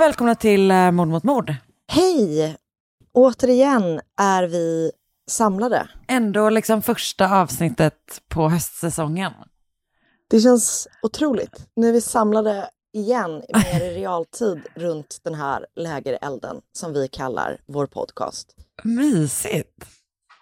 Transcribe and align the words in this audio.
Och 0.00 0.04
välkomna 0.06 0.34
till 0.34 0.70
uh, 0.70 0.90
Mord 0.90 1.08
mot 1.08 1.24
mord. 1.24 1.54
Hej! 1.86 2.56
Återigen 3.12 4.00
är 4.20 4.42
vi 4.42 4.92
samlade. 5.30 5.88
Ändå 6.08 6.50
liksom 6.50 6.82
första 6.82 7.40
avsnittet 7.40 8.22
på 8.28 8.48
höstsäsongen. 8.48 9.32
Det 10.30 10.40
känns 10.40 10.88
otroligt. 11.02 11.66
Nu 11.76 11.88
är 11.88 11.92
vi 11.92 12.00
samlade 12.00 12.70
igen 12.92 13.42
mer 13.54 13.80
i 13.80 13.94
realtid 13.94 14.60
runt 14.74 15.20
den 15.22 15.34
här 15.34 15.66
lägerelden 15.76 16.60
som 16.72 16.92
vi 16.92 17.08
kallar 17.08 17.60
vår 17.66 17.86
podcast. 17.86 18.56
Mysigt. 18.84 19.86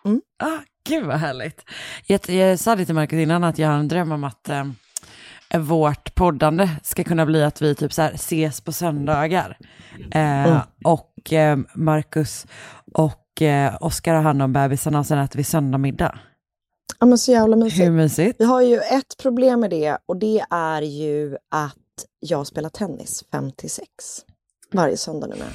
Mm. 0.04 0.20
Ah, 0.38 0.58
gud 0.84 1.06
vad 1.06 1.16
härligt. 1.16 1.64
Jag, 2.06 2.28
jag 2.28 2.58
sa 2.58 2.76
det 2.76 2.86
till 2.86 2.94
Marcus 2.94 3.18
innan 3.18 3.44
att 3.44 3.58
jag 3.58 3.68
har 3.68 3.78
en 3.78 3.88
dröm 3.88 4.12
om 4.12 4.24
att 4.24 4.48
eh, 4.48 4.64
vårt 5.54 6.14
poddande 6.14 6.68
ska 6.82 7.04
kunna 7.04 7.26
bli 7.26 7.42
att 7.44 7.62
vi 7.62 7.74
typ 7.74 7.92
så 7.92 8.02
här 8.02 8.12
ses 8.14 8.60
på 8.60 8.72
söndagar. 8.72 9.58
Eh, 10.12 10.44
Mm. 10.46 10.58
Och 10.84 11.32
eh, 11.32 11.58
Marcus 11.74 12.46
och 12.94 13.42
eh, 13.42 13.76
Oskar 13.80 14.14
har 14.14 14.22
hand 14.22 14.42
om 14.42 14.52
bebisarna 14.52 14.98
och 14.98 15.06
sen 15.06 15.18
äter 15.18 15.36
vi 15.36 15.44
söndagmiddag. 15.44 16.18
Ja 17.00 17.06
men 17.06 17.18
så 17.18 17.32
jävla 17.32 17.56
Hur 17.56 17.62
mysigt. 17.64 17.92
mysigt? 17.92 18.36
Vi 18.40 18.44
har 18.44 18.60
ju 18.62 18.76
ett 18.76 19.16
problem 19.22 19.60
med 19.60 19.70
det 19.70 19.98
och 20.06 20.16
det 20.16 20.44
är 20.50 20.82
ju 20.82 21.36
att 21.50 21.74
jag 22.20 22.46
spelar 22.46 22.68
tennis 22.70 23.24
5 23.32 23.52
till 23.52 23.70
6 23.70 23.86
varje 24.72 24.96
söndag 24.96 25.26
nu 25.26 25.34
med. 25.36 25.48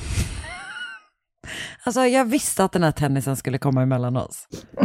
Alltså 1.83 2.05
jag 2.05 2.25
visste 2.25 2.63
att 2.63 2.71
den 2.71 2.83
här 2.83 2.91
tennisen 2.91 3.35
skulle 3.35 3.57
komma 3.57 3.81
emellan 3.81 4.17
oss. 4.17 4.47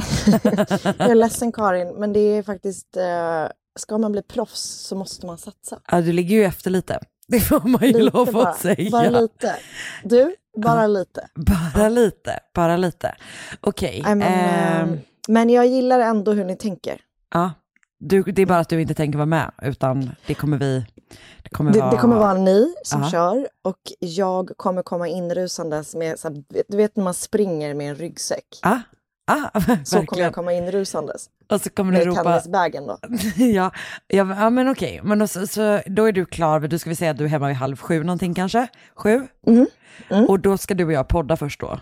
Jag 0.99 1.11
är 1.11 1.15
ledsen 1.15 1.53
Karin, 1.53 1.95
men 1.99 2.13
det 2.13 2.21
är 2.21 2.43
faktiskt, 2.43 2.97
eh, 2.97 3.47
ska 3.79 3.99
man 3.99 4.13
bli 4.13 4.23
proffs 4.23 4.61
så 4.61 4.97
måste 4.97 5.27
man 5.27 5.39
satsa. 5.39 5.81
Ja, 5.91 6.01
du 6.01 6.13
ligger 6.13 6.37
ju 6.37 6.45
efter 6.45 6.71
lite. 6.71 6.99
Det 7.29 7.41
får 7.41 7.69
man 7.69 7.81
ju 7.81 7.87
Lite 7.87 8.03
lov 8.03 8.33
bara, 8.33 8.49
att 8.49 8.61
säga. 8.61 8.91
bara 8.91 9.11
lite. 9.21 9.57
Du, 10.05 10.37
bara 10.57 10.87
lite. 10.87 11.29
Bara 11.35 11.89
lite, 11.89 12.41
bara 12.55 12.77
lite. 12.77 13.15
Okej. 13.61 14.03
Men, 14.05 14.23
ehm, 14.23 14.93
eh, 14.93 14.99
men 15.29 15.51
jag 15.51 15.67
gillar 15.67 16.01
ändå 16.01 16.33
hur 16.33 16.45
ni 16.45 16.57
tänker. 16.57 17.01
ja. 17.35 17.53
du, 18.01 18.23
det 18.23 18.43
är 18.43 18.47
bara 18.47 18.59
att 18.59 18.69
du 18.69 18.81
inte 18.83 18.95
tänker 18.95 19.19
vara 19.19 19.27
med, 19.27 19.51
utan 19.63 20.11
det 20.27 20.35
kommer 20.35 20.59
vi... 20.59 20.85
Det 21.43 21.51
kommer, 21.51 21.73
Det, 21.73 21.81
vara... 21.81 21.91
det 21.91 21.97
kommer 21.97 22.17
vara 22.17 22.35
ni 22.35 22.75
som 22.85 23.03
Ja. 23.03 23.11
kör 23.11 23.49
och 23.63 23.79
jag 23.99 24.51
kommer 24.57 24.83
komma 24.83 25.09
inrusandes 25.09 25.95
med, 25.95 26.19
så 26.19 26.29
här, 26.29 26.45
du 26.69 26.77
vet 26.77 26.97
när 26.97 27.05
man 27.05 27.15
springer 27.15 27.75
med 27.75 27.89
en 27.91 27.95
ryggsäck. 27.97 28.59
Ja, 28.63 28.81
ah, 29.29 29.61
Så 29.85 30.07
kommer 30.07 30.23
jag 30.23 30.35
komma 30.35 30.53
inrusandes 30.53 31.27
Och 31.51 31.61
så 31.61 31.71
kommer 31.71 31.93
du 31.93 32.05
ropa... 32.05 32.23
tennisbagen 32.23 32.87
då. 32.87 32.99
ja, 33.37 33.71
ja, 34.07 34.37
ja, 34.39 34.51
men 34.51 34.69
okej. 34.69 35.01
Men 35.05 35.19
då, 35.19 35.27
så, 35.27 35.47
så, 35.47 35.81
då 35.87 36.05
är 36.05 36.13
du 36.13 36.25
klar, 36.25 36.61
då 36.61 36.79
ska 36.79 36.91
vi 36.91 36.97
säga 36.97 37.11
att 37.11 37.19
du 37.19 37.25
är 37.25 37.29
hemma 37.29 37.47
vid 37.47 37.57
halv 37.57 37.77
sju 37.77 38.05
någonting 38.05 38.35
kanske? 38.35 38.69
Sju? 38.95 39.27
Mhm. 39.47 39.67
Mm. 40.11 40.25
Och 40.25 40.41
då 40.41 40.59
ska 40.59 40.75
du 40.75 40.85
och 40.85 40.93
jag 40.93 41.09
podda 41.09 41.37
först 41.37 41.61
då. 41.61 41.81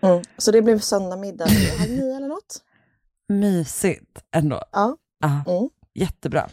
Mm. 0.00 0.22
Så 0.38 0.52
det 0.52 0.62
blir 0.62 0.78
söndag 0.78 1.16
middag 1.16 1.44
halv 1.78 1.90
nio 1.90 2.16
eller 2.16 2.28
något. 2.28 2.58
Mysigt 3.28 4.22
ändå. 4.36 4.62
Ja, 4.72 4.96
Mm. 5.24 5.68
jättebra. 5.94 6.48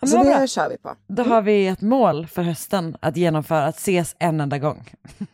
Men 0.00 0.08
så 0.10 0.16
vad 0.16 0.26
bra. 0.26 0.38
det 0.38 0.48
kör 0.48 0.68
vi 0.68 0.78
på. 0.78 0.94
Då 1.08 1.22
har 1.22 1.42
vi 1.42 1.66
ett 1.66 1.80
mål 1.80 2.26
för 2.26 2.42
hösten 2.42 2.96
att 3.00 3.16
genomföra, 3.16 3.64
att 3.64 3.76
ses 3.76 4.16
en 4.18 4.40
enda 4.40 4.58
gång. 4.58 4.90
Det 5.18 5.26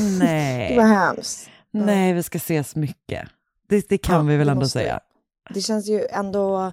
Nej, 0.18 0.76
var 0.76 0.84
hemskt. 0.84 1.50
Nej, 1.74 2.12
vi 2.12 2.22
ska 2.22 2.36
ses 2.36 2.76
mycket. 2.76 3.28
Det, 3.68 3.88
det 3.88 3.98
kan 3.98 4.14
Ja, 4.16 4.22
vi 4.22 4.36
väl 4.36 4.48
ändå 4.48 4.60
måste 4.60 4.78
säga. 4.78 5.00
Det 5.54 5.60
känns 5.60 5.88
ju 5.88 6.06
ändå, 6.10 6.72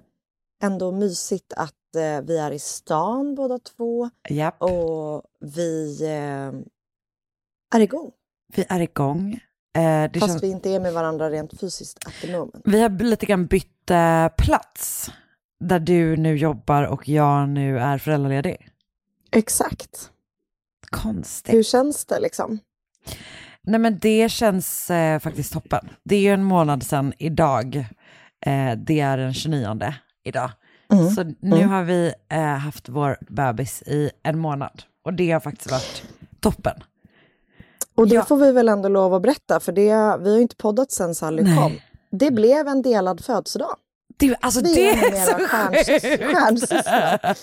ändå 0.64 0.92
mysigt 0.92 1.54
att 1.54 1.96
eh, 1.96 2.22
vi 2.22 2.38
är 2.38 2.52
i 2.52 2.60
stan 2.60 3.36
båda 3.36 3.60
två 3.60 4.10
Japp, 4.30 4.62
och 4.62 5.24
vi 5.40 5.98
eh, 6.04 6.52
är 7.76 7.80
igång. 7.82 8.12
vi 8.56 8.66
är 8.70 8.80
igång. 8.80 9.40
Eh, 9.78 10.12
Fast 10.14 10.26
känns, 10.26 10.44
vi 10.44 10.48
inte 10.52 10.70
är 10.70 10.80
med 10.80 10.94
varandra 10.94 11.30
rent 11.30 11.60
fysiskt 11.60 12.08
at 12.08 12.14
the 12.22 12.32
moment. 12.38 12.62
vi 12.66 12.82
har 12.82 12.90
lite 13.04 13.26
grann 13.26 13.46
bytt 13.46 13.90
eh, 13.92 14.28
plats. 14.38 15.12
Där 15.60 15.80
du 15.80 16.18
nu 16.18 16.38
jobbar 16.38 16.84
och 16.84 17.10
jag 17.10 17.50
nu 17.50 17.80
är 17.80 17.98
föräldraledig. 17.98 18.68
Exakt. 19.32 20.12
Konstigt. 20.90 21.54
Hur 21.54 21.64
känns 21.64 22.06
det 22.06 22.20
liksom? 22.20 22.60
Nej 23.64 23.80
men 23.80 24.00
det 24.00 24.32
känns 24.32 24.90
eh, 24.92 25.20
faktiskt 25.20 25.54
toppen. 25.54 25.90
Det 26.04 26.16
är 26.16 26.20
ju 26.20 26.34
en 26.34 26.44
månad 26.44 26.84
sedan 26.84 27.14
idag. 27.18 27.76
Eh, 28.46 28.72
det 28.78 29.00
är 29.00 29.18
den 29.18 29.34
29 29.34 29.94
idag. 30.24 30.52
Mm. 30.94 31.10
Så 31.10 31.24
nu 31.24 31.56
Mm. 31.58 31.70
har 31.70 31.84
vi 31.84 32.14
eh, 32.30 32.40
haft 32.42 32.90
vår 32.90 33.18
bebis 33.30 33.82
i 33.82 34.12
en 34.24 34.40
månad. 34.40 34.84
Och 35.04 35.14
det 35.14 35.32
har 35.32 35.40
faktiskt 35.40 35.72
varit 35.72 36.04
toppen. 36.40 36.84
Och 37.96 38.08
det 38.08 38.16
Ja. 38.16 38.26
får 38.26 38.38
vi 38.38 38.52
väl 38.52 38.70
ändå 38.70 38.90
lov 38.90 39.14
att 39.14 39.22
berätta, 39.22 39.60
för 39.60 39.72
det, 39.72 39.84
vi 40.24 40.30
har 40.30 40.36
ju 40.36 40.42
inte 40.42 40.56
poddat 40.56 40.92
sen 40.92 41.16
Sally 41.16 41.44
Nej. 41.44 41.58
kom. 41.58 41.72
Det 42.12 42.32
blev 42.32 42.68
en 42.68 42.82
delad 42.82 43.26
födelsedag. 43.26 43.76
Det, 44.18 44.36
alltså 44.42 44.62
Vi 44.64 44.74
det 44.74 44.90
är 44.90 45.14
är 45.14 45.26
så 45.26 45.34
sjukt. 45.38 46.32
stjärnsystrar. 46.32 47.38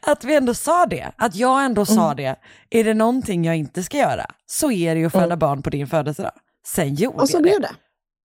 Att 0.00 0.24
vi 0.24 0.34
ändå 0.36 0.54
sa 0.54 0.86
det. 0.86 1.12
Att 1.16 1.34
jag 1.34 1.64
ändå 1.64 1.86
sa 1.86 2.14
det. 2.14 2.36
Är 2.70 2.84
det 2.84 2.94
någonting 2.94 3.44
jag 3.44 3.56
inte 3.56 3.82
ska 3.82 3.96
göra 3.96 4.26
så 4.46 4.70
är 4.70 4.94
det 4.94 5.00
ju 5.00 5.06
att 5.06 5.12
föda 5.12 5.24
Mm. 5.24 5.38
barn 5.38 5.62
på 5.62 5.70
din 5.70 5.86
födelsedag. 5.86 6.32
Sen 6.66 6.94
gjorde 6.94 7.16
Och 7.18 7.28
så 7.28 7.36
jag 7.36 7.42
blev 7.42 7.60
det. 7.60 7.70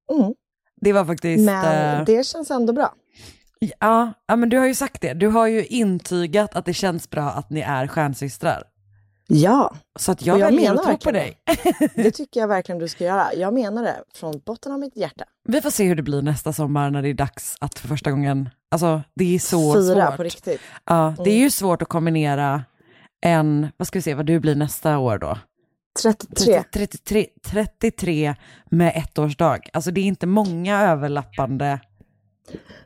det. 0.09 0.15
Mm. 0.15 0.33
Det 0.81 0.93
var 0.93 1.05
faktiskt... 1.05 1.45
Men 1.45 1.99
eh, 1.99 2.05
det 2.05 2.27
känns 2.27 2.51
ändå 2.51 2.73
bra. 2.73 2.95
Ja, 3.81 4.13
ja, 4.29 4.37
men 4.37 4.49
du 4.49 4.59
har 4.59 4.67
ju 4.67 4.75
sagt 4.75 5.01
det. 5.03 5.15
Du 5.15 5.27
har 5.29 5.47
ju 5.47 5.65
intygat 5.67 6.57
att 6.57 6.65
det 6.65 6.75
känns 6.75 7.11
bra 7.11 7.31
att 7.31 7.51
ni 7.51 7.61
är 7.61 7.87
stjärnsystrar. 7.87 8.63
Ja, 9.35 9.75
Så 9.99 10.13
att 10.13 10.27
jag, 10.27 10.35
Och 10.35 10.41
jag 10.41 10.47
väljer 10.47 10.75
att 10.75 10.83
tro 10.85 10.97
på 10.99 11.11
dig. 11.11 11.39
det 11.95 12.11
tycker 12.11 12.41
jag 12.41 12.49
verkligen 12.49 12.79
du 12.79 12.89
ska 12.89 13.05
göra. 13.05 13.35
Jag 13.35 13.55
menar 13.55 13.83
det 13.83 13.97
från 14.15 14.41
botten 14.47 14.73
av 14.73 14.79
mitt 14.81 14.97
hjärta. 14.97 15.25
Vi 15.49 15.61
får 15.63 15.71
se 15.71 15.85
hur 15.85 15.95
det 15.97 16.03
blir 16.03 16.23
nästa 16.23 16.53
sommar 16.53 16.91
när 16.91 17.03
det 17.03 17.09
är 17.09 17.15
dags 17.15 17.55
att 17.61 17.79
för 17.79 17.89
första 17.89 18.11
gången, 18.11 18.49
alltså 18.71 19.03
det 19.15 19.35
är 19.35 19.39
så 19.39 19.75
Fyra 19.75 20.07
svårt. 20.07 20.17
på 20.17 20.23
riktigt. 20.23 20.61
Ja, 20.85 21.15
det 21.17 21.31
är 21.31 21.35
Mm. 21.35 21.43
ju 21.43 21.51
svårt 21.51 21.83
att 21.83 21.89
kombinera 21.89 22.65
en, 23.25 23.69
vad 23.77 23.89
ska 23.89 23.99
vi 23.99 24.03
se 24.03 24.15
vad 24.15 24.27
du 24.27 24.41
blir 24.41 24.55
nästa 24.55 24.99
år 24.99 25.19
då? 25.19 25.39
33. 26.03 26.63
33, 26.75 27.27
33 27.47 28.35
med 28.71 28.93
ettårsdag. 28.97 29.59
Alltså 29.73 29.91
det 29.91 30.01
är 30.01 30.05
inte 30.05 30.27
många 30.27 30.83
överlappande 30.83 31.81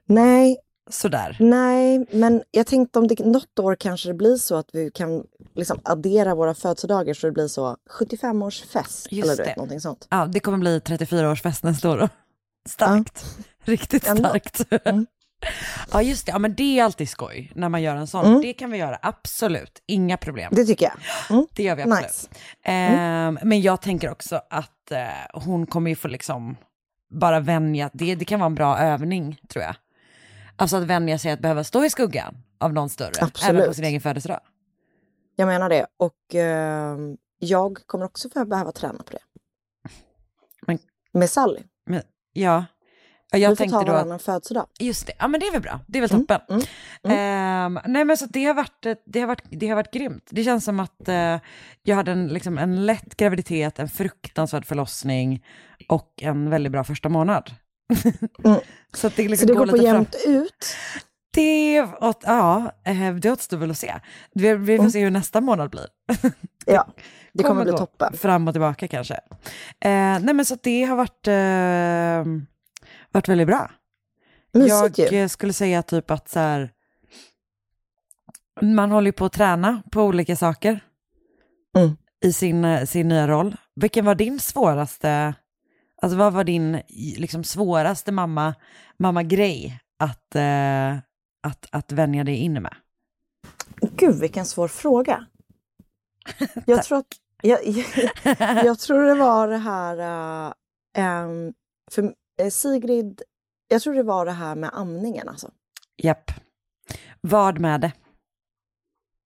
Nej, 0.09 0.57
sådär. 0.91 1.37
nej, 1.41 2.07
men 2.11 2.43
jag 2.51 2.67
tänkte 2.67 2.99
om 2.99 3.07
det 3.09 3.19
något 3.25 3.59
år 3.59 3.77
kanske 3.81 4.09
det 4.09 4.15
blir 4.15 4.37
så 4.37 4.55
att 4.57 4.69
vi 4.73 4.91
kan 4.91 5.25
liksom 5.55 5.81
addera 5.85 6.35
våra 6.35 6.55
födelsedagar 6.55 7.15
så 7.15 7.27
det 7.27 7.33
blir 7.33 7.49
så 7.49 7.77
75-årsfest. 8.01 9.09
Just 9.11 9.25
Eller 9.25 9.37
du 9.37 9.43
det. 9.43 9.49
vet, 9.49 9.57
någonting 9.57 9.81
sånt. 9.81 10.07
Ja, 10.11 10.27
det 10.27 10.41
kommer 10.41 10.59
bli 10.59 10.79
34-årsfest 10.79 11.59
nästa 11.63 11.91
år 11.91 11.99
då. 11.99 12.09
Starkt. 12.69 13.25
Riktigt 13.65 14.07
Ändå. 14.07 14.29
starkt. 14.29 14.73
Mm. 14.85 15.07
ja 15.93 16.03
just 16.03 16.27
det, 16.27 16.33
ja, 16.33 16.39
men 16.39 16.55
det 16.55 16.79
är 16.79 16.85
alltid 16.85 17.09
skoj 17.09 17.53
när 17.55 17.69
man 17.69 17.83
gör 17.83 17.97
en 17.97 18.07
sån. 18.07 18.41
Det 18.41 18.53
kan 18.53 18.71
vi 18.71 18.79
göra, 18.79 18.99
absolut. 19.03 19.83
Inga 19.87 20.17
problem. 20.17 20.53
Det 20.57 20.65
tycker 20.65 20.85
jag. 20.87 20.95
Mm. 21.31 21.47
Det 21.55 21.63
gör 21.63 21.77
vi 21.77 21.83
absolut. 21.83 22.05
Nice. 22.05 22.29
Ehm, 22.65 23.39
men 23.43 23.61
jag 23.61 23.83
tänker 23.83 24.11
också 24.11 24.41
att 24.51 24.93
eh, 24.93 25.07
hon 25.45 25.67
kommer 25.67 25.91
ju 25.91 25.97
få 25.97 26.09
liksom 26.09 26.57
bara 27.11 27.41
vänja, 27.41 27.91
det, 27.93 28.15
det 28.15 28.25
kan 28.25 28.41
vara 28.41 28.47
en 28.47 28.55
bra 28.55 28.79
övning 28.79 29.41
tror 29.49 29.65
jag. 29.65 29.75
Alltså 30.57 30.77
att 30.77 30.83
vänja 30.85 31.19
sig 31.19 31.33
att 31.33 31.41
behöva 31.41 31.65
stå 31.65 31.85
i 31.85 31.91
skuggan 31.91 32.35
av 32.59 32.73
någon 32.73 32.89
större, 32.89 33.09
även 33.19 33.31
på 33.31 33.39
Absolut. 33.39 33.77
sin 33.77 33.85
egen 33.85 34.01
födelsedag. 34.01 34.41
Jag 35.37 35.47
menar 35.47 35.69
det. 35.69 35.87
Och 35.97 36.35
eh, 36.35 36.97
jag 37.39 37.79
kommer 37.87 38.05
också 38.05 38.29
behöva 38.47 38.73
träna 38.73 38.99
på 39.03 39.13
det. 39.13 39.19
Men- 40.67 40.79
Med 41.13 41.31
Sally. 41.31 41.61
Men, 41.87 42.03
ja, 42.33 42.65
Ja, 43.31 43.37
Vi 43.39 43.43
jag 43.43 43.59
får 43.59 43.65
ta 43.65 43.71
då 43.71 43.79
att, 43.81 43.89
varannan 43.89 44.19
födelsedag. 44.19 44.67
just 44.81 45.07
det, 45.07 45.13
ja 45.19 45.29
men 45.29 45.41
det 45.41 45.47
är 45.47 45.53
väl 45.53 45.63
bra, 45.63 45.81
det 45.87 45.99
är 45.99 46.01
väl 46.01 46.11
toppen. 46.11 46.41
mm, 46.49 46.63
Ehm, 47.19 47.79
nej 47.93 48.05
men 48.05 48.17
så 48.17 48.27
det 48.27 48.45
har, 48.45 48.55
varit, 48.55 48.87
det, 49.07 49.21
har 49.21 49.27
varit, 49.27 49.43
det 49.51 49.69
har 49.69 49.77
varit 49.77 49.93
grymt. 49.93 50.29
Det 50.31 50.45
känns 50.45 50.65
som 50.65 50.81
att 50.81 51.09
eh, 51.09 51.39
jag 51.83 51.97
hade 51.97 52.13
en, 52.13 52.29
liksom, 52.29 52.59
en 52.59 52.87
lätt 52.87 53.17
graviditet, 53.17 53.79
en 53.79 53.89
fruktansvärd 53.89 54.65
förlossning 54.67 55.45
och 55.89 56.13
en 56.23 56.51
väldigt 56.51 56.73
bra 56.73 56.85
första 56.85 57.09
månad. 57.09 57.51
Mm. 58.45 58.61
så 58.95 59.07
att 59.07 59.17
det, 59.17 59.23
Så 59.25 59.29
liksom 59.31 59.47
det 59.47 59.53
går 59.55 59.67
går 59.67 59.73
på 59.73 59.83
jämnt 59.83 60.15
ut. 60.27 60.67
Det, 61.35 61.83
åt, 61.83 62.21
ja, 62.27 62.73
eh, 62.85 63.15
det 63.15 63.31
återstår 63.31 63.57
väl 63.57 63.71
att 63.71 63.79
se. 63.79 63.95
Vi, 64.35 64.55
vi 64.55 64.77
får 64.77 64.83
Mm. 64.83 64.91
se 64.91 65.01
hur 65.05 65.11
nästa 65.11 65.41
månad 65.41 65.71
blir. 65.71 65.87
Ja, 66.69 66.87
det 67.33 67.43
kommer 67.43 67.63
bli 67.63 67.73
gå 67.73 67.79
toppen. 67.79 68.13
Fram 68.17 68.49
och 68.49 68.55
tillbaka 68.55 68.89
kanske. 68.89 69.15
Eh, 69.81 70.19
nej 70.21 70.35
men 70.35 70.45
så 70.45 70.57
det 70.63 70.85
har 70.85 70.97
varit, 70.97 71.27
eh, 71.29 72.33
varit 73.13 73.29
väldigt 73.29 73.47
bra. 73.47 73.71
Mysigt 74.55 74.99
jag 74.99 75.13
ju. 75.13 75.19
eh, 75.23 75.29
skulle 75.29 75.53
säga 75.53 75.83
typ 75.83 76.11
att 76.11 76.29
så 76.29 76.39
här, 76.41 76.71
man 78.63 78.91
håller 78.91 79.13
på 79.13 79.25
att 79.25 79.33
träna 79.33 79.83
på 79.93 80.03
olika 80.03 80.37
saker 80.37 80.81
Mm. 81.77 81.97
i 82.25 82.33
sin, 82.33 82.65
eh, 82.65 82.85
sin 82.85 83.09
nya 83.09 83.29
roll. 83.29 83.57
Vilken 83.75 84.05
var 84.05 84.15
din 84.15 84.41
svåraste, 84.41 85.35
alltså 86.07 86.19
vad 86.19 86.33
var 86.33 86.45
din 86.45 86.83
liksom, 87.17 87.45
svåraste 87.45 88.13
mamma, 88.13 88.55
mamma-grej 88.97 89.81
att, 89.99 90.35
eh, 90.35 90.97
att, 91.43 91.67
att 91.71 91.93
vänja 91.93 92.25
dig 92.25 92.37
in 92.37 92.53
med? 92.53 92.75
Gud, 93.81 94.21
vilken 94.21 94.47
svår 94.47 94.69
fråga. 94.69 95.27
Jag 96.67 96.83
tror 96.83 96.99
att... 96.99 97.07
Jag, 97.43 97.67
jag, 97.67 98.65
jag 98.65 98.79
tror 98.79 99.03
det 99.03 99.15
var 99.15 99.49
det 99.49 99.57
här... 99.57 99.99
äh, 100.97 101.53
för 101.91 102.15
eh, 102.41 102.49
Sigrid... 102.51 103.23
Jag 103.69 103.83
tror 103.83 103.95
det 103.95 104.03
var 104.03 104.27
det 104.27 104.33
här 104.33 104.55
med 104.57 104.71
amningen 104.73 105.29
alltså. 105.29 105.51
Japp. 105.97 106.31
Vad 107.21 107.59
med 107.59 107.81
det? 107.81 107.93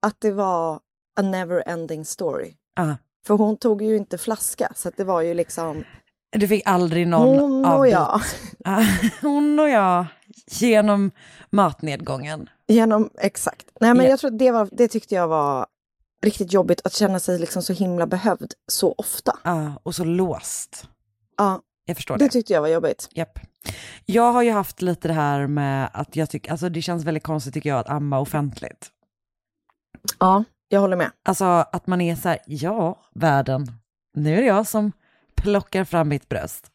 Att 0.02 0.20
det 0.20 0.32
var 0.32 0.80
a 1.20 1.22
never 1.22 1.68
ending 1.68 2.04
story. 2.04 2.54
Ah, 2.76 2.94
För 3.26 3.34
hon 3.34 3.56
tog 3.56 3.82
ju 3.82 3.96
inte 3.96 4.18
flaska, 4.18 4.72
så 4.76 4.90
det 4.96 5.04
var 5.04 5.22
ju 5.22 5.34
liksom 5.34 5.84
du 6.32 6.48
fick 6.48 6.62
aldrig 6.66 7.08
någon 7.08 7.38
hon 7.38 7.64
och 7.64 7.70
avbit. 7.70 7.92
jag. 7.92 8.20
Hon 9.22 9.58
och 9.58 9.68
jag 9.68 10.06
genom 10.46 11.10
matnedgången. 11.50 12.48
Genom, 12.68 13.10
exakt. 13.18 13.66
Nej 13.80 13.94
men 13.94 14.04
Ja. 14.04 14.10
jag 14.10 14.20
tror 14.20 14.30
det, 14.30 14.50
var, 14.50 14.68
det 14.72 14.88
tyckte 14.88 15.14
jag 15.14 15.28
var 15.28 15.66
riktigt 16.22 16.52
jobbigt 16.52 16.80
att 16.84 16.92
känna 16.92 17.20
sig 17.20 17.38
liksom 17.38 17.62
så 17.62 17.72
himla 17.72 18.06
behövd 18.06 18.52
så 18.66 18.94
ofta. 18.98 19.38
Ah, 19.42 19.66
och 19.82 19.94
så 19.94 20.04
låst. 20.04 20.88
Ja, 21.36 21.60
Jag 21.86 21.96
förstår 21.96 22.18
det. 22.18 22.24
det 22.24 22.28
tyckte 22.30 22.52
jag 22.52 22.60
var 22.60 22.68
jobbigt. 22.68 23.08
Japp. 23.12 23.38
Jag 24.06 24.32
har 24.32 24.42
ju 24.42 24.50
haft 24.50 24.82
lite 24.82 25.08
det 25.08 25.14
här 25.14 25.46
med 25.46 25.90
att 25.92 26.16
jag 26.16 26.30
tycker, 26.30 26.50
alltså 26.50 26.68
det 26.68 26.82
känns 26.82 27.04
väldigt 27.04 27.22
konstigt 27.24 27.54
tycker 27.54 27.68
jag 27.70 27.78
att 27.78 27.88
amma 27.88 28.18
offentligt. 28.18 28.88
Ja, 30.18 30.44
jag 30.68 30.80
håller 30.80 30.96
med. 30.96 31.10
Alltså 31.24 31.44
att 31.44 31.86
man 31.86 32.00
är 32.00 32.16
så 32.16 32.28
här, 32.28 32.38
ja, 32.46 33.00
världen, 33.14 33.72
nu 34.14 34.36
är 34.36 34.40
det 34.40 34.46
jag 34.46 34.66
som 34.66 34.92
plockar 35.42 35.84
fram 35.84 36.08
mitt 36.08 36.28
bröst. 36.28 36.66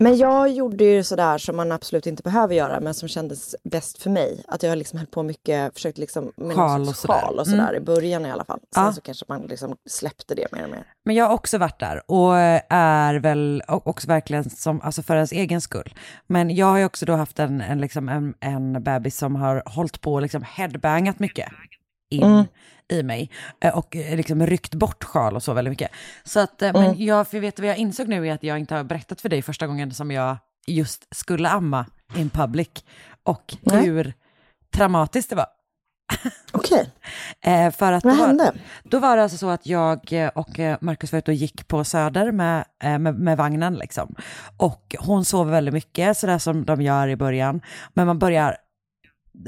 Men 0.00 0.16
jag 0.16 0.48
gjorde 0.50 0.84
ju 0.84 1.02
sådär 1.04 1.38
som 1.38 1.56
man 1.56 1.72
absolut 1.72 2.06
inte 2.06 2.22
behöver 2.22 2.54
göra, 2.54 2.80
men 2.80 2.94
som 2.94 3.08
kändes 3.08 3.56
bäst 3.64 4.02
för 4.02 4.10
mig. 4.10 4.44
Att 4.48 4.62
jag 4.62 4.78
liksom 4.78 4.98
höll 4.98 5.06
på 5.06 5.22
mycket, 5.22 5.74
försökte 5.74 6.00
liksom 6.00 6.32
med 6.36 6.56
Sjal 6.56 6.80
och 6.80 6.94
sådär. 6.96 7.14
sjal 7.20 7.38
och 7.38 7.46
sådär 7.46 7.68
Mm. 7.68 7.74
i 7.76 7.80
början 7.80 8.26
i 8.26 8.30
alla 8.30 8.44
fall. 8.44 8.60
Sen 8.74 8.84
Ja. 8.84 8.92
så 8.92 9.00
kanske 9.00 9.24
man 9.28 9.42
liksom 9.42 9.76
släppte 9.90 10.34
det 10.34 10.46
mer 10.52 10.64
och 10.64 10.70
mer. 10.70 10.84
Men 11.04 11.14
jag 11.16 11.24
har 11.26 11.34
också 11.34 11.58
varit 11.58 11.80
där 11.80 12.10
och 12.10 12.36
är 12.68 13.14
väl 13.14 13.62
också 13.68 14.08
verkligen 14.08 14.50
som, 14.50 14.80
alltså 14.80 15.02
för 15.02 15.14
ens 15.14 15.32
egen 15.32 15.60
skull. 15.60 15.94
Men 16.26 16.54
jag 16.56 16.66
har 16.66 16.78
ju 16.78 16.84
också 16.84 17.06
då 17.06 17.12
haft 17.16 17.38
en, 17.38 17.60
en, 17.60 17.80
liksom 17.80 18.08
en, 18.08 18.34
en 18.40 18.82
bebis 18.82 19.16
som 19.16 19.36
har 19.36 19.62
hållit 19.66 20.00
på 20.00 20.14
och 20.14 20.22
liksom 20.22 20.42
headbangat 20.42 21.18
mycket 21.18 21.48
in 22.10 22.22
Mm. 22.22 22.44
i 22.92 23.02
mig 23.02 23.30
eh, 23.60 23.76
och 23.78 23.96
eh, 23.96 24.16
liksom 24.16 24.46
ryckt 24.46 24.74
bort 24.74 25.04
sjal 25.04 25.36
och 25.36 25.42
så 25.42 25.52
väldigt 25.52 25.72
mycket. 25.72 25.90
Så 26.24 26.40
att, 26.40 26.62
eh, 26.62 26.72
men 26.72 26.84
Mm. 26.84 27.04
jag, 27.04 27.28
för 27.28 27.40
vet 27.40 27.56
du 27.56 27.62
vad 27.62 27.70
jag 27.70 27.78
insåg 27.78 28.08
nu 28.08 28.28
är 28.28 28.32
att 28.34 28.42
jag 28.42 28.58
inte 28.58 28.74
har 28.74 28.84
berättat 28.84 29.20
för 29.20 29.28
dig 29.28 29.42
första 29.42 29.66
gången 29.66 29.94
som 29.94 30.10
jag 30.10 30.36
just 30.66 31.16
skulle 31.16 31.48
amma 31.48 31.86
in 32.16 32.30
public 32.30 32.68
och 33.22 33.56
Nej. 33.60 33.84
hur 33.84 34.12
traumatiskt 34.74 35.30
det 35.30 35.36
var. 35.36 35.46
Okej, 36.52 36.90
för 37.72 37.92
att 37.92 38.04
vad 38.04 38.16
var, 38.18 38.26
hände? 38.26 38.52
då 38.84 38.98
var 38.98 39.16
det 39.16 39.22
alltså 39.22 39.38
så 39.38 39.48
att 39.50 39.66
jag 39.66 40.12
och 40.34 40.60
Markus 40.80 41.12
var 41.12 41.18
ute 41.18 41.30
och 41.30 41.34
gick 41.34 41.68
på 41.68 41.84
Söder 41.84 42.32
med, 42.32 42.64
med, 42.80 43.14
med 43.14 43.36
vagnen 43.36 43.74
liksom. 43.74 44.14
Och 44.56 44.96
hon 44.98 45.24
sover 45.24 45.52
väldigt 45.52 45.74
mycket, 45.74 46.16
sådär 46.18 46.38
som 46.38 46.64
de 46.64 46.82
gör 46.82 47.08
i 47.08 47.16
början. 47.16 47.60
Men 47.94 48.06
man 48.06 48.18
börjar, 48.18 48.56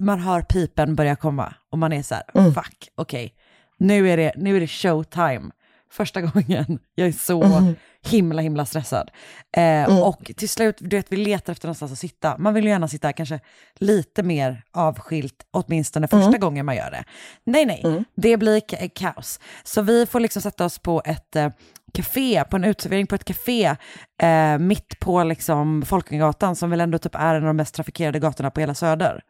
man 0.01 0.21
hör 0.21 0.43
pipen 0.43 0.97
börja 0.97 1.17
komma 1.17 1.55
och 1.73 1.79
man 1.79 1.93
är 1.93 2.03
så 2.03 2.15
här, 2.15 2.25
Mm. 2.35 2.55
fuck, 2.55 2.89
okej, 2.95 3.35
nu, 3.79 4.11
är 4.11 4.17
det, 4.17 4.33
nu 4.37 4.57
är 4.57 4.61
det 4.61 4.67
showtime. 4.67 5.51
Första 5.93 6.21
gången 6.31 6.79
jag 6.95 7.09
är 7.09 7.13
så 7.13 7.43
Mm. 7.43 7.75
himla 8.07 8.43
himla 8.43 8.67
stressad. 8.67 9.11
Eh, 9.57 10.01
Och 10.03 10.31
till 10.37 10.49
slut, 10.49 10.77
du 10.81 10.97
vet, 10.97 11.13
vi 11.13 11.17
letar 11.17 11.53
efter 11.53 11.67
någonstans 11.69 11.93
att 11.93 11.99
sitta. 11.99 12.39
Man 12.39 12.55
vill 12.55 12.65
ju 12.65 12.71
gärna 12.71 12.89
sitta 12.89 13.13
kanske 13.13 13.41
lite 13.79 14.23
mer 14.23 14.63
avskilt, 14.73 15.35
åtminstone 15.51 16.09
första 16.09 16.39
gången 16.39 16.67
man 16.67 16.77
gör 16.77 16.91
det. 16.91 17.05
Nej, 17.45 17.67
nej, 17.67 18.05
det 18.17 18.37
blir 18.37 18.61
ka- 18.61 18.89
kaos. 18.95 19.41
Så 19.65 19.83
vi 19.83 20.07
får 20.07 20.21
liksom 20.21 20.43
sätta 20.43 20.65
oss 20.65 20.79
på 20.79 21.03
ett 21.05 21.37
eh, 21.37 21.49
café, 21.95 22.45
på 22.51 22.57
en 22.57 22.65
uteservering 22.65 23.07
på 23.07 23.15
ett 23.15 23.25
café, 23.25 23.77
eh, 24.23 24.59
mitt 24.59 25.01
på 25.01 25.25
liksom 25.25 25.83
Folkungagatan, 25.83 26.57
som 26.57 26.71
väl 26.71 26.81
ändå 26.81 26.99
typ 26.99 27.15
är 27.15 27.35
en 27.35 27.43
av 27.43 27.47
de 27.47 27.57
mest 27.57 27.75
trafikerade 27.75 28.19
gatorna 28.19 28.51
på 28.51 28.61
hela 28.61 28.75
Söder. 28.75 29.21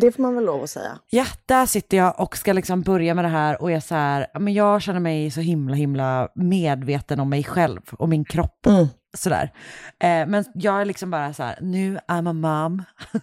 Det 0.00 0.12
får 0.12 0.22
man 0.22 0.34
väl 0.34 0.44
lov 0.44 0.62
att 0.62 0.70
säga. 0.70 0.98
Ja, 1.10 1.24
där 1.46 1.66
sitter 1.66 1.96
jag 1.96 2.20
och 2.20 2.36
ska 2.36 2.52
liksom 2.52 2.82
börja 2.82 3.14
med 3.14 3.24
det 3.24 3.28
här 3.28 3.62
och 3.62 3.72
är 3.72 3.80
så 3.80 3.94
här, 3.94 4.26
men 4.38 4.54
jag 4.54 4.82
känner 4.82 5.00
mig 5.00 5.30
så 5.30 5.40
himla 5.40 5.74
himla 5.76 6.28
medveten 6.34 7.20
om 7.20 7.30
mig 7.30 7.44
själv 7.44 7.80
och 7.92 8.08
min 8.08 8.24
kropp. 8.24 8.66
Mm. 8.66 8.86
Sådär. 9.16 9.52
Eh, 10.00 10.26
men 10.26 10.44
jag 10.54 10.80
är 10.80 10.84
liksom 10.84 11.10
bara 11.10 11.32
så 11.32 11.42
här, 11.42 11.58
nu 11.60 11.98
I'm 12.08 12.30
a 12.30 12.32
mom. 12.32 12.82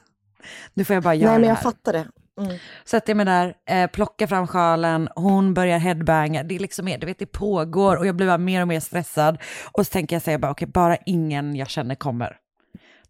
nu 0.73 0.83
får 0.83 0.93
jag 0.93 1.03
bara 1.03 1.15
göra 1.15 1.31
Nej 1.31 1.39
men 1.39 1.41
det 1.41 1.47
jag 1.47 1.55
här. 1.55 1.63
fattar 1.63 1.93
det. 1.93 2.05
Mm. 2.41 2.57
Sätter 2.85 3.15
mig 3.15 3.25
där, 3.25 3.53
eh, 3.69 3.87
plockar 3.89 4.27
fram 4.27 4.47
sjalen, 4.47 5.09
hon 5.15 5.53
börjar 5.53 5.77
headbanga, 5.77 6.43
det 6.43 6.55
är 6.55 6.59
liksom 6.59 6.85
du 6.99 7.05
vet 7.05 7.19
det 7.19 7.25
pågår 7.25 7.95
och 7.97 8.07
jag 8.07 8.15
blir 8.15 8.27
bara 8.27 8.37
mer 8.37 8.61
och 8.61 8.67
mer 8.67 8.79
stressad. 8.79 9.37
Och 9.71 9.85
så 9.87 9.91
tänker 9.91 10.15
jag 10.15 10.23
säga 10.23 10.39
bara, 10.39 10.51
okej, 10.51 10.67
bara 10.67 10.95
ingen 11.05 11.55
jag 11.55 11.69
känner 11.69 11.95
kommer. 11.95 12.37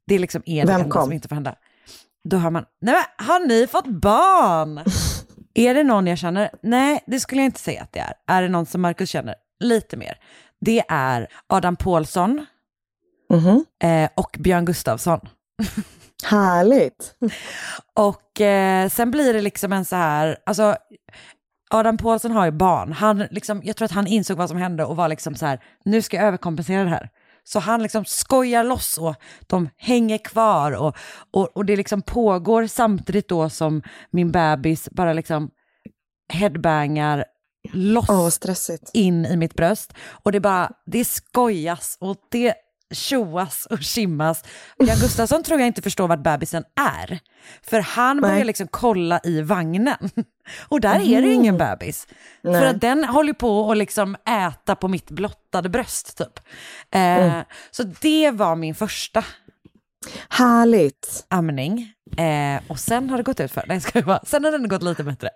Det 0.07 0.15
är 0.15 0.19
liksom 0.19 0.41
är 0.45 0.65
det 0.65 0.71
Vem 0.71 0.81
enda 0.81 0.91
kom? 0.93 1.03
som 1.03 1.13
inte 1.13 1.27
får 1.27 1.35
hända. 1.35 1.55
Då 2.29 2.37
hör 2.37 2.49
man, 2.49 2.65
nej 2.81 2.93
men 2.95 3.27
har 3.27 3.47
ni 3.47 3.67
fått 3.67 3.87
barn? 3.87 4.77
är 5.53 5.73
det 5.73 5.83
någon 5.83 6.07
jag 6.07 6.17
känner? 6.17 6.49
Nej, 6.63 7.03
det 7.07 7.19
skulle 7.19 7.41
jag 7.41 7.45
inte 7.47 7.59
säga 7.59 7.81
att 7.81 7.93
det 7.93 7.99
är. 7.99 8.13
Är 8.27 8.41
det 8.41 8.49
någon 8.49 8.65
som 8.65 8.81
Markus 8.81 9.09
känner? 9.09 9.35
Lite 9.59 9.97
mer. 9.97 10.17
Det 10.61 10.83
är 10.89 11.27
Adam 11.47 11.75
Pålsson 11.75 12.45
Mhm. 13.29 13.65
eh, 13.83 14.09
och 14.15 14.35
Björn 14.39 14.65
Gustafsson. 14.65 15.19
Härligt. 16.25 17.15
Och 17.95 18.41
eh, 18.41 18.89
sen 18.89 19.11
blir 19.11 19.33
det 19.33 19.41
liksom 19.41 19.73
en 19.73 19.85
så 19.85 19.95
här, 19.95 20.37
alltså 20.45 20.75
Adam 21.69 21.97
Pålsson 21.97 22.31
har 22.31 22.45
ju 22.45 22.51
barn. 22.51 22.91
Han 22.93 23.17
liksom, 23.31 23.61
jag 23.63 23.75
tror 23.75 23.85
att 23.85 23.91
han 23.91 24.07
insåg 24.07 24.37
vad 24.37 24.49
som 24.49 24.57
hände 24.57 24.85
och 24.85 24.95
var 24.95 25.07
liksom 25.07 25.35
så 25.35 25.45
här, 25.45 25.59
nu 25.85 26.01
ska 26.01 26.17
jag 26.17 26.25
överkompensera 26.25 26.83
det 26.83 26.89
här. 26.89 27.09
Så 27.43 27.59
han 27.59 27.83
liksom 27.83 28.05
skojar 28.05 28.63
loss 28.63 28.97
och 28.97 29.15
de 29.47 29.69
hänger 29.77 30.17
kvar 30.17 30.71
och, 30.71 30.97
och, 31.31 31.57
och 31.57 31.65
det 31.65 31.75
liksom 31.75 32.01
pågår 32.01 32.67
samtidigt 32.67 33.27
då 33.29 33.49
som 33.49 33.81
min 34.11 34.31
bebis 34.31 34.89
bara 34.91 35.13
liksom 35.13 35.49
headbangar 36.33 37.25
loss 37.71 38.33
stressigt. 38.33 38.91
in 38.93 39.25
i 39.25 39.37
mitt 39.37 39.53
bröst. 39.53 39.93
Och 40.23 40.31
det 40.31 40.39
bara, 40.39 40.71
det 40.85 41.05
skojas 41.05 41.97
och 41.99 42.17
det 42.31 42.53
tjoas 42.93 43.65
och 43.65 43.81
kimmas. 43.81 44.43
Jan 44.77 44.97
Gustafsson 44.99 45.43
tror 45.43 45.59
jag 45.59 45.67
inte 45.67 45.81
förstår 45.81 46.07
vart 46.07 46.23
bebisen 46.23 46.63
är. 46.75 47.19
För 47.63 47.79
han 47.79 48.21
börjar 48.21 48.35
Nej. 48.35 48.43
liksom 48.43 48.67
kolla 48.71 49.19
i 49.23 49.41
vagnen. 49.41 50.09
Och 50.69 50.81
där 50.81 50.95
är 50.95 51.21
det 51.21 51.27
ju 51.27 51.33
ingen 51.33 51.57
bebis. 51.57 52.07
För 52.41 52.51
Nej. 52.51 52.67
att 52.67 52.81
den 52.81 53.03
håller 53.03 53.33
på 53.33 53.71
att 53.71 53.77
liksom 53.77 54.15
äta 54.29 54.75
på 54.75 54.87
mitt 54.87 55.11
blottade 55.11 55.69
bröst 55.69 56.17
typ. 56.17 56.39
Eh, 56.95 57.41
Så 57.71 57.83
det 57.83 58.31
var 58.31 58.55
min 58.55 58.75
första. 58.75 59.23
Härligt. 60.29 61.25
amning. 61.29 61.93
Eh, 62.17 62.61
och 62.67 62.79
sen 62.79 63.09
har 63.09 63.17
det 63.17 63.23
gått 63.23 63.39
ut 63.39 63.51
för. 63.51 63.63
Nej, 63.67 63.81
ska 63.81 63.99
jag 63.99 64.05
bara. 64.05 64.19
Sen 64.25 64.43
har 64.43 64.51
den 64.51 64.67
gått 64.67 64.83
lite 64.83 65.03
bättre. 65.03 65.29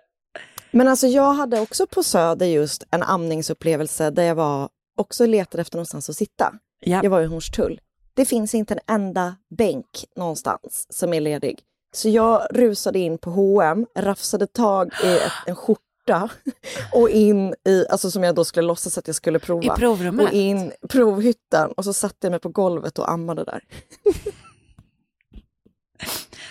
Men 0.70 0.88
alltså 0.88 1.06
jag 1.06 1.32
hade 1.32 1.60
också 1.60 1.86
på 1.86 2.02
Söder 2.02 2.46
just 2.46 2.84
en 2.90 3.02
amningsupplevelse 3.02 4.10
där 4.10 4.22
jag 4.22 4.34
var 4.34 4.68
också 4.96 5.26
letade 5.26 5.60
efter 5.60 5.76
någonstans 5.76 6.08
att 6.10 6.16
sitta. 6.16 6.52
Ja. 6.80 7.00
Jag 7.02 7.10
var 7.10 7.20
i 7.20 7.26
Hornstull. 7.26 7.80
Det 8.14 8.24
finns 8.24 8.54
inte 8.54 8.74
en 8.74 8.94
enda 8.94 9.36
bänk 9.50 10.04
någonstans 10.16 10.86
som 10.90 11.12
är 11.14 11.20
ledig. 11.20 11.60
Så 11.94 12.08
jag 12.08 12.46
rusade 12.50 12.98
in 12.98 13.18
på 13.18 13.30
H&M, 13.30 13.86
rafsade 13.98 14.46
tag 14.46 14.92
i 15.04 15.16
ett, 15.16 15.32
en 15.46 15.56
skjorta 15.56 16.28
och 16.92 17.10
in 17.10 17.54
i, 17.64 17.86
alltså 17.90 18.10
som 18.10 18.22
jag 18.22 18.34
då 18.34 18.44
skulle 18.44 18.66
låtsas 18.66 18.98
att 18.98 19.06
jag 19.06 19.16
skulle 19.16 19.38
prova. 19.38 19.74
I 19.74 19.78
provrummet? 19.78 20.26
Och 20.26 20.32
in 20.32 20.72
provhytten 20.88 21.72
och 21.72 21.84
så 21.84 21.92
satte 21.92 22.16
jag 22.20 22.30
mig 22.30 22.40
på 22.40 22.48
golvet 22.48 22.98
och 22.98 23.10
ammade 23.10 23.44
där. 23.44 23.64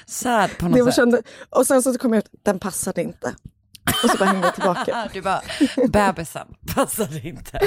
Sad 0.05 0.49
på 0.59 0.65
Det 0.65 0.69
något 0.71 0.79
var 0.79 0.85
sätt. 0.85 0.95
kände, 0.95 1.21
och 1.49 1.67
sen 1.67 1.83
så 1.83 1.97
kom 1.97 2.13
jag 2.13 2.23
ut, 2.23 2.29
den 2.43 2.59
passade 2.59 3.01
inte. 3.01 3.35
Och 4.03 4.09
så 4.09 4.17
bara 4.17 4.25
hängde 4.25 4.47
jag 4.47 4.55
tillbaka. 4.55 5.09
Du 5.13 5.21
bara, 5.21 5.41
bebisen 5.87 6.47
passade 6.75 7.19
inte. 7.27 7.59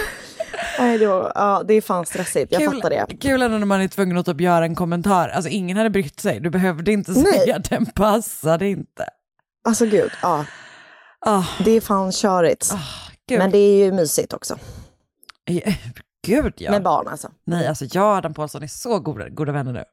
Nej, 0.78 0.98
det, 0.98 1.06
var, 1.06 1.32
ja, 1.34 1.62
det 1.68 1.74
är 1.74 1.80
fan 1.80 2.06
stressigt, 2.06 2.52
jag 2.52 2.74
fattar 2.74 2.90
det. 2.90 3.06
Kul 3.20 3.40
när 3.40 3.64
man 3.64 3.80
är 3.80 3.88
tvungen 3.88 4.16
att 4.18 4.26
typ 4.26 4.40
göra 4.40 4.64
en 4.64 4.74
kommentar. 4.74 5.28
Alltså 5.28 5.50
ingen 5.50 5.76
hade 5.76 5.90
brytt 5.90 6.20
sig. 6.20 6.40
Du 6.40 6.50
behövde 6.50 6.92
inte 6.92 7.14
säga 7.14 7.56
att 7.56 7.70
den 7.70 7.86
passade 7.86 8.68
inte. 8.68 9.06
Alltså 9.64 9.86
gud, 9.86 10.10
ja. 10.22 10.44
Ah, 11.26 11.44
Det 11.64 11.70
är 11.70 11.80
fan 11.80 12.12
körigt. 12.12 12.72
gud. 13.28 13.38
Men 13.38 13.50
det 13.50 13.58
är 13.58 13.84
ju 13.84 13.92
mysigt 13.92 14.32
också. 14.32 14.58
Gud 16.26 16.54
ja. 16.56 16.70
Med 16.70 16.82
barn 16.82 17.08
alltså. 17.08 17.28
Nej, 17.44 17.66
alltså 17.66 17.84
jag 17.84 18.04
och 18.04 18.16
Adam 18.16 18.34
Pålsson 18.34 18.62
är 18.62 18.66
så 18.66 18.98
goda, 18.98 19.28
goda 19.28 19.52
vänner 19.52 19.72
nu. 19.72 19.84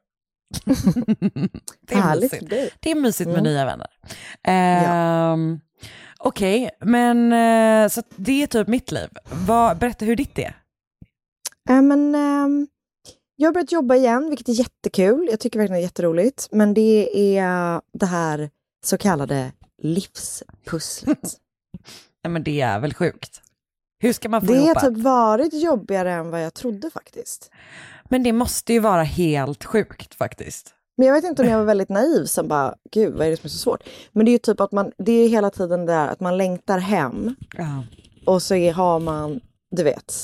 det 1.88 1.94
är 1.94 2.00
Härligt 2.00 2.32
mysigt. 2.32 2.74
Det 2.80 2.90
är 2.90 2.94
mysigt 2.94 3.28
med 3.28 3.38
Mm. 3.38 3.52
nya 3.52 3.64
vänner. 3.64 3.86
Ehm, 4.42 5.60
Okej, 6.18 6.70
men 6.80 7.32
eh, 7.32 7.88
så 7.88 8.02
det 8.16 8.42
är 8.42 8.46
typ 8.46 8.68
mitt 8.68 8.92
liv. 8.92 9.08
Vad, 9.46 9.78
berätta 9.78 10.04
hur 10.04 10.16
ditt 10.16 10.38
är. 10.38 10.56
Äh, 11.70 11.82
men, 11.82 12.14
ehm, 12.14 12.66
jag 13.36 13.48
har 13.48 13.52
börjat 13.52 13.72
jobba 13.72 13.94
igen, 13.94 14.28
vilket 14.28 14.48
är 14.48 14.52
jättekul. 14.52 15.28
Jag 15.30 15.40
tycker 15.40 15.58
verkligen 15.58 15.80
det 15.80 15.82
är 15.82 15.88
jätteroligt. 15.88 16.48
Men 16.50 16.74
det 16.74 17.38
är 17.38 17.80
det 17.92 18.06
här 18.06 18.50
så 18.84 18.98
kallade 18.98 19.52
livspusslet. 19.82 21.20
Nej, 22.24 22.30
men 22.30 22.42
det 22.42 22.60
är 22.60 22.80
väl 22.80 22.94
sjukt. 22.94 23.42
Hur 24.00 24.12
ska 24.12 24.28
man 24.28 24.40
få 24.40 24.46
det 24.46 24.58
ihop 24.58 24.76
har 24.76 24.86
allt? 24.86 24.94
typ 24.94 25.04
varit 25.04 25.54
jobbigare 25.54 26.12
än 26.12 26.30
vad 26.30 26.44
jag 26.44 26.54
trodde 26.54 26.90
faktiskt. 26.90 27.50
Men 28.08 28.22
det 28.22 28.32
måste 28.32 28.72
ju 28.72 28.78
vara 28.78 29.02
helt 29.02 29.64
sjukt 29.64 30.14
faktiskt. 30.14 30.74
Men 30.98 31.06
jag 31.06 31.14
vet 31.14 31.24
inte 31.24 31.42
om 31.42 31.48
jag 31.48 31.58
var 31.58 31.64
väldigt 31.64 31.88
naiv 31.88 32.24
som 32.24 32.48
bara, 32.48 32.74
gud 32.90 33.14
vad 33.14 33.26
är 33.26 33.30
det 33.30 33.36
som 33.36 33.46
är 33.46 33.50
så 33.50 33.58
svårt? 33.58 33.82
Men 34.12 34.24
det 34.24 34.30
är 34.30 34.32
ju 34.32 34.38
typ 34.38 34.60
att 34.60 34.72
man, 34.72 34.92
det 34.98 35.12
är 35.12 35.28
hela 35.28 35.50
tiden 35.50 35.86
det 35.86 35.92
där 35.92 36.08
att 36.08 36.20
man 36.20 36.36
längtar 36.36 36.78
hem 36.78 37.34
Ja. 37.56 37.84
och 38.26 38.42
så 38.42 38.54
är, 38.54 38.72
har 38.72 39.00
man, 39.00 39.40
du 39.70 39.82
vet, 39.82 40.14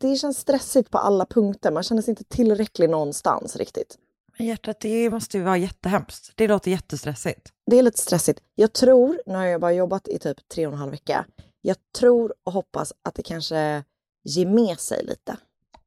det 0.00 0.16
känns 0.16 0.38
stressigt 0.38 0.90
på 0.90 0.98
alla 0.98 1.26
punkter. 1.26 1.70
Man 1.70 1.82
känner 1.82 2.02
sig 2.02 2.12
inte 2.12 2.24
tillräcklig 2.24 2.90
någonstans 2.90 3.56
riktigt. 3.56 3.98
Men 4.38 4.46
hjärtat, 4.46 4.80
det 4.80 5.10
måste 5.10 5.36
ju 5.38 5.42
vara 5.42 5.56
jättehemskt. 5.56 6.32
Det 6.34 6.48
låter 6.48 6.70
jättestressigt. 6.70 7.52
Det 7.70 7.78
är 7.78 7.82
lite 7.82 7.98
stressigt. 7.98 8.40
Jag 8.54 8.72
tror, 8.72 9.22
nu 9.26 9.34
har 9.34 9.44
jag 9.44 9.60
bara 9.60 9.72
jobbat 9.72 10.08
i 10.08 10.18
typ 10.18 10.48
tre 10.48 10.66
och 10.66 10.72
en 10.72 10.78
halv 10.78 10.90
vecka, 10.90 11.24
jag 11.62 11.76
tror 11.98 12.34
och 12.44 12.52
hoppas 12.52 12.92
att 13.02 13.14
det 13.14 13.22
kanske 13.22 13.84
ger 14.24 14.46
med 14.46 14.80
sig 14.80 15.04
lite. 15.04 15.36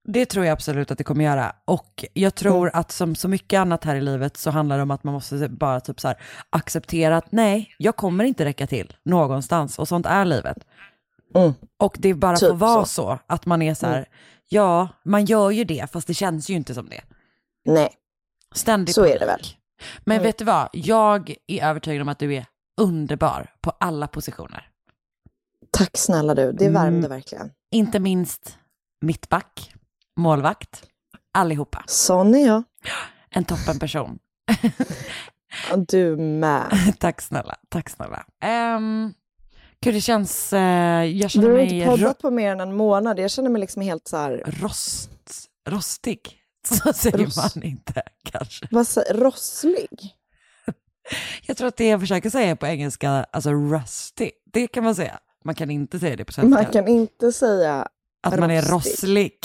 Det 0.08 0.26
tror 0.26 0.46
jag 0.46 0.54
absolut 0.54 0.92
att 0.92 0.98
det 0.98 1.04
kommer 1.04 1.24
göra. 1.26 1.56
Och 1.66 2.06
jag 2.14 2.36
tror 2.36 2.70
att 2.74 2.92
som 2.92 3.16
så 3.16 3.28
mycket 3.28 3.58
annat 3.60 3.84
här 3.84 3.96
i 3.96 4.02
livet 4.02 4.38
så 4.38 4.50
handlar 4.52 4.78
det 4.78 4.84
om 4.84 4.92
att 4.92 5.04
man 5.04 5.14
måste 5.14 5.50
bara 5.50 5.80
typ 5.80 6.00
så 6.00 6.08
här 6.08 6.18
acceptera 6.50 7.18
att 7.18 7.32
nej, 7.32 7.76
jag 7.78 7.96
kommer 7.96 8.24
inte 8.24 8.46
räcka 8.46 8.68
till 8.68 8.94
någonstans 9.06 9.80
och 9.80 9.88
sånt 9.88 10.06
är 10.06 10.26
livet. 10.26 10.58
Mm. 11.36 11.54
Och 11.80 11.96
det 12.00 12.14
bara 12.14 12.36
Typ 12.38 12.50
får 12.50 12.56
vara 12.56 12.86
så. 12.86 12.88
så. 12.88 13.20
att 13.28 13.46
man 13.46 13.62
är 13.62 13.74
så 13.74 13.86
här, 13.88 13.98
Mm. 13.98 14.08
ja, 14.50 14.88
man 15.06 15.26
gör 15.26 15.52
ju 15.52 15.64
det 15.64 15.92
fast 15.92 16.08
det 16.08 16.14
känns 16.14 16.50
ju 16.50 16.54
inte 16.54 16.74
som 16.74 16.90
det. 16.90 17.02
Nej, 17.66 17.90
Ständig 18.56 18.96
Så 18.96 19.06
är 19.06 19.20
det 19.20 19.26
väl. 19.26 19.42
Men 20.00 20.16
Mm. 20.18 20.24
vet 20.24 20.38
du 20.38 20.46
vad, 20.46 20.70
jag 20.74 21.36
är 21.48 21.64
övertygad 21.70 22.02
om 22.02 22.10
att 22.10 22.20
du 22.20 22.36
är 22.36 22.46
underbar 22.82 23.54
på 23.62 23.72
alla 23.80 24.08
positioner. 24.08 24.68
tack 25.72 25.98
snälla 25.98 26.36
du. 26.36 26.52
Det 26.52 26.66
Mm. 26.66 26.74
värmde 26.84 27.08
verkligen. 27.08 27.52
Inte 27.72 28.00
minst 28.00 28.58
mittback, 29.02 29.74
målvakt, 30.16 30.84
allihopa. 31.34 31.84
Sån 31.88 32.36
är 32.36 32.48
jag. 32.48 32.64
En 33.30 33.46
toppen 33.46 33.80
person. 33.80 34.20
Ja, 35.70 35.76
Du 35.78 36.18
med. 36.18 36.94
tack 37.00 37.22
snälla, 37.22 37.56
tack 37.70 37.90
snälla. 37.90 38.26
Um, 38.78 39.14
gud, 39.82 39.94
det 39.94 40.02
känns, 40.02 40.54
eh, 40.54 41.04
jag 41.06 41.32
känner 41.32 41.48
Du 41.48 41.52
har 41.54 41.58
mig 41.58 41.74
inte 41.74 41.90
poddat 41.90 42.20
på 42.20 42.32
mer 42.32 42.52
än 42.52 42.60
en 42.60 42.76
månad. 42.76 43.20
Jag 43.20 43.32
känner 43.32 43.50
mig 43.50 43.60
liksom 43.60 43.82
helt 43.82 44.08
så 44.08 44.18
här, 44.18 44.44
rost, 44.62 45.10
rostig. 45.70 46.20
Så 46.68 46.94
säger 46.94 47.18
Rost. 47.18 47.56
man 47.56 47.64
inte 47.64 48.04
kanske. 48.24 48.68
vad 48.72 48.86
sä- 48.86 49.14
rosslig. 49.14 49.90
Jag 51.46 51.58
tror 51.58 51.68
att 51.68 51.78
det 51.78 51.88
jag 51.88 52.00
försöker 52.00 52.30
säga 52.30 52.56
på 52.56 52.66
engelska, 52.66 53.10
alltså 53.10 53.52
rusty, 53.52 54.32
det 54.54 54.68
kan 54.68 54.84
man 54.84 54.96
säga. 54.96 55.20
Man 55.44 55.56
kan 55.56 55.72
inte 55.72 56.00
säga 56.00 56.16
det 56.16 56.26
på 56.26 56.34
svenska. 56.34 56.62
Man 56.64 56.72
kan 56.72 56.88
inte 56.88 57.32
säga 57.32 57.88
Att 58.26 58.40
man 58.40 58.52
är 58.52 58.62
rosslig. 58.62 59.40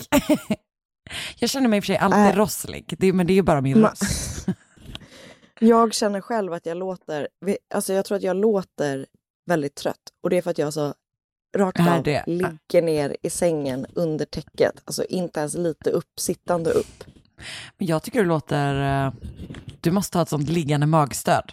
jag 1.38 1.50
känner 1.50 1.68
mig 1.68 1.76
i 1.76 1.80
och 1.80 1.84
för 1.84 1.86
sig 1.86 1.96
alltid 1.96 2.20
Äh. 2.20 2.36
rosslig, 2.36 2.94
det, 2.98 3.12
men 3.12 3.26
det 3.26 3.32
är 3.32 3.34
ju 3.34 3.42
bara 3.42 3.60
min 3.60 3.82
röst. 3.82 4.46
Jag 5.62 5.94
känner 5.94 6.20
själv 6.20 6.52
att 6.52 6.66
jag 6.66 6.76
låter, 6.76 7.28
alltså 7.74 7.92
jag 7.92 8.04
tror 8.04 8.16
att 8.16 8.22
jag 8.22 8.36
låter 8.36 9.06
väldigt 9.46 9.74
trött. 9.74 9.96
Och 10.22 10.30
det 10.30 10.36
är 10.36 10.42
för 10.42 10.50
att 10.50 10.58
jag 10.58 10.72
så 10.74 10.94
rakt 11.56 11.80
av 11.80 12.02
det? 12.02 12.24
ligger 12.26 12.82
ner 12.82 13.16
i 13.22 13.30
sängen 13.30 13.86
under 13.94 14.24
täcket. 14.24 14.72
Alltså 14.84 15.04
inte 15.04 15.40
ens 15.40 15.54
lite 15.54 15.90
upp, 15.90 16.20
sittande 16.20 16.70
upp. 16.70 17.04
Men 17.78 17.86
jag 17.86 18.02
tycker 18.02 18.20
du 18.20 18.26
låter, 18.26 19.04
eh, 19.06 19.12
du 19.80 19.90
måste 19.90 20.18
ha 20.18 20.22
ett 20.22 20.28
sånt 20.28 20.48
liggande 20.48 20.86
magstöd. 20.86 21.52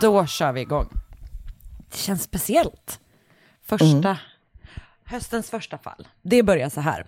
Då 0.00 0.26
kör 0.26 0.52
vi 0.52 0.60
igång. 0.60 0.88
Det 1.90 1.96
känns 1.96 2.22
speciellt. 2.22 3.00
Första, 3.62 4.18
höstens 5.04 5.50
första 5.50 5.78
fall. 5.78 6.08
Det 6.22 6.42
börjar 6.42 6.68
så 6.68 6.80
här. 6.80 7.06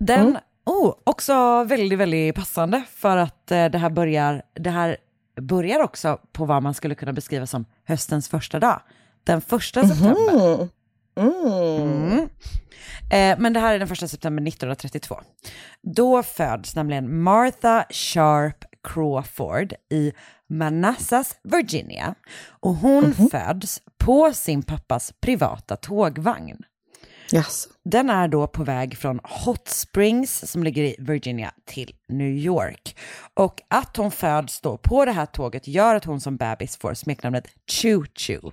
Den, 0.00 0.38
oh, 0.64 0.94
också 1.04 1.64
väldigt, 1.64 1.98
väldigt 1.98 2.34
passande 2.34 2.82
för 2.94 3.16
att 3.16 3.50
eh, 3.50 3.64
det 3.64 3.78
här 3.78 3.90
börjar, 3.90 4.42
det 4.54 4.70
här 4.70 4.96
börjar 5.40 5.80
också 5.80 6.18
på 6.32 6.44
vad 6.44 6.62
man 6.62 6.74
skulle 6.74 6.94
kunna 6.94 7.12
beskriva 7.12 7.46
som 7.46 7.64
höstens 7.84 8.28
första 8.28 8.60
dag. 8.60 8.80
Den 9.24 9.40
första 9.40 9.88
september. 9.88 10.68
Mm. 11.16 12.28
Eh, 13.10 13.38
men 13.38 13.52
det 13.52 13.60
här 13.60 13.74
är 13.74 13.78
den 13.78 13.88
första 13.88 14.08
september 14.08 14.42
1932. 14.42 15.20
Då 15.82 16.22
föds 16.22 16.76
nämligen 16.76 17.22
Martha 17.22 17.84
Sharp 17.90 18.64
Crawford 18.82 19.74
i 19.90 20.12
Manassas, 20.48 21.36
Virginia. 21.42 22.14
Och 22.44 22.74
hon 22.74 23.14
föds 23.30 23.82
på 23.98 24.32
sin 24.32 24.62
pappas 24.62 25.12
privata 25.20 25.76
tågvagn. 25.76 26.64
Yes. 27.32 27.68
Den 27.84 28.10
är 28.10 28.28
då 28.28 28.46
på 28.46 28.64
väg 28.64 28.98
från 28.98 29.20
Hot 29.44 29.68
Springs 29.68 30.50
som 30.50 30.62
ligger 30.62 30.82
i 30.82 30.96
Virginia 30.98 31.52
till 31.64 31.94
New 32.08 32.30
York. 32.30 32.96
Och 33.34 33.60
att 33.68 33.96
hon 33.96 34.10
föds 34.10 34.60
då 34.60 34.78
på 34.78 35.04
det 35.04 35.12
här 35.12 35.26
tåget 35.26 35.68
gör 35.68 35.94
att 35.94 36.04
hon 36.04 36.20
som 36.20 36.36
bebis 36.36 36.76
får 36.76 36.94
smeknamnet 36.94 37.46
Choo 37.66 38.04
Choo. 38.14 38.52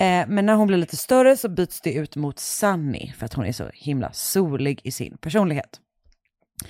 Eh, 0.00 0.26
men 0.28 0.46
när 0.46 0.54
hon 0.54 0.66
blir 0.66 0.78
lite 0.78 0.96
större 0.96 1.36
så 1.36 1.48
byts 1.48 1.80
det 1.80 1.92
ut 1.92 2.16
mot 2.16 2.38
Sunny 2.38 3.12
för 3.18 3.26
att 3.26 3.34
hon 3.34 3.46
är 3.46 3.52
så 3.52 3.70
himla 3.74 4.12
solig 4.12 4.80
i 4.84 4.92
sin 4.92 5.16
personlighet. 5.16 5.80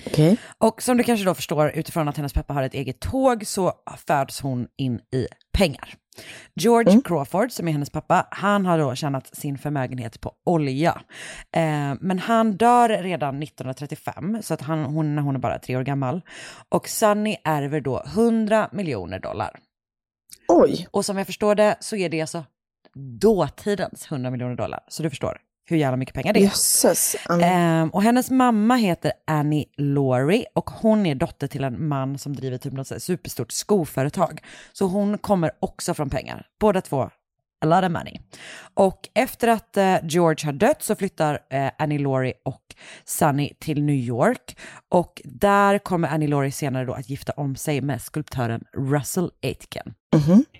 Okej. 0.07 0.37
Och 0.57 0.81
som 0.81 0.97
du 0.97 1.03
kanske 1.03 1.25
då 1.25 1.33
förstår 1.33 1.71
utifrån 1.75 2.07
att 2.07 2.17
hennes 2.17 2.33
pappa 2.33 2.53
har 2.53 2.63
ett 2.63 2.73
eget 2.73 2.99
tåg 2.99 3.47
så 3.47 3.73
föds 4.07 4.41
hon 4.41 4.67
in 4.77 4.99
i 5.13 5.27
pengar. 5.53 5.95
George 6.55 7.01
Crawford, 7.05 7.51
som 7.51 7.67
är 7.67 7.71
hennes 7.71 7.89
pappa, 7.89 8.27
han 8.31 8.65
har 8.65 8.79
då 8.79 8.95
tjänat 8.95 9.35
sin 9.35 9.57
förmögenhet 9.57 10.21
på 10.21 10.33
olja. 10.45 11.01
Eh, 11.55 11.93
men 11.99 12.19
han 12.19 12.57
dör 12.57 12.89
redan 12.89 13.43
1935, 13.43 14.37
så 14.41 14.53
att 14.53 14.61
han, 14.61 14.85
hon, 14.85 15.17
hon 15.17 15.35
är 15.35 15.39
bara 15.39 15.59
tre 15.59 15.77
år 15.77 15.83
gammal. 15.83 16.21
Och 16.69 16.87
Sunny 16.87 17.37
ärver 17.43 17.81
då 17.81 18.03
100 18.05 18.69
miljoner 18.71 19.19
dollar. 19.19 19.59
Oj. 20.47 20.87
Och 20.91 21.05
som 21.05 21.17
jag 21.17 21.27
förstår 21.27 21.55
det 21.55 21.77
så 21.79 21.95
är 21.95 22.09
det 22.09 22.21
alltså 22.21 22.45
dåtidens 23.21 24.11
100 24.11 24.31
miljoner 24.31 24.55
dollar. 24.55 24.79
Så 24.87 25.03
du 25.03 25.09
förstår 25.09 25.37
hur 25.71 25.77
jävla 25.77 25.97
mycket 25.97 26.15
pengar 26.15 26.33
det 26.33 26.39
är. 26.39 26.43
Jösses. 26.43 27.15
Mm. 27.29 27.41
Ehm, 27.43 27.89
och 27.89 28.03
hennes 28.03 28.31
mamma 28.31 28.75
heter 28.75 29.11
Annie 29.27 29.65
Laurie 29.77 30.45
och 30.55 30.69
hon 30.69 31.05
är 31.05 31.15
dotter 31.15 31.47
till 31.47 31.63
en 31.63 31.87
man 31.87 32.17
som 32.17 32.35
driver 32.35 32.57
typ 32.57 32.73
något 32.73 33.01
superstort 33.01 33.51
skoföretag. 33.51 34.43
Så 34.73 34.85
hon 34.85 35.17
kommer 35.17 35.51
också 35.59 35.93
från 35.93 36.09
pengar. 36.09 36.45
Båda 36.59 36.81
två, 36.81 37.09
a 37.61 37.65
lot 37.65 37.83
of 37.83 37.91
money. 37.91 38.19
Och 38.73 39.09
efter 39.13 39.47
att 39.47 39.77
eh, 39.77 39.95
George 40.03 40.45
har 40.45 40.53
dött 40.53 40.83
så 40.83 40.95
flyttar 40.95 41.39
eh, 41.49 41.71
Annie 41.77 41.99
Laurie 41.99 42.33
och 42.45 42.61
Sunny 43.05 43.53
till 43.59 43.83
New 43.83 43.95
York. 43.95 44.57
Och 44.89 45.21
där 45.25 45.77
kommer 45.77 46.07
Annie 46.07 46.27
Laurie 46.27 46.51
senare 46.51 46.85
då 46.85 46.93
att 46.93 47.09
gifta 47.09 47.33
om 47.33 47.55
sig 47.55 47.81
med 47.81 48.01
skulptören 48.01 48.63
Russell 48.73 49.31
Aitken. 49.43 49.93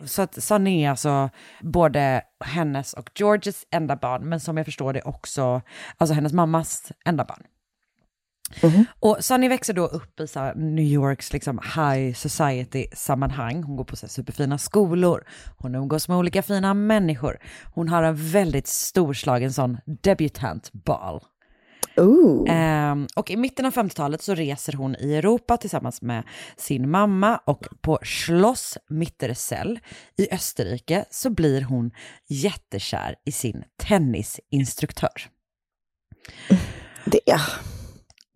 Så 0.05 0.21
att 0.21 0.43
Sunny 0.43 0.83
är 0.83 0.89
alltså 0.89 1.29
både 1.61 2.21
hennes 2.45 2.93
och 2.93 3.09
Georges 3.15 3.65
enda 3.71 3.95
barn, 3.95 4.29
men 4.29 4.39
som 4.39 4.57
jag 4.57 4.65
förstår 4.65 4.93
det 4.93 5.01
också 5.01 5.61
alltså 5.97 6.13
hennes 6.13 6.33
mammas 6.33 6.91
enda 7.05 7.25
barn. 7.25 7.43
Och 8.99 9.17
Sunny 9.19 9.47
växer 9.47 9.73
då 9.73 9.87
upp 9.87 10.19
i 10.19 10.27
så 10.27 10.53
New 10.53 10.85
Yorks 10.85 11.33
liksom 11.33 11.59
high 11.75 12.13
society-sammanhang. 12.13 13.63
Hon 13.63 13.75
går 13.75 13.83
på 13.83 13.95
så 13.95 14.07
superfina 14.07 14.57
skolor, 14.57 15.23
hon 15.57 15.75
umgås 15.75 16.07
med 16.07 16.17
olika 16.17 16.41
fina 16.41 16.73
människor. 16.73 17.37
Hon 17.73 17.89
har 17.89 18.03
en 18.03 18.15
väldigt 18.15 18.67
storslagen 18.67 19.53
sån 19.53 19.77
debutantbal. 19.85 21.21
Ooh. 21.97 22.45
Ehm, 22.49 23.07
och 23.15 23.31
i 23.31 23.37
mitten 23.37 23.65
av 23.65 23.73
50-talet 23.73 24.21
så 24.21 24.35
reser 24.35 24.73
hon 24.73 24.95
i 24.95 25.13
Europa 25.13 25.57
tillsammans 25.57 26.01
med 26.01 26.23
sin 26.57 26.89
mamma 26.89 27.37
och 27.45 27.67
på 27.81 27.99
Schloss 28.03 28.77
Mittersell 28.89 29.79
i 30.17 30.33
Österrike 30.33 31.05
så 31.09 31.29
blir 31.29 31.61
hon 31.61 31.91
jättekär 32.27 33.15
i 33.25 33.31
sin 33.31 33.63
tennisinstruktör. 33.77 35.29
Det, 37.05 37.19
ja. 37.25 37.39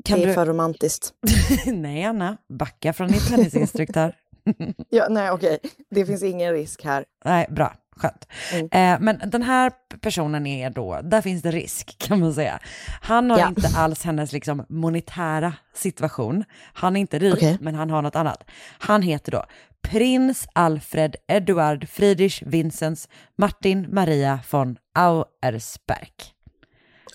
Kan 0.05 0.17
det 0.19 0.23
är 0.23 0.27
du- 0.27 0.33
för 0.33 0.45
romantiskt. 0.45 1.13
Nej, 1.65 2.03
Anna, 2.03 2.37
backa 2.49 2.93
från 2.93 3.07
din 3.07 3.21
tennisinstruktör. 3.21 4.15
Ja, 4.89 5.07
nej, 5.09 5.31
okej. 5.31 5.59
Det 5.89 6.05
finns 6.05 6.23
ingen 6.23 6.53
risk 6.53 6.83
här. 6.83 7.05
Nej, 7.25 7.47
bra, 7.49 7.73
skönt. 7.97 8.27
Mm. 8.53 8.65
Eh, 8.71 8.99
men 8.99 9.29
den 9.29 9.41
här 9.41 9.71
personen 10.01 10.47
är 10.47 10.69
då, 10.69 10.99
där 11.03 11.21
finns 11.21 11.41
det 11.41 11.51
risk 11.51 11.95
kan 11.97 12.19
man 12.19 12.33
säga. 12.33 12.59
Han 13.01 13.29
har 13.29 13.39
Ja. 13.39 13.47
inte 13.47 13.67
alls 13.77 14.03
hennes 14.03 14.31
liksom 14.31 14.65
monetära 14.69 15.53
situation. 15.75 16.43
Han 16.73 16.95
är 16.95 16.99
inte 17.01 17.19
rik, 17.19 17.33
Okej. 17.33 17.57
men 17.61 17.75
han 17.75 17.89
har 17.89 18.01
något 18.01 18.15
annat. 18.15 18.43
Han 18.79 19.01
heter 19.01 19.31
då 19.31 19.45
Prins 19.81 20.47
Alfred 20.53 21.15
Eduard 21.27 21.89
Friedrich 21.89 22.41
Vincenz 22.45 23.09
Martin 23.37 23.87
Maria 23.93 24.39
von 24.51 24.77
Auersperg. 24.93 26.09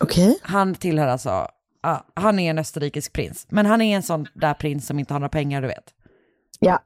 Okej. 0.01 0.39
Han 0.43 0.75
tillhör 0.75 1.07
alltså, 1.07 1.49
ja, 1.83 2.07
han 2.15 2.39
är 2.39 2.51
en 2.51 2.59
österrikisk 2.59 3.13
prins, 3.13 3.47
men 3.51 3.67
han 3.67 3.81
är 3.81 3.97
en 3.97 4.03
sån 4.03 4.27
där 4.35 4.55
prins 4.55 4.87
som 4.87 4.99
inte 4.99 5.15
har 5.15 5.21
några 5.21 5.29
pengar, 5.29 5.63
du 5.63 5.69
vet. 5.69 5.95
Ja. 6.61 6.83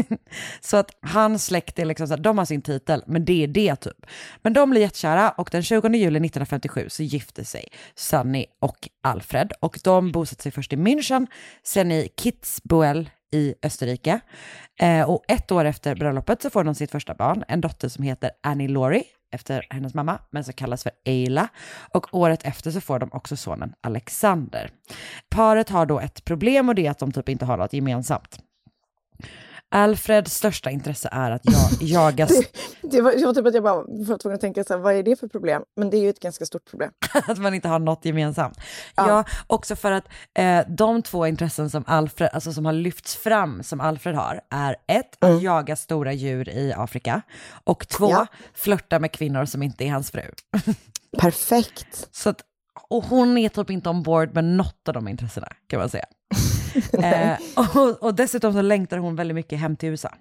Så 0.60 0.76
att 0.76 0.90
hans 1.00 1.44
släkt 1.44 1.78
är 1.78 1.84
liksom 1.84 2.06
så 2.06 2.14
här, 2.14 2.22
de 2.22 2.38
har 2.38 2.44
sin 2.44 2.62
titel, 2.62 3.02
men 3.06 3.24
det 3.24 3.44
är 3.44 3.46
det 3.46 3.76
typ. 3.76 4.06
Men 4.42 4.52
de 4.52 4.70
blir 4.70 4.80
jättekära 4.80 5.30
och 5.30 5.48
den 5.52 5.62
20 5.62 5.88
juli 5.88 6.16
1957 6.16 6.86
så 6.88 7.02
gifter 7.02 7.44
sig 7.44 7.68
Sunny 7.94 8.46
och 8.60 8.88
Alfred 9.02 9.52
och 9.60 9.78
de 9.84 10.12
bosätter 10.12 10.42
sig 10.42 10.52
först 10.52 10.72
i 10.72 10.76
München, 10.76 11.26
sen 11.62 11.92
i 11.92 12.08
Kitzbühel 12.16 13.10
i 13.32 13.54
Österrike. 13.62 14.20
Eh, 14.80 15.10
och 15.10 15.24
ett 15.28 15.52
år 15.52 15.64
efter 15.64 15.94
bröllopet 15.94 16.42
så 16.42 16.50
får 16.50 16.64
de 16.64 16.74
sitt 16.74 16.90
första 16.90 17.14
barn, 17.14 17.44
en 17.48 17.60
dotter 17.60 17.88
som 17.88 18.04
heter 18.04 18.30
Annie 18.42 18.68
Laurie 18.68 19.04
efter 19.30 19.66
hennes 19.70 19.94
mamma, 19.94 20.18
men 20.30 20.44
som 20.44 20.54
kallas 20.54 20.82
för 20.82 20.92
Eila. 21.04 21.48
Och 21.94 22.14
året 22.14 22.44
efter 22.44 22.70
så 22.70 22.80
får 22.80 22.98
de 22.98 23.08
också 23.12 23.36
sonen 23.36 23.74
Alexander. 23.80 24.70
Paret 25.28 25.68
har 25.68 25.86
då 25.86 26.00
ett 26.00 26.24
problem 26.24 26.68
och 26.68 26.74
det 26.74 26.86
är 26.86 26.90
att 26.90 26.98
de 26.98 27.12
typ 27.12 27.28
inte 27.28 27.44
har 27.44 27.56
något 27.56 27.72
gemensamt. 27.72 28.38
Alfreds 29.70 30.34
största 30.34 30.70
intresse 30.70 31.08
är 31.12 31.30
att 31.30 31.42
jag, 31.44 31.70
jaga... 31.88 32.28
Det 32.82 33.00
var, 33.00 33.12
jag 33.12 33.26
var 33.26 33.34
typ 33.34 33.46
att 33.46 33.54
jag 33.54 33.62
bara 33.62 33.84
var 33.88 34.18
tvungen 34.18 34.34
att 34.34 34.40
tänka 34.40 34.64
så 34.64 34.72
här, 34.74 34.80
vad 34.80 34.94
är 34.94 35.02
det 35.02 35.20
för 35.20 35.28
problem? 35.28 35.62
Men 35.76 35.90
det 35.90 35.96
är 35.96 36.00
ju 36.00 36.10
ett 36.10 36.20
ganska 36.20 36.46
stort 36.46 36.70
problem. 36.70 36.90
att 37.26 37.38
man 37.38 37.54
inte 37.54 37.68
har 37.68 37.78
något 37.78 38.04
gemensamt. 38.04 38.58
Ja, 38.96 39.24
också 39.46 39.76
för 39.76 39.92
att 39.92 40.04
eh, 40.38 40.60
de 40.68 41.02
två 41.02 41.26
intressen 41.26 41.70
som 41.70 41.84
Alfred, 41.86 42.30
alltså 42.32 42.52
som 42.52 42.64
har 42.64 42.72
lyfts 42.72 43.16
fram 43.16 43.62
som 43.62 43.80
Alfred 43.80 44.14
har, 44.14 44.40
är 44.50 44.76
ett, 44.86 45.24
att 45.24 45.42
jaga 45.42 45.76
stora 45.76 46.12
djur 46.12 46.48
i 46.48 46.72
Afrika 46.76 47.22
och 47.64 47.88
två, 47.88 48.10
Ja. 48.10 48.26
flörta 48.54 48.98
med 48.98 49.12
kvinnor 49.12 49.44
som 49.44 49.62
inte 49.62 49.84
är 49.84 49.90
hans 49.90 50.10
fru. 50.10 50.22
Perfekt. 51.18 52.08
Så 52.12 52.28
att, 52.30 52.40
och 52.88 53.04
hon 53.04 53.38
är 53.38 53.48
typ 53.48 53.70
inte 53.70 53.88
ombord 53.88 54.34
med 54.34 54.44
något 54.44 54.88
av 54.88 54.94
de 54.94 55.08
intressena 55.08 55.48
kan 55.68 55.78
man 55.80 55.88
säga. 55.90 56.04
eh, 57.02 57.38
och, 57.76 58.02
och 58.02 58.14
dessutom 58.14 58.52
så 58.52 58.62
längtar 58.62 58.98
hon 58.98 59.16
väldigt 59.16 59.34
mycket 59.34 59.58
hem 59.58 59.76
till 59.76 59.88
USA. 59.88 60.14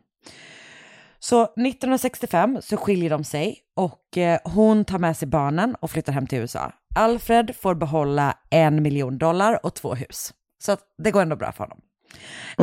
Så 1.20 1.44
1965 1.44 2.58
så 2.62 2.78
skiljer 2.78 3.10
de 3.10 3.24
sig 3.24 3.60
och 3.76 4.18
eh, 4.18 4.40
hon 4.44 4.86
tar 4.86 5.00
med 5.00 5.18
sig 5.18 5.28
barnen 5.28 5.76
och 5.76 5.92
flyttar 5.92 6.14
hem 6.14 6.28
till 6.28 6.40
USA. 6.40 6.72
Alfred 6.96 7.56
får 7.56 7.76
behålla 7.76 8.38
en 8.50 8.84
miljon 8.84 9.18
dollar 9.18 9.66
och 9.66 9.76
två 9.76 9.96
hus. 9.96 10.34
Så 10.64 10.72
att 10.72 10.80
det 11.04 11.12
går 11.12 11.22
ändå 11.22 11.36
bra 11.36 11.52
för 11.52 11.64
honom. 11.64 11.82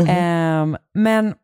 Ehm, 0.09 0.77
men 0.94 1.35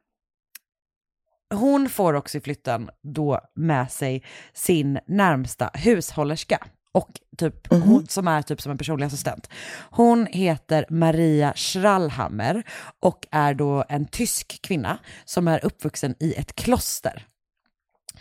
hon 1.54 1.88
får 1.88 2.14
också 2.14 2.38
i 2.38 2.40
flytten 2.40 2.90
då 3.02 3.40
med 3.54 3.90
sig 3.90 4.24
sin 4.52 4.98
närmsta 5.06 5.70
hushållerska. 5.74 6.66
Och 6.92 7.20
typ, 7.36 7.72
hon, 7.72 8.06
som 8.06 8.28
är 8.28 8.42
typ 8.42 8.60
som 8.60 8.72
en 8.72 8.78
personlig 8.78 9.06
assistent. 9.06 9.48
Hon 9.90 10.26
heter 10.26 10.86
Maria 10.90 11.52
Schrallhammer 11.56 12.62
och 13.00 13.26
är 13.30 13.54
då 13.54 13.84
en 13.88 14.06
tysk 14.06 14.62
kvinna 14.62 14.98
som 15.24 15.48
är 15.48 15.64
uppvuxen 15.64 16.14
i 16.20 16.34
ett 16.34 16.54
kloster. 16.54 17.26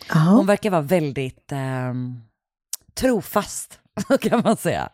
Hon 0.08 0.46
verkar 0.46 0.70
vara 0.70 0.80
väldigt 0.80 1.52
ehm, 1.52 2.20
trofast, 2.94 3.80
kan 4.20 4.42
man 4.44 4.56
säga. 4.56 4.88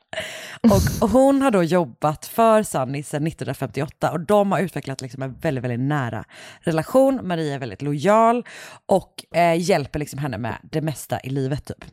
Och 1.00 1.10
hon 1.10 1.42
har 1.42 1.50
då 1.50 1.62
jobbat 1.62 2.26
för 2.26 2.62
Sunny 2.62 3.02
sedan 3.02 3.26
1958 3.26 4.10
och 4.12 4.20
de 4.20 4.52
har 4.52 4.60
utvecklat 4.60 5.00
liksom 5.00 5.22
en 5.22 5.34
väldigt, 5.34 5.64
väldigt 5.64 5.80
nära 5.80 6.24
relation. 6.60 7.20
Maria 7.22 7.54
är 7.54 7.58
väldigt 7.58 7.82
lojal 7.82 8.46
och 8.86 9.24
eh, 9.34 9.60
hjälper 9.60 9.98
liksom 9.98 10.18
henne 10.18 10.38
med 10.38 10.58
det 10.62 10.80
mesta 10.80 11.20
i 11.20 11.30
livet 11.30 11.64
typ. 11.64 11.84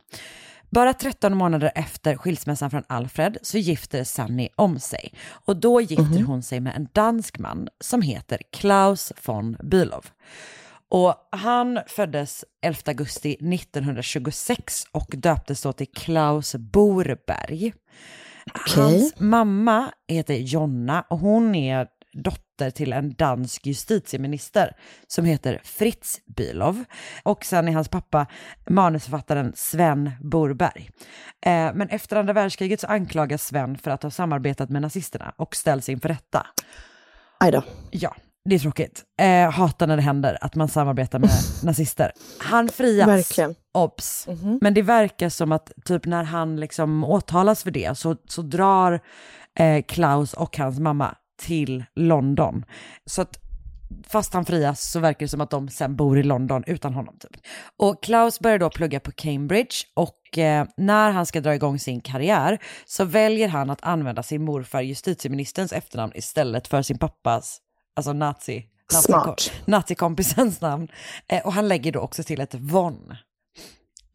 Bara 0.74 0.94
13 0.94 1.38
månader 1.38 1.72
efter 1.76 2.16
skilsmässan 2.16 2.72
från 2.72 2.84
Alfred 2.88 3.38
så 3.42 3.58
gifter 3.58 4.04
Sunny 4.04 4.50
om 4.56 4.80
sig. 4.80 5.14
Och 5.46 5.58
då 5.58 5.82
gifter 5.82 6.24
hon 6.24 6.44
sig 6.44 6.60
med 6.60 6.76
en 6.76 6.88
dansk 6.94 7.40
man 7.40 7.68
som 7.80 8.02
heter 8.02 8.40
Klaus 8.52 9.14
von 9.26 9.58
Bülow. 9.64 10.06
Och 10.90 11.16
han 11.32 11.80
föddes 11.88 12.46
11 12.62 12.80
augusti 12.86 13.34
1926 13.34 14.84
och 14.92 15.08
döptes 15.18 15.62
då 15.62 15.74
till 15.74 15.92
Klaus 15.96 16.56
Borberg. 16.56 17.74
Hans 18.76 19.14
mamma 19.20 19.92
heter 20.08 20.36
Jonna 20.36 21.06
och 21.10 21.20
hon 21.20 21.56
är 21.56 21.88
dotter 22.58 22.72
till 22.72 22.94
en 22.94 23.14
dansk 23.14 23.66
justitieminister 23.66 24.76
som 25.08 25.26
heter 25.26 25.62
Fritz 25.64 26.22
Bülow. 26.26 26.84
Och 27.24 27.46
sen 27.46 27.68
är 27.68 27.72
hans 27.72 27.90
pappa 27.90 28.26
manusförfattaren 28.70 29.54
Sven 29.56 30.12
Borberg. 30.22 30.90
Eh, 31.46 31.74
men 31.74 31.90
efter 31.90 32.16
andra 32.16 32.34
världskriget 32.34 32.80
så 32.80 32.88
anklagas 32.88 33.44
Sven 33.46 33.78
för 33.78 33.92
att 33.92 34.04
ha 34.04 34.12
samarbetat 34.12 34.70
med 34.70 34.82
nazisterna 34.82 35.34
och 35.38 35.56
ställs 35.56 35.90
inför 35.90 36.10
rätta. 36.10 36.48
Aj 37.40 37.52
då. 37.52 37.64
Ja, 37.92 38.16
det 38.50 38.56
är 38.56 38.60
tråkigt. 38.60 39.04
Eh, 39.20 39.52
hatar 39.52 39.88
när 39.88 39.96
det 39.96 40.04
händer 40.04 40.38
att 40.42 40.56
man 40.56 40.68
samarbetar 40.68 41.20
med 41.20 41.30
nazister. 41.64 42.12
Han 42.40 42.70
frias, 42.70 43.08
Verkligen. 43.08 43.56
obs. 43.74 44.28
Men 44.62 44.74
det 44.74 44.82
verkar 44.82 45.30
som 45.30 45.52
att 45.52 45.72
typ 45.86 46.06
när 46.06 46.24
han 46.24 46.60
liksom 46.60 47.04
åtalas 47.04 47.64
för 47.64 47.72
det 47.72 47.98
så, 47.98 48.16
så 48.28 48.42
drar 48.42 49.00
eh, 49.60 49.82
Klaus 49.84 50.34
och 50.34 50.58
hans 50.58 50.80
mamma 50.80 51.16
till 51.38 51.84
London. 51.96 52.66
Så 53.06 53.22
att 53.22 53.40
fast 54.08 54.34
han 54.34 54.46
frias 54.46 54.92
så 54.92 55.00
verkar 55.00 55.26
det 55.26 55.30
som 55.30 55.42
att 55.42 55.50
de 55.50 55.70
sen 55.70 55.96
bor 55.96 56.20
i 56.20 56.24
London 56.24 56.64
utan 56.68 56.94
honom. 56.94 57.18
Typ. 57.20 57.32
Och 57.78 58.04
Klaus 58.04 58.40
börjar 58.40 58.60
då 58.60 58.70
plugga 58.70 59.00
på 59.00 59.12
Cambridge 59.12 59.76
och 59.94 60.38
eh, 60.38 60.66
när 60.78 61.12
han 61.12 61.26
ska 61.26 61.42
dra 61.42 61.56
igång 61.56 61.80
sin 61.80 62.02
karriär 62.02 62.60
så 62.86 63.06
väljer 63.06 63.48
han 63.48 63.70
att 63.70 63.84
använda 63.84 64.24
sin 64.24 64.46
morfar 64.46 64.82
justitieministerns 64.82 65.74
efternamn 65.74 66.14
istället 66.16 66.68
för 66.68 66.82
sin 66.82 66.98
pappas, 66.98 67.58
alltså 67.96 68.14
nazi, 68.14 68.66
nazi 68.94 69.52
nazikompisens 69.66 70.62
namn. 70.62 70.88
Eh, 71.28 71.46
och 71.46 71.54
han 71.54 71.68
lägger 71.68 71.92
då 71.92 72.00
också 72.00 72.24
till 72.24 72.42
ett 72.42 72.56
von. 72.56 73.16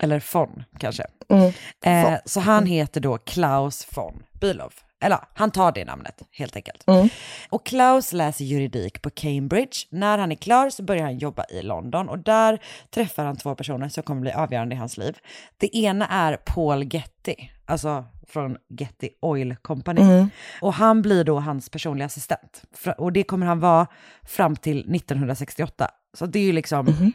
Eller 0.02 0.24
von 0.32 0.64
kanske. 0.78 1.04
Mm. 1.28 1.52
Eh, 1.84 2.18
så 2.24 2.40
han 2.40 2.66
heter 2.66 3.00
då 3.00 3.18
Klaus 3.18 3.88
von 3.94 4.22
Bülow. 4.40 4.72
Eller 5.00 5.18
han 5.34 5.50
tar 5.50 5.72
det 5.72 5.84
namnet 5.84 6.22
helt 6.30 6.56
enkelt. 6.56 6.84
Mm. 6.86 7.08
Och 7.50 7.66
Klaus 7.66 8.12
läser 8.12 8.44
juridik 8.44 9.02
på 9.02 9.10
Cambridge. 9.10 9.76
När 9.90 10.18
han 10.18 10.32
är 10.32 10.36
klar 10.36 10.70
så 10.70 10.82
börjar 10.82 11.02
han 11.02 11.18
jobba 11.18 11.44
i 11.50 11.62
London 11.62 12.08
och 12.08 12.18
där 12.18 12.58
träffar 12.90 13.24
han 13.24 13.36
två 13.36 13.54
personer 13.54 13.88
som 13.88 14.02
kommer 14.02 14.20
bli 14.20 14.32
avgörande 14.32 14.74
i 14.74 14.78
hans 14.78 14.96
liv. 14.96 15.16
Det 15.56 15.76
ena 15.76 16.06
är 16.08 16.36
Paul 16.36 16.94
Getty, 16.94 17.34
alltså 17.66 18.04
från 18.28 18.56
Getty 18.68 19.08
Oil 19.20 19.56
Company. 19.56 20.00
Mm. 20.00 20.30
Och 20.60 20.74
han 20.74 21.02
blir 21.02 21.24
då 21.24 21.40
hans 21.40 21.68
personliga 21.70 22.06
assistent. 22.06 22.62
Och 22.98 23.12
det 23.12 23.22
kommer 23.22 23.46
han 23.46 23.60
vara 23.60 23.86
fram 24.26 24.56
till 24.56 24.78
1968. 24.78 25.88
Så 26.14 26.26
det 26.26 26.38
är 26.38 26.42
ju 26.44 26.52
liksom 26.52 26.86
Mhm. 26.86 27.12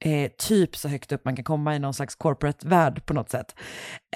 Eh, 0.00 0.30
typ 0.38 0.76
så 0.76 0.88
högt 0.88 1.12
upp 1.12 1.24
man 1.24 1.36
kan 1.36 1.44
komma 1.44 1.76
i 1.76 1.78
någon 1.78 1.94
slags 1.94 2.14
corporate-värld 2.14 3.06
på 3.06 3.14
något 3.14 3.30
sätt. 3.30 3.54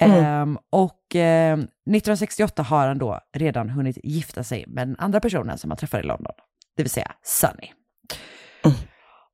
Mm. 0.01 0.25
Ehm, 0.25 0.57
och 0.71 1.15
ehm, 1.15 1.59
1968 1.59 2.63
har 2.63 2.87
han 2.87 2.97
då 2.97 3.19
redan 3.33 3.69
hunnit 3.69 3.97
gifta 4.03 4.43
sig 4.43 4.65
med 4.67 4.87
den 4.87 4.95
andra 4.99 5.19
personen 5.19 5.57
som 5.57 5.71
han 5.71 5.77
träffade 5.77 6.03
i 6.03 6.07
London, 6.07 6.33
det 6.77 6.83
vill 6.83 6.89
säga 6.89 7.11
Sunny. 7.23 7.71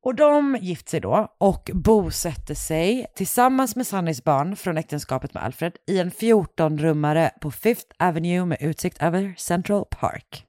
Och 0.04 0.16
de 0.16 0.58
gift 0.62 0.90
sig 0.90 1.00
då 1.00 1.36
och 1.38 1.70
bosätter 1.74 2.56
sig 2.56 3.06
tillsammans 3.16 3.76
med 3.76 3.88
Sunnys 3.88 4.24
barn 4.24 4.56
från 4.56 4.78
äktenskapet 4.78 5.34
med 5.34 5.44
Alfred 5.44 5.74
i 5.88 6.00
en 6.00 6.12
14-rummare 6.12 7.30
på 7.42 7.52
Fifth 7.52 7.96
Avenue 8.00 8.46
med 8.46 8.58
utsikt 8.62 9.02
över 9.02 9.34
Central 9.38 9.86
Park. 9.92 10.46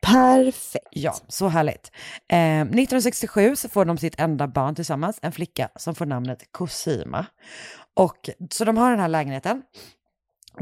Perfekt. 0.00 0.86
Ja, 0.90 1.14
så 1.28 1.48
härligt. 1.48 1.90
Eh, 2.28 2.60
1967 2.60 3.56
så 3.56 3.68
får 3.68 3.84
de 3.84 3.98
sitt 3.98 4.20
enda 4.20 4.48
barn 4.48 4.74
tillsammans, 4.74 5.18
en 5.22 5.32
flicka 5.32 5.68
som 5.76 5.94
får 5.94 6.06
namnet 6.06 6.44
Cosima. 6.50 7.26
Och, 7.94 8.30
så 8.50 8.64
de 8.64 8.76
har 8.76 8.90
den 8.90 9.00
här 9.00 9.08
lägenheten 9.08 9.62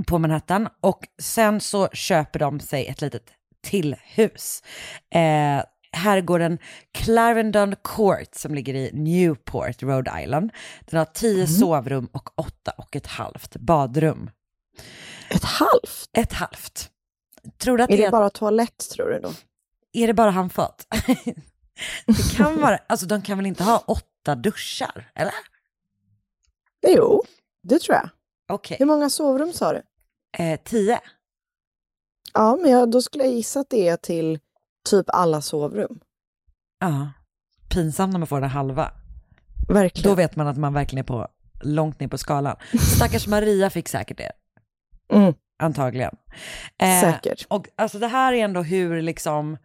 på 0.07 0.19
Manhattan 0.19 0.69
och 0.81 1.01
sen 1.23 1.61
så 1.61 1.89
köper 1.89 2.39
de 2.39 2.61
sig 2.61 2.87
ett 2.87 3.01
litet 3.01 3.31
till 3.63 3.97
hus. 4.05 4.63
Eh, 5.15 5.63
herrgården 5.93 6.59
Clarendon 6.93 7.75
Court 7.85 8.35
som 8.35 8.55
ligger 8.55 8.75
i 8.75 8.91
Newport, 8.93 9.83
Rhode 9.83 10.23
Island. 10.23 10.53
Den 10.81 10.99
har 10.99 11.05
tio 11.05 11.47
sovrum 11.47 12.09
och 12.13 12.39
åtta 12.39 12.71
och 12.79 12.97
ett 12.97 13.07
halvt 13.07 13.57
badrum. 13.57 14.31
Ett 15.31 15.45
halvt? 15.45 16.11
Ett 16.13 16.33
halvt. 16.33 16.91
Tror 17.59 17.79
du 17.79 17.85
att 17.85 17.91
Är 17.91 17.97
det 17.97 18.05
det 18.05 18.11
bara 18.11 18.31
toalett 18.31 18.91
tror 18.91 19.11
du 19.11 19.21
då? 19.21 19.33
är 19.93 20.07
det 20.07 20.15
bara 20.15 20.31
handfat? 20.31 20.87
det 22.07 22.37
kan 22.37 22.61
vara, 22.61 22.79
alltså 22.87 23.07
de 23.07 23.23
kan 23.23 23.39
väl 23.39 23.47
inte 23.47 23.65
ha 23.65 23.79
åtta 23.87 24.35
duschar, 24.35 25.11
eller? 25.15 25.35
Jo, 26.89 27.25
det 27.63 27.79
tror 27.79 27.97
jag. 27.97 28.11
Okej. 28.49 28.77
Hur 28.81 28.87
många 28.87 29.11
sovrum 29.11 29.53
sa 29.53 29.73
du? 29.73 29.83
Eh, 30.39 30.61
tio? 30.65 31.01
Ja, 32.35 32.57
men 32.63 32.71
jag, 32.71 32.91
då 32.91 33.03
skulle 33.03 33.25
jag 33.25 33.33
gissa 33.33 33.61
att 33.61 33.71
det 33.71 33.89
är 33.89 33.97
till 33.97 34.39
typ 34.91 35.07
alla 35.09 35.41
sovrum. 35.41 36.01
Ja. 36.81 37.13
Pinsamt 37.69 38.13
när 38.13 38.19
man 38.19 38.27
får 38.27 38.41
den 38.41 38.51
halva. 38.51 38.93
Verkligen. 39.69 40.11
Då 40.11 40.15
vet 40.15 40.37
man 40.37 40.47
att 40.47 40.57
man 40.57 40.75
verkligen 40.75 41.05
är 41.05 41.07
på 41.07 41.29
långt 41.61 42.01
ner 42.01 42.09
på 42.09 42.19
skalan. 42.19 42.57
Stackars 42.97 43.27
Maria 43.27 43.71
fick 43.71 43.89
säkert 43.89 44.17
det. 44.19 44.33
Mm. 45.13 45.35
Antagligen. 45.59 46.17
Eh, 46.79 47.01
Säkert. 47.01 47.47
Och 47.49 47.67
alltså 47.77 47.99
det 47.99 48.07
här 48.09 48.33
är 48.33 48.45
ändå 48.45 48.63
hur 48.63 49.03
liksom 49.03 49.57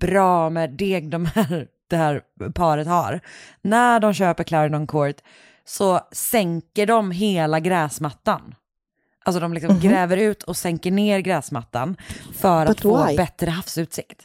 bra 0.00 0.50
med 0.50 0.70
deg 0.70 1.10
de 1.10 1.26
här, 1.26 1.66
det 1.90 1.96
här 1.96 2.22
paret 2.54 2.86
har. 2.86 3.20
När 3.62 4.00
de 4.00 4.14
köper 4.14 4.44
Clarendon 4.44 4.86
Court 4.86 5.16
så 5.64 6.00
sänker 6.12 6.86
de 6.86 7.10
hela 7.10 7.60
gräsmattan. 7.60 8.54
Alltså 9.24 9.40
de 9.40 9.54
liksom 9.54 9.80
gräver 9.80 10.16
ut 10.16 10.42
och 10.42 10.56
sänker 10.56 10.90
ner 10.90 11.20
gräsmattan 11.20 11.96
för 12.36 12.66
But 12.66 12.76
att 12.76 12.80
få 12.80 13.06
why? 13.06 13.16
bättre 13.16 13.50
havsutsikt. 13.50 14.22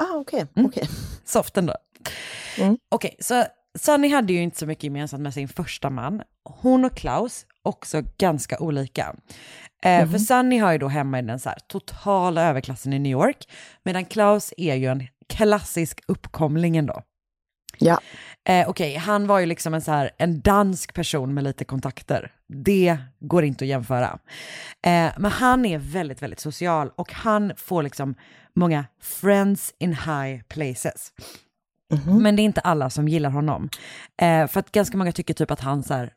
Ah, 0.00 0.14
okej. 0.16 0.46
Mm. 0.56 0.66
okej. 0.66 0.88
Soft 1.24 1.56
ändå. 1.56 1.74
Mm. 2.58 2.78
Okej, 2.88 3.16
så 3.20 3.44
Sunny 3.78 4.08
hade 4.08 4.32
ju 4.32 4.42
inte 4.42 4.58
så 4.58 4.66
mycket 4.66 4.84
gemensamt 4.84 5.22
med 5.22 5.34
sin 5.34 5.48
första 5.48 5.90
man. 5.90 6.22
Hon 6.44 6.84
och 6.84 6.96
Klaus, 6.96 7.46
också 7.62 8.02
ganska 8.18 8.58
olika. 8.58 9.14
Eh, 9.82 10.10
För 10.10 10.18
Sunny 10.18 10.58
har 10.58 10.72
ju 10.72 10.78
då 10.78 10.88
hemma 10.88 11.18
i 11.18 11.22
den 11.22 11.40
så 11.40 11.48
här 11.48 11.58
totala 11.68 12.48
överklassen 12.48 12.92
i 12.92 12.98
New 12.98 13.12
York, 13.12 13.48
medan 13.82 14.04
Klaus 14.04 14.54
är 14.56 14.74
ju 14.74 14.86
en 14.86 15.06
klassisk 15.28 16.00
uppkomling 16.08 16.76
ändå. 16.76 17.02
Ja. 17.78 18.00
Eh, 18.48 18.68
Okej, 18.68 18.96
han 18.96 19.26
var 19.26 19.38
ju 19.38 19.46
liksom 19.46 19.74
en, 19.74 19.82
så 19.82 19.92
här, 19.92 20.10
en 20.18 20.40
dansk 20.40 20.94
person 20.94 21.34
med 21.34 21.44
lite 21.44 21.64
kontakter. 21.64 22.32
Det 22.48 22.98
går 23.20 23.44
inte 23.44 23.64
att 23.64 23.68
jämföra. 23.68 24.18
Eh, 24.86 25.12
men 25.18 25.30
han 25.30 25.64
är 25.66 25.78
väldigt, 25.78 26.22
väldigt 26.22 26.40
social 26.40 26.90
och 26.96 27.12
han 27.12 27.52
får 27.56 27.82
liksom 27.82 28.14
många 28.54 28.84
friends 29.02 29.74
in 29.78 29.92
high 29.94 30.42
places. 30.48 31.12
Men 32.20 32.36
det 32.36 32.42
är 32.42 32.44
inte 32.44 32.60
alla 32.60 32.90
som 32.90 33.08
gillar 33.08 33.30
honom. 33.30 33.68
Eh, 34.22 34.46
för 34.46 34.60
att 34.60 34.72
ganska 34.72 34.96
många 34.96 35.12
tycker 35.12 35.34
typ 35.34 35.50
att 35.50 35.60
han 35.60 35.82
så 35.82 35.94
här, 35.94 36.12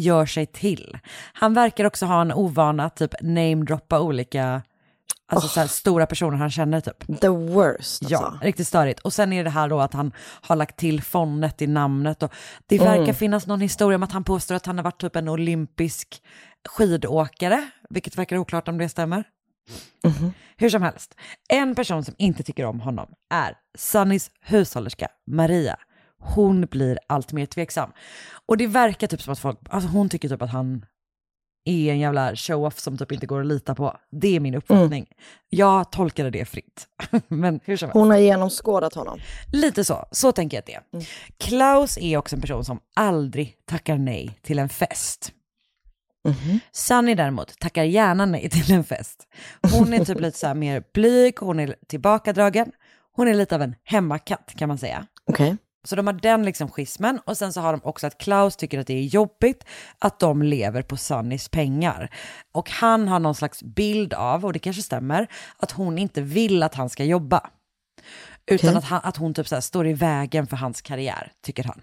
gör 0.00 0.26
sig 0.26 0.46
till. 0.46 0.98
Han 1.32 1.54
verkar 1.54 1.84
också 1.84 2.06
ha 2.06 2.20
en 2.20 2.32
ovana 2.32 2.84
att 2.84 2.96
typ 2.96 3.14
namedroppa 3.20 4.00
olika 4.00 4.62
alltså, 5.28 5.48
så 5.48 5.60
här, 5.60 5.66
stora 5.66 6.06
personer 6.06 6.36
han 6.36 6.50
känner 6.50 6.80
typ. 6.80 7.20
The 7.20 7.28
worst 7.28 8.02
alltså. 8.02 8.14
Ja, 8.14 8.38
riktigt 8.42 8.66
störigt. 8.68 9.00
Och 9.00 9.12
sen 9.12 9.32
är 9.32 9.44
det 9.44 9.50
här 9.50 9.68
då 9.68 9.80
att 9.80 9.92
han 9.92 10.12
har 10.40 10.56
lagt 10.56 10.76
till 10.76 11.02
fonnet 11.02 11.62
i 11.62 11.66
namnet. 11.66 12.22
Och 12.22 12.32
det 12.66 12.78
verkar 12.78 13.02
Mm. 13.02 13.14
finnas 13.14 13.46
någon 13.46 13.60
historia 13.60 13.96
om 13.96 14.02
att 14.02 14.12
han 14.12 14.24
påstår 14.24 14.54
att 14.54 14.66
han 14.66 14.78
har 14.78 14.84
varit 14.84 15.00
typ 15.00 15.16
en 15.16 15.28
olympisk 15.28 16.22
skidåkare, 16.68 17.70
vilket 17.90 18.18
verkar 18.18 18.36
oklart 18.36 18.68
om 18.68 18.78
det 18.78 18.88
stämmer. 18.88 19.24
Mhm. 20.04 20.32
Hur 20.56 20.70
som 20.70 20.82
helst, 20.82 21.14
en 21.48 21.74
person 21.74 22.04
som 22.04 22.14
inte 22.18 22.42
tycker 22.42 22.64
om 22.64 22.80
honom 22.80 23.08
är 23.30 23.54
Sunnys 23.78 24.30
hushållerska 24.40 25.08
Maria. 25.26 25.76
Hon 26.18 26.60
blir 26.60 26.98
allt 27.06 27.32
mer 27.32 27.46
tveksam. 27.46 27.92
Och 28.46 28.56
det 28.56 28.66
verkar 28.66 29.06
typ 29.06 29.22
som 29.22 29.32
att 29.32 29.38
folk, 29.38 29.58
alltså 29.70 29.88
hon 29.90 30.08
tycker 30.08 30.28
typ 30.28 30.42
att 30.42 30.50
han 30.50 30.86
är 31.64 31.92
en 31.92 31.98
jävla 31.98 32.36
show-off 32.36 32.78
som 32.78 32.98
typ 32.98 33.12
inte 33.12 33.26
går 33.26 33.40
att 33.40 33.46
lita 33.46 33.74
på. 33.74 33.96
Det 34.10 34.36
är 34.36 34.40
min 34.40 34.54
uppfattning. 34.54 35.06
Jag 35.48 35.92
tolkade 35.92 36.30
det 36.30 36.44
fritt. 36.44 36.86
Men 37.28 37.60
hur 37.64 37.76
som 37.76 37.86
helst. 37.86 37.94
Hon 37.94 38.10
har 38.10 38.18
genomskådat 38.18 38.94
honom. 38.94 39.18
Lite 39.52 39.84
så, 39.84 40.08
så 40.10 40.32
tänker 40.32 40.56
jag 40.56 40.60
att 40.60 40.90
det 40.90 40.98
är. 40.98 41.08
Klaus 41.38 41.98
är 41.98 42.16
också 42.16 42.36
en 42.36 42.40
person 42.42 42.64
som 42.64 42.80
aldrig 42.96 43.54
tackar 43.64 43.98
nej 43.98 44.38
till 44.42 44.58
en 44.58 44.68
fest. 44.68 45.32
Sunny 46.72 47.14
däremot 47.14 47.58
tackar 47.58 47.84
gärna 47.84 48.26
nej 48.26 48.50
till 48.50 48.72
en 48.74 48.84
fest. 48.84 49.28
Hon 49.72 49.92
är 49.92 50.04
typ 50.04 50.20
lite 50.20 50.38
så 50.38 50.46
här 50.46 50.54
mer 50.54 50.82
blyg, 50.94 51.34
hon 51.40 51.60
är 51.60 51.76
tillbakadragen. 51.86 52.72
Hon 53.12 53.28
är 53.28 53.34
lite 53.34 53.54
av 53.54 53.62
en 53.62 53.74
hemmakatt 53.84 54.54
kan 54.56 54.68
man 54.68 54.78
säga. 54.78 55.06
Okej. 55.26 55.56
Så 55.86 55.96
de 55.96 56.06
har 56.06 56.14
den 56.14 56.42
liksom 56.42 56.70
schismen 56.70 57.20
och 57.24 57.36
sen 57.36 57.52
så 57.52 57.60
har 57.60 57.72
de 57.72 57.80
också 57.84 58.06
att 58.06 58.18
Klaus 58.18 58.56
tycker 58.56 58.78
att 58.78 58.86
det 58.86 58.94
är 58.94 59.02
jobbigt 59.02 59.64
att 59.98 60.20
de 60.20 60.42
lever 60.42 60.82
på 60.82 60.96
Sunnys 60.96 61.48
pengar. 61.48 62.10
Och 62.52 62.70
han 62.70 63.08
har 63.08 63.18
någon 63.18 63.34
slags 63.34 63.62
bild 63.62 64.14
av, 64.14 64.44
och 64.44 64.52
det 64.52 64.58
kanske 64.58 64.82
stämmer, 64.82 65.26
att 65.56 65.70
hon 65.70 65.98
inte 65.98 66.20
vill 66.20 66.62
att 66.62 66.74
han 66.74 66.88
ska 66.88 67.04
jobba. 67.04 67.50
Utan 68.46 68.68
Okej. 68.68 68.78
att, 68.78 68.84
han, 68.84 69.00
att 69.04 69.16
hon 69.16 69.34
typ 69.34 69.48
så 69.48 69.62
står 69.62 69.86
i 69.86 69.92
vägen 69.92 70.46
för 70.46 70.56
hans 70.56 70.82
karriär, 70.82 71.32
tycker 71.42 71.64
han. 71.64 71.80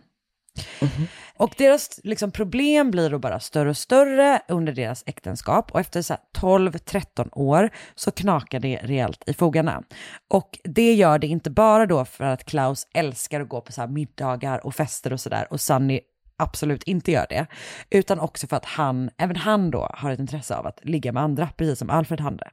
Och 1.38 1.54
deras 1.58 2.00
liksom, 2.04 2.32
problem 2.32 2.92
blir 2.92 3.10
då 3.10 3.20
bara 3.20 3.40
större 3.40 3.70
och 3.70 3.78
större 3.78 4.42
under 4.48 4.74
deras 4.74 5.04
äktenskap 5.06 5.72
och 5.72 5.80
efter 5.80 6.02
så 6.02 6.14
här 6.14 6.22
12-13 6.42 7.30
år 7.32 7.70
så 7.96 8.12
knakar 8.12 8.60
det 8.60 8.80
rejält 8.84 9.24
i 9.26 9.34
fogarna. 9.34 9.84
Och 10.30 10.60
det 10.64 10.94
gör 10.94 11.20
det 11.20 11.28
inte 11.28 11.50
bara 11.50 11.86
då 11.86 12.06
för 12.06 12.24
att 12.24 12.44
Klaus 12.44 12.88
älskar 12.94 13.42
att 13.42 13.50
gå 13.50 13.62
på 13.62 13.72
så 13.72 13.88
middagar 13.88 14.66
och 14.66 14.76
fester 14.76 15.14
och 15.14 15.20
sådär 15.20 15.48
och 15.50 15.62
Sunny 15.62 16.00
absolut 16.38 16.84
inte 16.84 17.12
gör 17.12 17.26
det, 17.30 17.46
utan 17.90 18.20
också 18.20 18.48
för 18.48 18.58
att 18.58 18.66
han, 18.66 19.10
även 19.18 19.36
han 19.36 19.72
då 19.72 19.90
har 19.94 20.12
ett 20.12 20.20
intresse 20.20 20.56
av 20.56 20.68
att 20.68 20.86
ligga 20.86 21.12
med 21.12 21.24
andra, 21.24 21.50
precis 21.58 21.80
som 21.80 21.90
Alfred 21.90 22.22
hade. 22.22 22.50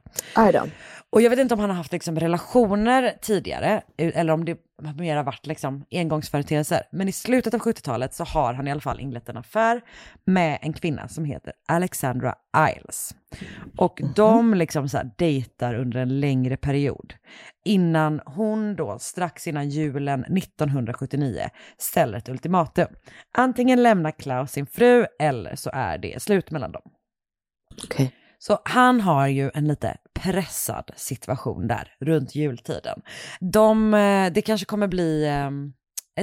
Och 1.09 1.21
jag 1.21 1.29
vet 1.29 1.39
inte 1.39 1.53
om 1.53 1.59
han 1.59 1.69
har 1.69 1.77
haft 1.77 1.91
liksom 1.91 2.19
relationer 2.19 3.13
tidigare, 3.21 3.81
eller 3.97 4.33
om 4.33 4.45
det 4.45 4.57
mer 4.81 5.15
har 5.15 5.23
varit 5.23 5.47
liksom 5.47 5.85
engångsföreteelser. 5.91 6.81
Men 6.91 7.07
i 7.07 7.11
slutet 7.11 7.53
av 7.53 7.59
70-talet 7.59 8.13
så 8.13 8.23
har 8.23 8.53
han 8.53 8.67
i 8.67 8.71
alla 8.71 8.81
fall 8.81 8.99
inlett 8.99 9.29
en 9.29 9.37
affär 9.37 9.81
med 10.25 10.59
en 10.61 10.73
kvinna 10.73 11.07
som 11.07 11.25
heter 11.25 11.53
Alexandra 11.67 12.35
Iles. 12.75 13.15
Och 13.77 14.01
de 14.15 14.53
liksom 14.53 14.89
så 14.89 14.97
här 14.97 15.11
dejtar 15.17 15.73
under 15.73 15.99
en 15.99 16.19
längre 16.19 16.57
period. 16.57 17.13
Innan 17.65 18.21
hon 18.25 18.75
då 18.75 18.99
strax 18.99 19.47
innan 19.47 19.69
julen 19.69 20.23
1979 20.23 21.49
ställer 21.77 22.17
ett 22.17 22.29
ultimatum. 22.29 22.87
Antingen 23.37 23.83
lämnar 23.83 24.11
Klaus 24.11 24.51
sin 24.51 24.65
fru 24.65 25.05
eller 25.19 25.55
så 25.55 25.69
är 25.73 25.97
det 25.97 26.21
slut 26.21 26.51
mellan 26.51 26.71
dem. 26.71 26.91
Okay. 27.83 28.09
Så 28.43 28.59
han 28.63 29.01
har 29.01 29.27
ju 29.27 29.51
en 29.53 29.67
lite 29.67 29.97
pressad 30.13 30.91
situation 30.95 31.67
där 31.67 31.95
runt 31.99 32.35
jultiden. 32.35 33.01
De, 33.39 33.93
eh, 33.93 34.33
det 34.33 34.41
kanske 34.41 34.65
kommer 34.65 34.87
bli, 34.87 35.25
eh, 35.27 35.49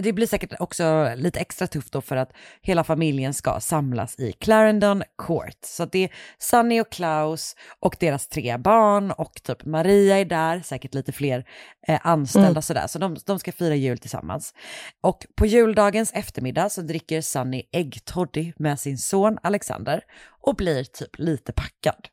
det 0.03 0.13
blir 0.13 0.27
säkert 0.27 0.53
också 0.61 1.13
lite 1.17 1.41
extra 1.41 1.67
tufft 1.67 1.93
då 1.93 2.01
för 2.01 2.17
att 2.17 2.33
hela 2.63 2.85
familjen 2.85 3.35
ska 3.35 3.61
samlas 3.61 4.19
i 4.19 4.33
Clarendon 4.33 5.03
Court. 5.19 5.59
Så 5.65 5.85
det 5.85 6.05
är 6.05 6.11
Sunny 6.39 6.81
och 6.81 6.93
Klaus 6.93 7.57
och 7.81 7.97
deras 8.01 8.29
tre 8.29 8.57
barn 8.57 9.11
och 9.11 9.43
typ 9.43 9.65
Maria 9.65 10.19
är 10.19 10.25
där, 10.25 10.61
säkert 10.61 10.95
lite 10.95 11.13
fler 11.13 11.45
eh, 11.89 12.01
anställda 12.03 12.49
mm. 12.49 12.63
sådär. 12.63 12.87
Så 12.87 12.99
de, 12.99 13.17
de 13.27 13.39
ska 13.39 13.53
fira 13.53 13.75
jul 13.75 13.99
tillsammans. 13.99 14.55
Och 15.01 15.27
på 15.37 15.47
juldagens 15.47 16.13
eftermiddag 16.13 16.69
så 16.71 16.81
dricker 16.83 17.21
Sunny 17.21 17.63
äggtoddy 17.73 18.53
med 18.57 18.81
sin 18.81 18.99
son 18.99 19.39
Alexander 19.43 20.01
och 20.41 20.57
blir 20.57 20.85
typ 20.85 21.19
lite 21.19 21.53
packad. 21.53 22.09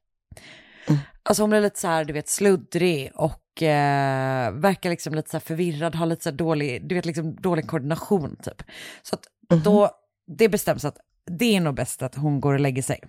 Mm. 0.87 0.99
Alltså 1.23 1.43
hon 1.43 1.49
blir 1.49 1.61
lite 1.61 1.79
så 1.79 1.87
här, 1.87 2.05
du 2.05 2.13
vet, 2.13 2.29
sluddrig 2.29 3.11
och 3.15 3.41
eh, 3.61 4.51
verkar 4.51 4.89
liksom 4.89 5.13
lite 5.13 5.29
så 5.29 5.39
förvirrad, 5.39 5.95
har 5.95 6.05
lite 6.05 6.23
så 6.23 6.31
dålig, 6.31 6.87
du 6.89 6.95
vet, 6.95 7.05
liksom 7.05 7.35
dålig 7.35 7.67
koordination 7.67 8.35
typ. 8.43 8.63
Så 9.01 9.15
att 9.15 9.25
mm. 9.51 9.63
då, 9.63 9.89
det 10.27 10.49
bestäms 10.49 10.85
att 10.85 10.97
det 11.31 11.55
är 11.55 11.61
nog 11.61 11.75
bäst 11.75 12.01
att 12.01 12.15
hon 12.15 12.41
går 12.41 12.53
och 12.53 12.59
lägger 12.59 12.81
sig. 12.81 12.99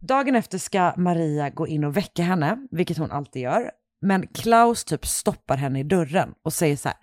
Dagen 0.00 0.34
efter 0.34 0.58
ska 0.58 0.94
Maria 0.96 1.50
gå 1.50 1.66
in 1.66 1.84
och 1.84 1.96
väcka 1.96 2.22
henne, 2.22 2.66
vilket 2.70 2.98
hon 2.98 3.10
alltid 3.10 3.42
gör. 3.42 3.70
Men 4.00 4.26
Klaus 4.26 4.84
typ 4.84 5.06
stoppar 5.06 5.56
henne 5.56 5.80
i 5.80 5.82
dörren 5.82 6.34
och 6.42 6.52
säger 6.52 6.76
så 6.76 6.88
här, 6.88 6.98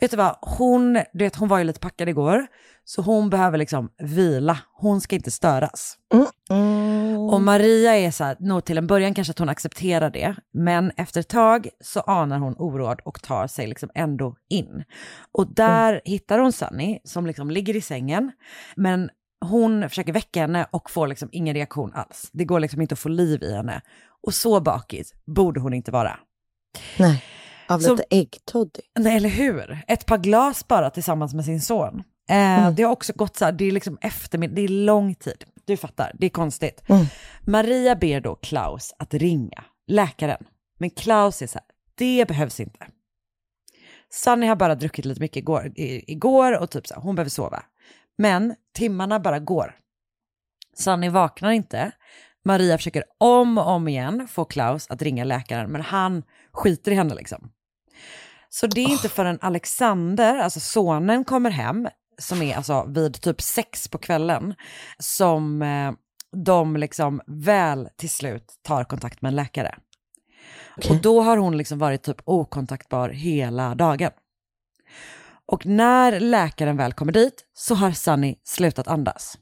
vet 0.00 0.10
du 0.10 0.16
vad, 0.16 0.36
hon, 0.40 0.92
du 1.12 1.24
vet, 1.24 1.36
hon 1.36 1.48
var 1.48 1.58
ju 1.58 1.64
lite 1.64 1.80
packad 1.80 2.08
igår, 2.08 2.46
så 2.84 3.02
hon 3.02 3.30
behöver 3.30 3.58
liksom 3.58 3.90
vila, 3.98 4.58
hon 4.72 5.00
ska 5.00 5.16
inte 5.16 5.30
störas. 5.30 5.96
Mm. 6.14 6.26
Mm. 6.50 7.18
Och 7.18 7.40
Maria 7.40 7.96
är 7.96 8.10
så 8.10 8.24
här, 8.24 8.36
nog 8.40 8.64
till 8.64 8.78
en 8.78 8.86
början 8.86 9.14
kanske 9.14 9.30
att 9.30 9.38
hon 9.38 9.48
accepterar 9.48 10.10
det, 10.10 10.36
men 10.52 10.92
efter 10.96 11.20
ett 11.20 11.28
tag 11.28 11.68
så 11.80 12.00
anar 12.00 12.38
hon 12.38 12.54
oråd 12.58 13.00
och 13.04 13.22
tar 13.22 13.46
sig 13.46 13.66
liksom 13.66 13.90
ändå 13.94 14.36
in. 14.48 14.84
Och 15.32 15.54
där 15.54 15.92
mm. 15.92 16.00
hittar 16.04 16.38
hon 16.38 16.52
Sunny 16.52 16.98
som 17.04 17.26
liksom 17.26 17.50
ligger 17.50 17.76
i 17.76 17.80
sängen, 17.80 18.32
men 18.76 19.10
hon 19.40 19.88
försöker 19.88 20.12
väcka 20.12 20.40
henne 20.40 20.66
och 20.70 20.90
får 20.90 21.06
liksom 21.06 21.28
ingen 21.32 21.54
reaktion 21.54 21.92
alls. 21.94 22.30
Det 22.32 22.44
går 22.44 22.60
liksom 22.60 22.80
inte 22.80 22.92
att 22.92 22.98
få 22.98 23.08
liv 23.08 23.42
i 23.42 23.54
henne. 23.54 23.80
Och 24.22 24.34
så 24.34 24.60
bakis 24.60 25.14
borde 25.26 25.60
hon 25.60 25.74
inte 25.74 25.90
vara. 25.90 26.18
Nej. 26.98 27.24
Av 27.68 27.80
lite 27.80 28.04
äggtoddy. 28.10 28.80
Nej, 28.98 29.16
eller 29.16 29.28
hur? 29.28 29.84
Ett 29.88 30.06
par 30.06 30.18
glas 30.18 30.68
bara 30.68 30.90
tillsammans 30.90 31.34
med 31.34 31.44
sin 31.44 31.60
son. 31.60 32.02
Eh, 32.30 32.58
mm. 32.58 32.74
Det 32.74 32.82
har 32.82 32.92
också 32.92 33.12
gått 33.16 33.36
så 33.36 33.44
här, 33.44 33.52
det 33.52 33.64
är 33.64 33.72
liksom 33.72 33.98
eftermiddag, 34.00 34.54
det 34.54 34.62
är 34.62 34.68
lång 34.68 35.14
tid. 35.14 35.44
Du 35.64 35.76
fattar, 35.76 36.12
det 36.14 36.26
är 36.26 36.30
konstigt. 36.30 36.82
Mm. 36.88 37.06
Maria 37.46 37.96
ber 37.96 38.20
då 38.20 38.34
Klaus 38.34 38.94
att 38.98 39.14
ringa 39.14 39.64
läkaren. 39.86 40.44
Men 40.78 40.90
Klaus 40.90 41.42
är 41.42 41.46
så 41.46 41.58
här, 41.58 41.66
det 41.94 42.28
behövs 42.28 42.60
inte. 42.60 42.86
Sunny 44.10 44.46
har 44.46 44.56
bara 44.56 44.74
druckit 44.74 45.04
lite 45.04 45.20
mycket 45.20 45.36
igår, 45.36 45.72
igår 45.76 46.58
och 46.58 46.70
typ 46.70 46.86
så 46.86 46.94
här, 46.94 47.02
hon 47.02 47.14
behöver 47.14 47.30
sova. 47.30 47.62
Men 48.18 48.54
timmarna 48.74 49.20
bara 49.20 49.38
går. 49.38 49.74
Sunny 50.76 51.08
vaknar 51.08 51.50
inte. 51.50 51.92
Maria 52.44 52.78
försöker 52.78 53.04
om 53.18 53.58
och 53.58 53.66
om 53.66 53.88
igen 53.88 54.28
få 54.28 54.44
Klaus 54.44 54.86
att 54.90 55.02
ringa 55.02 55.24
läkaren, 55.24 55.70
men 55.70 55.80
han 55.80 56.22
skiter 56.52 56.92
i 56.92 56.94
henne 56.94 57.14
liksom. 57.14 57.50
Så 58.48 58.66
det 58.66 58.80
är 58.80 58.88
inte 58.88 59.08
förrän 59.08 59.38
Alexander, 59.40 60.38
alltså 60.38 60.60
sonen, 60.60 61.24
kommer 61.24 61.50
hem, 61.50 61.88
som 62.18 62.42
är 62.42 62.56
alltså 62.56 62.84
vid 62.88 63.20
typ 63.20 63.40
sex 63.40 63.88
på 63.88 63.98
kvällen, 63.98 64.54
som 64.98 65.62
eh, 65.62 65.92
de 66.36 66.76
liksom 66.76 67.20
väl 67.26 67.88
till 67.96 68.10
slut 68.10 68.54
tar 68.62 68.84
kontakt 68.84 69.22
med 69.22 69.28
en 69.28 69.36
läkare. 69.36 69.74
Okay. 70.76 70.96
Och 70.96 71.02
då 71.02 71.22
har 71.22 71.36
hon 71.36 71.56
liksom 71.56 71.78
varit 71.78 72.02
typ 72.02 72.20
okontaktbar 72.24 73.08
hela 73.08 73.74
dagen. 73.74 74.10
Och 75.46 75.66
när 75.66 76.20
läkaren 76.20 76.76
väl 76.76 76.92
kommer 76.92 77.12
dit 77.12 77.44
så 77.54 77.74
har 77.74 77.90
Sunny 77.90 78.36
slutat 78.44 78.88
andas. 78.88 79.38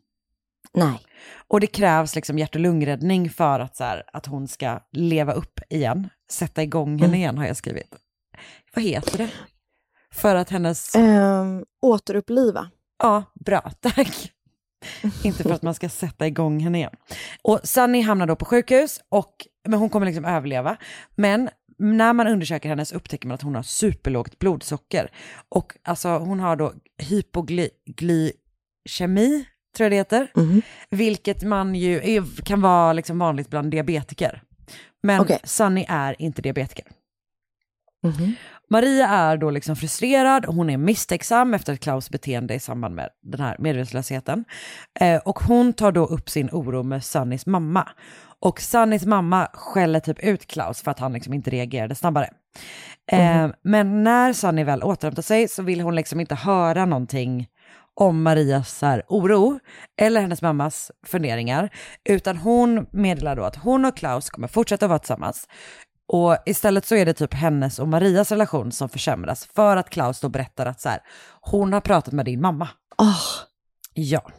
Nej. 0.75 1.01
Och 1.49 1.61
det 1.61 1.66
krävs 1.66 2.14
liksom 2.14 2.38
hjärt 2.38 2.55
och 2.55 2.61
lungräddning 2.61 3.31
för 3.31 3.61
att, 3.61 3.77
så 3.77 3.85
här, 3.85 4.03
att 4.12 4.27
hon 4.27 4.49
ska 4.49 4.81
leva 4.92 5.33
upp 5.33 5.61
igen. 5.69 6.09
Sätta 6.31 6.62
igång 6.62 6.90
henne 6.90 7.05
mm. 7.05 7.14
igen 7.14 7.38
har 7.38 7.47
jag 7.47 7.57
skrivit. 7.57 7.95
Vad 8.76 8.84
heter 8.84 9.18
det? 9.18 9.30
För 10.12 10.34
att 10.34 10.50
hennes... 10.50 10.94
Um, 10.94 11.64
återuppliva. 11.82 12.70
Ja, 13.02 13.24
bra, 13.34 13.60
tack. 13.80 14.32
Inte 15.24 15.42
för 15.42 15.52
att 15.52 15.62
man 15.62 15.74
ska 15.74 15.88
sätta 15.88 16.26
igång 16.26 16.60
henne 16.60 16.78
igen. 16.78 16.92
Och 17.42 17.60
Sunny 17.64 18.00
hamnar 18.00 18.26
då 18.26 18.36
på 18.36 18.44
sjukhus, 18.44 19.00
och, 19.08 19.32
men 19.68 19.78
hon 19.78 19.90
kommer 19.90 20.06
liksom 20.06 20.24
överleva. 20.24 20.76
Men 21.14 21.50
när 21.78 22.12
man 22.12 22.26
undersöker 22.26 22.68
hennes 22.68 22.92
upptäcker 22.92 23.28
man 23.28 23.34
att 23.34 23.42
hon 23.42 23.54
har 23.54 23.62
superlågt 23.62 24.38
blodsocker. 24.38 25.10
Och 25.48 25.72
alltså 25.84 26.08
hon 26.08 26.40
har 26.40 26.56
då 26.56 26.72
hypoglykemi, 26.98 28.32
tror 29.76 29.84
jag 29.84 29.92
det 29.92 29.96
heter. 29.96 30.32
Mm. 30.36 30.62
Vilket 30.90 31.42
man 31.42 31.74
ju 31.74 31.96
är, 31.96 32.44
kan 32.44 32.60
vara 32.60 32.92
liksom 32.92 33.18
vanligt 33.18 33.50
bland 33.50 33.70
diabetiker. 33.70 34.42
Men 35.02 35.20
okay. 35.20 35.38
Sunny 35.44 35.86
är 35.88 36.22
inte 36.22 36.42
diabetiker. 36.42 36.86
Mm. 38.04 38.34
Maria 38.70 39.09
är 39.09 39.37
då 39.37 39.50
liksom 39.50 39.76
frustrerad, 39.76 40.46
hon 40.46 40.70
är 40.70 40.76
misstänksam 40.76 41.55
efter 41.55 41.76
Klaus 41.76 42.11
beteende 42.11 42.55
i 42.55 42.61
samband 42.61 42.94
med 42.94 43.09
den 43.22 43.40
här 43.40 43.57
medvetslösheten. 43.59 44.44
Eh, 45.00 45.20
och 45.24 45.38
hon 45.38 45.72
tar 45.72 45.92
då 45.92 46.07
upp 46.07 46.31
sin 46.31 46.48
oro 46.52 46.83
med 46.83 47.05
Sunnys 47.05 47.46
mamma. 47.46 47.88
Och 48.40 48.61
Sunnys 48.61 49.07
mamma 49.07 49.48
skäller 49.52 50.00
typ 50.00 50.24
ut 50.24 50.46
Klaus 50.46 50.83
för 50.83 50.90
att 50.90 50.98
han 50.98 51.12
liksom 51.12 51.35
inte 51.35 51.50
reagerade 51.50 51.94
snabbare. 51.94 52.31
Eh, 53.12 53.37
mm. 53.37 53.52
Men 53.62 54.05
när 54.05 54.33
Sunny 54.33 54.64
väl 54.64 54.83
återhämtar 54.83 55.22
sig 55.22 55.48
så 55.48 55.62
vill 55.62 55.81
hon 55.81 55.94
liksom 55.94 56.20
inte 56.20 56.35
höra 56.35 56.87
någonting 56.87 57.48
om 58.00 58.22
Marias 58.22 58.83
här, 58.83 59.02
oro 59.09 59.61
eller 60.00 60.20
hennes 60.20 60.42
mammas 60.42 60.90
funderingar, 61.07 61.70
utan 62.05 62.37
hon 62.37 62.87
meddelar 62.90 63.37
då 63.37 63.44
att 63.44 63.57
hon 63.57 63.85
och 63.85 63.96
Klaus 63.96 64.31
kommer 64.31 64.48
fortsätta 64.48 64.88
vara 64.88 64.98
tillsammans. 64.98 65.48
Och 66.09 66.37
istället 66.47 66.87
så 66.87 66.95
är 66.95 67.07
det 67.07 67.14
typ 67.14 67.35
hennes 67.35 67.79
och 67.79 67.88
Marias 67.88 68.31
relation 68.31 68.73
som 68.73 68.88
försämras 68.88 69.49
för 69.55 69.77
att 69.77 69.90
Klaus 69.90 70.21
då 70.21 70.29
berättar 70.29 70.66
att 70.66 70.81
så 70.81 70.88
här, 70.88 71.01
hon 71.40 71.73
har 71.73 71.81
pratat 71.81 72.14
med 72.14 72.25
din 72.25 72.40
mamma. 72.40 72.69
Oh. 72.99 73.23
Ja. 73.95 74.31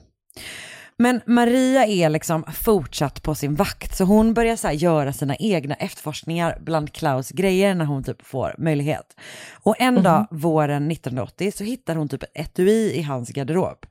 Men 0.99 1.21
Maria 1.25 1.85
är 1.85 2.09
liksom 2.09 2.43
fortsatt 2.53 3.23
på 3.23 3.35
sin 3.35 3.55
vakt, 3.55 3.97
så 3.97 4.03
hon 4.03 4.33
börjar 4.33 4.55
så 4.55 4.71
göra 4.71 5.13
sina 5.13 5.35
egna 5.35 5.75
efterforskningar 5.75 6.57
bland 6.61 6.93
Klaus 6.93 7.29
grejer 7.29 7.75
när 7.75 7.85
hon 7.85 8.03
typ 8.03 8.25
får 8.25 8.55
möjlighet. 8.57 9.15
Och 9.53 9.75
en 9.79 9.87
mm 9.87 9.99
-hmm. 9.99 10.03
dag 10.03 10.27
våren 10.31 10.91
1980 10.91 11.51
så 11.55 11.63
hittar 11.63 11.95
hon 11.95 12.09
typ 12.09 12.23
ett 12.23 12.29
etui 12.33 12.91
i 12.91 13.01
hans 13.01 13.29
garderob 13.29 13.85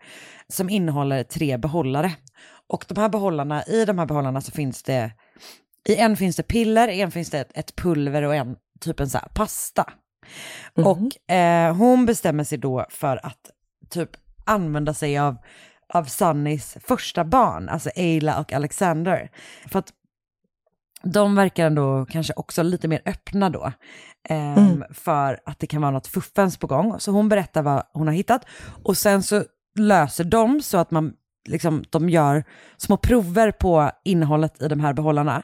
som 0.49 0.71
innehåller 0.71 1.23
tre 1.23 1.57
behållare. 1.57 2.13
Och 2.69 2.85
de 2.89 3.01
här 3.01 3.09
behållarna, 3.09 3.65
i 3.65 3.85
de 3.85 3.99
här 3.99 4.07
behållarna 4.07 4.41
så 4.41 4.53
finns 4.53 4.83
det, 4.83 5.13
i 5.89 5.97
en 5.97 6.17
finns 6.17 6.37
det 6.37 6.43
piller, 6.43 6.89
i 6.89 7.01
en 7.01 7.11
finns 7.11 7.31
det 7.31 7.41
ett, 7.41 7.51
ett 7.55 7.77
pulver 7.77 8.23
och 8.23 8.35
en 8.35 8.57
typ 8.81 9.01
en 9.01 9.11
så 9.11 9.19
här 9.19 9.29
pasta. 9.35 9.93
Mm. 10.77 10.91
Och 10.91 11.31
eh, 11.35 11.77
hon 11.77 12.07
bestämmer 12.07 12.45
sig 12.45 12.59
då 12.59 12.87
för 12.91 13.27
att 13.27 13.51
typ 13.91 14.11
använda 14.45 14.95
sig 14.95 15.19
av 15.19 15.37
av 15.89 16.05
Sunnys 16.05 16.77
första 16.81 17.25
barn, 17.25 17.69
alltså 17.69 17.91
Ayla 17.97 18.41
och 18.41 18.53
Alexander. 18.53 19.31
För 19.67 19.79
att 19.79 19.93
de 21.03 21.35
verkar 21.35 21.67
ändå 21.67 22.07
kanske 22.11 22.33
också 22.37 22.63
lite 22.63 22.89
mer 22.89 23.03
öppna 23.05 23.51
då 23.51 23.73
eh, 24.29 24.59
mm. 24.59 24.85
för 24.91 25.41
att 25.45 25.59
det 25.59 25.67
kan 25.67 25.83
vara 25.83 25.91
något 25.91 26.07
fuffens 26.07 26.57
på 26.57 26.67
gång. 26.67 27.01
Så 27.01 27.11
hon 27.11 27.29
berättar 27.29 27.63
vad 27.63 27.83
hon 27.93 28.07
har 28.07 28.15
hittat 28.15 28.47
och 28.85 28.97
sen 28.97 29.23
så 29.23 29.45
löser 29.79 30.25
de 30.25 30.63
så 30.63 30.79
att 30.79 30.91
man 30.91 31.13
liksom, 31.47 31.85
de 31.91 32.09
gör 32.09 32.45
små 32.77 32.97
prover 32.97 33.51
på 33.51 33.91
innehållet 34.05 34.63
i 34.63 34.69
de 34.69 34.81
här 34.81 34.93
behållarna. 34.93 35.43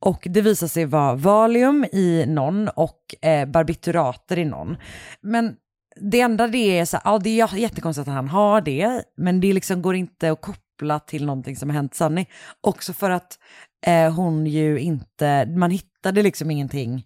Och 0.00 0.26
det 0.30 0.40
visar 0.40 0.66
sig 0.66 0.84
vara 0.84 1.14
valium 1.14 1.84
i 1.92 2.24
någon 2.28 2.68
och 2.68 3.24
eh, 3.24 3.48
barbiturater 3.48 4.38
i 4.38 4.44
någon. 4.44 4.76
Men 5.20 5.56
det 6.00 6.20
enda 6.20 6.46
det 6.46 6.78
är 6.78 6.84
så 6.84 6.98
ja 7.04 7.18
det 7.18 7.40
är 7.40 7.56
jättekonstigt 7.56 8.08
att 8.08 8.14
han 8.14 8.28
har 8.28 8.60
det, 8.60 9.02
men 9.16 9.40
det 9.40 9.52
liksom 9.52 9.82
går 9.82 9.94
inte 9.94 10.30
att 10.32 10.40
koppla 10.40 10.98
till 10.98 11.26
någonting 11.26 11.56
som 11.56 11.70
har 11.70 11.74
hänt 11.74 11.94
Sunny. 11.94 12.26
Också 12.60 12.92
för 12.92 13.10
att 13.10 13.38
eh, 13.86 14.12
hon 14.12 14.46
ju 14.46 14.78
inte, 14.78 15.46
man 15.46 15.70
hittade 15.70 16.22
liksom 16.22 16.50
ingenting 16.50 17.04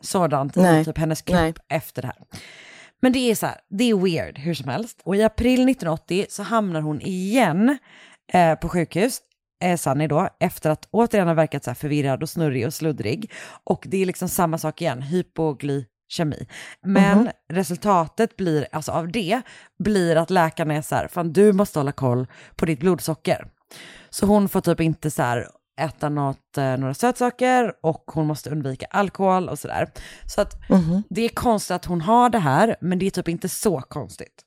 sådant 0.00 0.56
i 0.56 0.82
typ 0.84 0.98
hennes 0.98 1.22
kropp 1.22 1.40
Nej. 1.40 1.54
efter 1.68 2.02
det 2.02 2.08
här. 2.08 2.16
Men 3.00 3.12
det 3.12 3.18
är 3.30 3.34
så 3.34 3.46
här, 3.46 3.56
det 3.70 3.84
är 3.90 3.94
weird 3.94 4.38
hur 4.38 4.54
som 4.54 4.68
helst. 4.68 5.00
Och 5.04 5.16
i 5.16 5.22
april 5.22 5.54
1980 5.68 6.26
så 6.28 6.42
hamnar 6.42 6.80
hon 6.80 7.00
igen 7.00 7.78
eh, 8.32 8.54
på 8.54 8.68
sjukhus, 8.68 9.20
eh, 9.64 9.76
Sunny 9.76 10.06
då, 10.06 10.28
efter 10.40 10.70
att 10.70 10.88
återigen 10.90 11.28
ha 11.28 11.34
verkat 11.34 11.64
så 11.64 11.70
här 11.70 11.74
förvirrad 11.74 12.22
och 12.22 12.28
snurrig 12.30 12.66
och 12.66 12.74
sluddrig. 12.74 13.32
Och 13.64 13.84
det 13.88 14.02
är 14.02 14.06
liksom 14.06 14.28
samma 14.28 14.58
sak 14.58 14.82
igen, 14.82 15.02
hypoglykemi. 15.02 16.46
Men 16.82 17.18
Mhm. 17.18 17.28
resultatet 17.52 18.36
blir, 18.36 18.66
alltså 18.72 18.92
av 18.92 19.12
det, 19.12 19.40
blir 19.78 20.16
att 20.16 20.30
läkarna 20.30 20.74
är 20.74 20.82
så 20.82 20.94
här, 20.94 21.08
fan 21.08 21.32
du 21.32 21.52
måste 21.52 21.78
hålla 21.78 21.92
koll 21.92 22.26
på 22.56 22.66
ditt 22.66 22.80
blodsocker. 22.80 23.46
Så 24.10 24.26
hon 24.26 24.48
får 24.48 24.60
typ 24.60 24.80
inte 24.80 25.10
så 25.10 25.22
här 25.22 25.48
äta 25.78 26.08
något, 26.08 26.58
eh, 26.58 26.76
några 26.76 26.94
sötsaker 26.94 27.72
och 27.82 28.04
hon 28.06 28.26
måste 28.26 28.50
undvika 28.50 28.86
alkohol 28.90 29.48
och 29.48 29.58
sådär. 29.58 29.88
Så 30.26 30.40
att 30.40 30.70
Mhm. 30.70 31.02
det 31.10 31.22
är 31.22 31.28
konstigt 31.28 31.74
att 31.74 31.84
hon 31.84 32.00
har 32.00 32.30
det 32.30 32.38
här, 32.38 32.76
men 32.80 32.98
det 32.98 33.06
är 33.06 33.10
typ 33.10 33.28
inte 33.28 33.48
så 33.48 33.80
konstigt. 33.80 34.42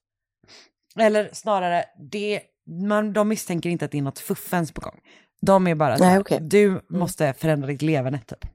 Eller 0.99 1.29
snarare, 1.33 1.83
det, 2.11 2.41
man, 2.87 3.13
de 3.13 3.27
misstänker 3.27 3.69
inte 3.69 3.85
att 3.85 3.91
det 3.91 3.97
är 3.97 4.01
något 4.01 4.19
fuffens 4.19 4.71
på 4.71 4.81
gång. 4.81 4.99
De 5.41 5.67
är 5.67 5.75
bara 5.75 5.97
så 5.97 6.03
Nej, 6.03 6.13
här. 6.13 6.31
Mm. 6.37 6.49
du 6.49 6.81
måste 6.89 7.33
förändra 7.33 7.67
ditt 7.67 7.81
leverne 7.81 8.19
typ. 8.19 8.45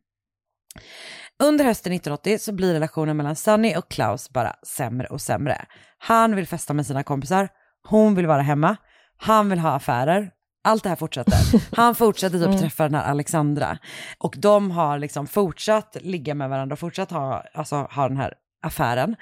Under 1.42 1.64
hösten 1.64 1.92
1980 1.92 2.38
så 2.38 2.52
blir 2.52 2.72
relationen 2.72 3.16
mellan 3.16 3.36
Sunny 3.36 3.76
och 3.76 3.90
Klaus 3.90 4.30
bara 4.30 4.56
sämre 4.66 5.06
och 5.06 5.20
sämre. 5.20 5.64
Han 5.98 6.36
vill 6.36 6.46
festa 6.46 6.74
med 6.74 6.86
sina 6.86 7.02
kompisar, 7.02 7.48
hon 7.88 8.14
vill 8.14 8.26
vara 8.26 8.42
hemma, 8.42 8.76
han 9.16 9.48
vill 9.48 9.58
ha 9.58 9.70
affärer, 9.70 10.30
allt 10.66 10.82
det 10.82 10.88
här 10.88 10.96
fortsätter. 10.96 11.34
Han 11.76 11.94
fortsätter 11.94 12.38
typ 12.38 12.46
Mm. 12.48 12.58
träffa 12.58 12.82
den 12.82 12.94
här 12.94 13.10
Alexandra. 13.10 13.78
Och 14.18 14.34
de 14.38 14.70
har 14.70 14.98
liksom 14.98 15.26
fortsatt 15.26 15.96
ligga 16.00 16.34
med 16.34 16.48
varandra 16.50 16.72
och 16.74 16.78
fortsatt 16.78 17.10
ha, 17.10 17.44
alltså, 17.54 17.76
ha 17.76 18.08
den 18.08 18.16
här 18.16 18.34
affären. 18.62 19.16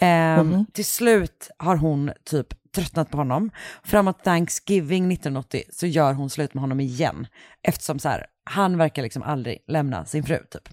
Ehm, 0.00 0.48
Mhm. 0.48 0.66
Till 0.72 0.84
slut 0.84 1.50
har 1.58 1.76
hon 1.76 2.10
typ 2.24 2.46
tröttnat 2.74 3.10
på 3.10 3.16
honom. 3.16 3.50
Framåt 3.84 4.24
Thanksgiving 4.24 5.08
1980 5.08 5.62
så 5.72 5.86
gör 5.86 6.12
hon 6.12 6.30
slut 6.30 6.54
med 6.54 6.60
honom 6.60 6.80
igen. 6.80 7.26
Eftersom 7.62 7.98
så 7.98 8.08
här, 8.08 8.26
han 8.50 8.78
verkar 8.78 9.02
liksom 9.02 9.22
aldrig 9.22 9.58
lämna 9.66 10.04
sin 10.04 10.24
fru 10.24 10.38
typ. 10.50 10.68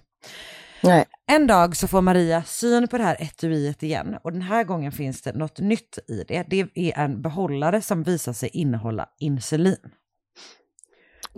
Nej. 0.82 1.04
En 1.32 1.46
dag 1.46 1.76
så 1.76 1.88
får 1.88 2.00
Maria 2.02 2.42
syn 2.42 2.88
på 2.88 2.98
det 2.98 3.04
här 3.04 3.16
etuiet 3.22 3.82
igen 3.82 4.16
och 4.24 4.32
den 4.32 4.42
här 4.42 4.64
gången 4.64 4.92
finns 4.92 5.22
det 5.22 5.32
något 5.32 5.58
nytt 5.58 5.98
i 6.08 6.24
det. 6.28 6.44
Det 6.48 6.60
är 6.74 6.98
en 6.98 7.22
behållare 7.22 7.82
som 7.82 8.02
visar 8.02 8.32
sig 8.32 8.48
innehålla 8.48 9.08
insulin. 9.20 9.76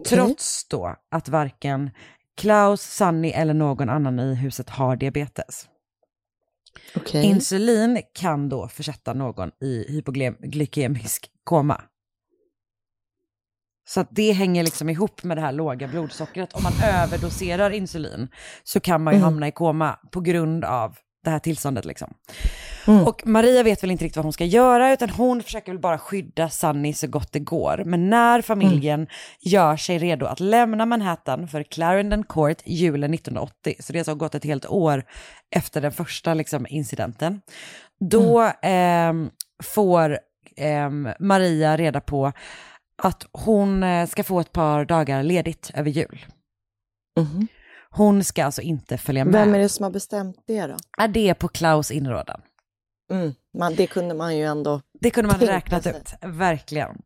Trots 0.06 0.68
då 0.68 0.96
att 1.10 1.28
varken 1.28 1.90
Klaus, 2.36 2.82
Sunny 2.82 3.28
eller 3.30 3.54
någon 3.54 3.88
annan 3.88 4.20
i 4.20 4.34
huset 4.34 4.70
har 4.70 4.96
diabetes. 4.96 5.68
Okej. 6.96 7.24
Insulin 7.24 8.02
kan 8.12 8.48
då 8.48 8.68
försätta 8.68 9.12
någon 9.14 9.50
i 9.60 9.84
hypoglykemisk 9.92 11.30
koma. 11.44 11.82
Så 13.88 14.00
att 14.00 14.08
det 14.10 14.32
hänger 14.32 14.64
liksom 14.64 14.88
ihop 14.88 15.22
med 15.22 15.36
det 15.36 15.40
här 15.40 15.52
låga 15.52 15.88
blodsockret. 15.88 16.52
Om 16.52 16.62
man 16.62 16.72
överdoserar 16.84 17.70
insulin 17.70 18.28
så 18.64 18.80
kan 18.80 19.02
man 19.02 19.14
ju 19.14 19.18
Mm. 19.18 19.24
hamna 19.24 19.48
i 19.48 19.52
koma 19.52 19.98
på 20.12 20.20
grund 20.20 20.64
av 20.64 20.96
det 21.28 21.32
här 21.32 21.38
tillståndet 21.38 21.84
liksom. 21.84 22.14
Mm. 22.86 23.04
Och 23.04 23.22
Maria 23.26 23.62
vet 23.62 23.82
väl 23.82 23.90
inte 23.90 24.04
riktigt 24.04 24.16
vad 24.16 24.24
hon 24.24 24.32
ska 24.32 24.44
göra 24.44 24.92
utan 24.92 25.10
hon 25.10 25.42
försöker 25.42 25.72
väl 25.72 25.80
bara 25.80 25.98
skydda 25.98 26.50
Sunny 26.50 26.92
så 26.92 27.06
gott 27.06 27.32
det 27.32 27.38
går. 27.38 27.82
Men 27.86 28.10
när 28.10 28.42
familjen 28.42 29.06
gör 29.40 29.76
sig 29.76 29.98
redo 29.98 30.26
att 30.26 30.40
lämna 30.40 30.86
Manhattan 30.86 31.48
för 31.48 31.62
Clarendon 31.62 32.24
Court 32.24 32.58
julen 32.64 33.14
1980, 33.14 33.74
så 33.80 33.92
det 33.92 33.98
har 33.98 34.00
alltså 34.00 34.14
gått 34.14 34.34
ett 34.34 34.44
helt 34.44 34.66
år 34.66 35.04
efter 35.56 35.80
den 35.80 35.92
första 35.92 36.34
liksom, 36.34 36.66
incidenten, 36.70 37.40
då 38.00 38.52
ehm, 38.62 39.30
får 39.62 40.18
ehm, 40.56 41.08
Maria 41.20 41.76
reda 41.76 42.00
på 42.00 42.32
att 43.02 43.26
hon 43.32 43.82
eh, 43.82 44.06
ska 44.06 44.24
få 44.24 44.40
ett 44.40 44.52
par 44.52 44.84
dagar 44.84 45.22
ledigt 45.22 45.70
över 45.74 45.90
jul. 45.90 46.26
Mhm. 47.18 47.48
Hon 47.90 48.24
ska 48.24 48.44
alltså 48.44 48.62
inte 48.62 48.98
följa 48.98 49.24
med. 49.24 49.32
Vem 49.32 49.54
är 49.54 49.58
det 49.58 49.68
som 49.68 49.82
har 49.84 49.90
bestämt 49.90 50.36
det 50.46 50.66
då? 50.66 50.76
Ja, 50.98 51.06
det 51.08 51.28
är 51.28 51.34
på 51.34 51.48
Klaus 51.48 51.90
inrådan. 51.90 52.40
Mm. 53.12 53.34
Man, 53.58 53.74
det 53.74 53.86
kunde 53.86 54.14
man 54.14 54.36
ju 54.36 54.44
ändå 54.44 54.80
Det 55.00 55.10
kunde 55.10 55.28
man 55.30 55.40
räknat 55.40 55.82
sig. 55.82 55.96
ut, 55.96 56.12
verkligen. 56.22 57.02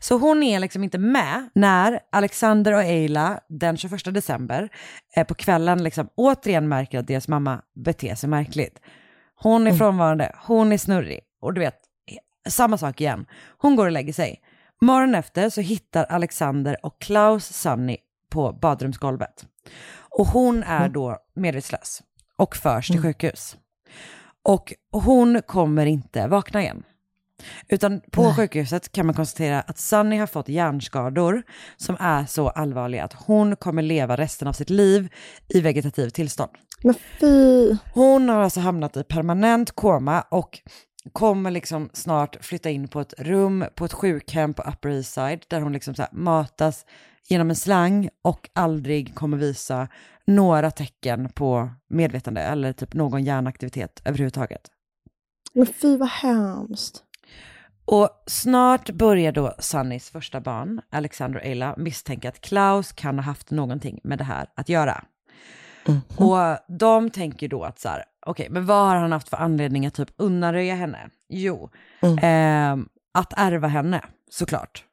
Så 0.00 0.18
hon 0.18 0.42
är 0.42 0.60
liksom 0.60 0.84
inte 0.84 0.98
med 0.98 1.48
när 1.54 2.00
Alexander 2.12 2.72
och 2.72 2.82
Eila 2.82 3.40
den 3.48 3.76
21 3.76 4.14
december 4.14 4.68
eh, 5.16 5.26
på 5.26 5.34
kvällen 5.34 5.82
liksom 5.82 6.08
återigen 6.16 6.68
märker 6.68 6.98
att 6.98 7.06
deras 7.06 7.28
mamma 7.28 7.62
beter 7.84 8.14
sig 8.14 8.28
märkligt. 8.28 8.80
Hon 9.34 9.62
är 9.62 9.66
Mm. 9.70 9.78
frånvarande, 9.78 10.36
hon 10.46 10.72
är 10.72 10.78
snurrig 10.78 11.20
och 11.40 11.54
du 11.54 11.60
vet, 11.60 11.76
samma 12.48 12.78
sak 12.78 13.00
igen. 13.00 13.26
Hon 13.58 13.76
går 13.76 13.86
och 13.86 13.92
lägger 13.92 14.12
sig. 14.12 14.40
Morgonen 14.80 15.14
efter 15.14 15.50
så 15.50 15.60
hittar 15.60 16.04
Alexander 16.04 16.76
och 16.86 17.00
Klaus 17.00 17.44
Sunny 17.46 17.96
på 18.30 18.52
badrumsgolvet. 18.52 19.44
Och 20.18 20.26
hon 20.26 20.62
är 20.62 20.80
Mm. 20.80 20.92
då 20.92 21.16
medvetslös 21.34 22.02
och 22.36 22.56
förs 22.56 22.88
till 22.88 23.02
sjukhus. 23.02 23.56
Och 24.44 24.72
hon 24.92 25.42
kommer 25.46 25.86
inte 25.86 26.26
vakna 26.26 26.62
igen. 26.62 26.82
Utan 27.68 28.00
på 28.12 28.22
Nej. 28.22 28.34
sjukhuset 28.34 28.92
kan 28.92 29.06
man 29.06 29.14
konstatera 29.14 29.60
att 29.60 29.78
Sunny 29.78 30.16
har 30.16 30.26
fått 30.26 30.48
hjärnskador 30.48 31.42
som 31.76 31.96
är 32.00 32.26
så 32.26 32.48
allvarliga 32.48 33.04
att 33.04 33.12
hon 33.12 33.56
kommer 33.56 33.82
leva 33.82 34.16
resten 34.16 34.48
av 34.48 34.52
sitt 34.52 34.70
liv 34.70 35.08
i 35.48 35.60
vegetativ 35.60 36.08
tillstånd. 36.10 36.50
Men 36.82 36.94
fy! 37.20 37.76
Hon 37.94 38.28
har 38.28 38.40
alltså 38.42 38.60
hamnat 38.60 38.96
i 38.96 39.04
permanent 39.04 39.72
koma 39.72 40.20
och 40.30 40.58
kommer 41.12 41.50
liksom 41.50 41.90
snart 41.92 42.44
flytta 42.44 42.70
in 42.70 42.88
på 42.88 43.00
ett 43.00 43.14
rum 43.18 43.64
på 43.74 43.84
ett 43.84 43.92
sjukhem 43.92 44.54
på 44.54 44.62
Upper 44.62 44.88
East 44.88 45.12
Side 45.12 45.44
där 45.48 45.60
hon 45.60 45.72
liksom 45.72 45.94
så 45.94 46.06
matas 46.12 46.84
genom 47.28 47.50
en 47.50 47.56
slang 47.56 48.08
och 48.22 48.50
aldrig 48.52 49.14
kommer 49.14 49.36
visa 49.36 49.88
några 50.24 50.70
tecken 50.70 51.28
på 51.28 51.70
medvetande 51.88 52.40
eller 52.40 52.72
typ 52.72 52.94
någon 52.94 53.24
hjärnaktivitet 53.24 54.02
överhuvudtaget. 54.04 54.70
Men 55.52 55.66
fy 55.66 55.96
vad 55.96 56.08
hemskt. 56.08 57.02
Och 57.84 58.08
snart 58.26 58.90
börjar 58.90 59.32
då 59.32 59.54
Sunnys 59.58 60.10
första 60.10 60.40
barn, 60.40 60.80
Alexander 60.90 61.40
och 61.40 61.46
Ayla, 61.46 61.74
misstänka 61.76 62.28
att 62.28 62.40
Klaus 62.40 62.92
kan 62.92 63.18
ha 63.18 63.22
haft 63.22 63.50
någonting 63.50 64.00
med 64.04 64.18
det 64.18 64.24
här 64.24 64.46
att 64.54 64.68
göra. 64.68 65.04
Och 66.16 66.38
de 66.68 67.10
tänker 67.10 67.48
då 67.48 67.64
att 67.64 67.78
så 67.78 67.88
här, 67.88 68.04
okej, 68.26 68.46
men 68.50 68.66
vad 68.66 68.86
har 68.88 68.96
han 68.96 69.12
haft 69.12 69.28
för 69.28 69.36
anledning 69.36 69.86
att 69.86 69.94
typ 69.94 70.10
undanröja 70.16 70.74
henne? 70.74 71.10
Jo, 71.28 71.70
ehm, 72.22 72.88
att 73.14 73.32
ärva 73.36 73.68
henne, 73.68 74.04
såklart. 74.30 74.84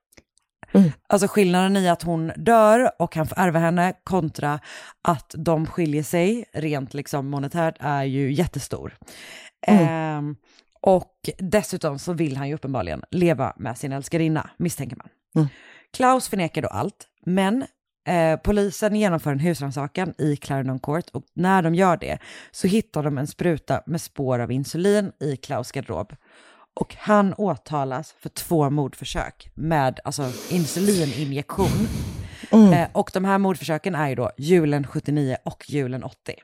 Alltså 1.10 1.28
skillnaden 1.28 1.78
i 1.78 1.90
att 1.90 2.04
hon 2.04 2.32
dör 2.36 2.92
och 3.00 3.16
han 3.16 3.28
får 3.28 3.40
ärva 3.40 3.60
henne 3.60 3.94
kontra 4.04 4.60
att 5.02 5.36
de 5.38 5.66
skiljer 5.66 6.04
sig 6.04 6.46
rent 6.54 6.94
liksom 6.94 7.30
monetärt 7.30 7.76
är 7.80 8.04
ju 8.04 8.34
jättestor. 8.34 8.94
Ehm, 9.68 10.36
och 10.82 11.30
dessutom 11.38 12.00
så 12.00 12.14
vill 12.14 12.38
han 12.38 12.50
ju 12.50 12.56
uppenbarligen 12.56 13.04
leva 13.12 13.54
med 13.58 13.78
sin 13.78 13.92
älskarinna, 13.92 14.50
misstänker 14.58 14.98
man. 14.98 15.10
Klaus 15.94 16.28
förnekar 16.30 16.62
då 16.62 16.68
allt, 16.68 17.08
men 17.26 17.66
eh, 18.08 18.40
polisen 18.40 18.96
genomför 18.96 19.32
en 19.32 19.40
husrannsakan 19.40 20.14
i 20.18 20.36
Clarendon 20.36 20.80
Court 20.80 21.10
och 21.10 21.24
när 21.34 21.62
de 21.62 21.76
gör 21.76 21.98
det 21.98 22.18
så 22.52 22.68
hittar 22.68 23.04
de 23.04 23.18
en 23.18 23.28
spruta 23.28 23.84
med 23.86 24.02
spår 24.02 24.40
av 24.40 24.52
insulin 24.52 25.12
i 25.20 25.36
Klaus 25.36 25.72
garderob. 25.72 26.14
Och 26.74 26.96
han 27.00 27.34
åtalas 27.34 28.16
för 28.20 28.30
två 28.30 28.70
mordförsök 28.70 29.50
med 29.54 30.00
alltså 30.04 30.32
insulininjektion. 30.50 31.88
Eh, 32.52 32.88
och 32.92 33.12
de 33.14 33.26
här 33.26 33.38
mordförsöken 33.38 33.96
är 33.96 34.10
ju 34.10 34.16
då 34.16 34.32
julen 34.38 34.88
79 34.88 35.38
och 35.46 35.70
julen 35.70 36.04
80. 36.04 36.36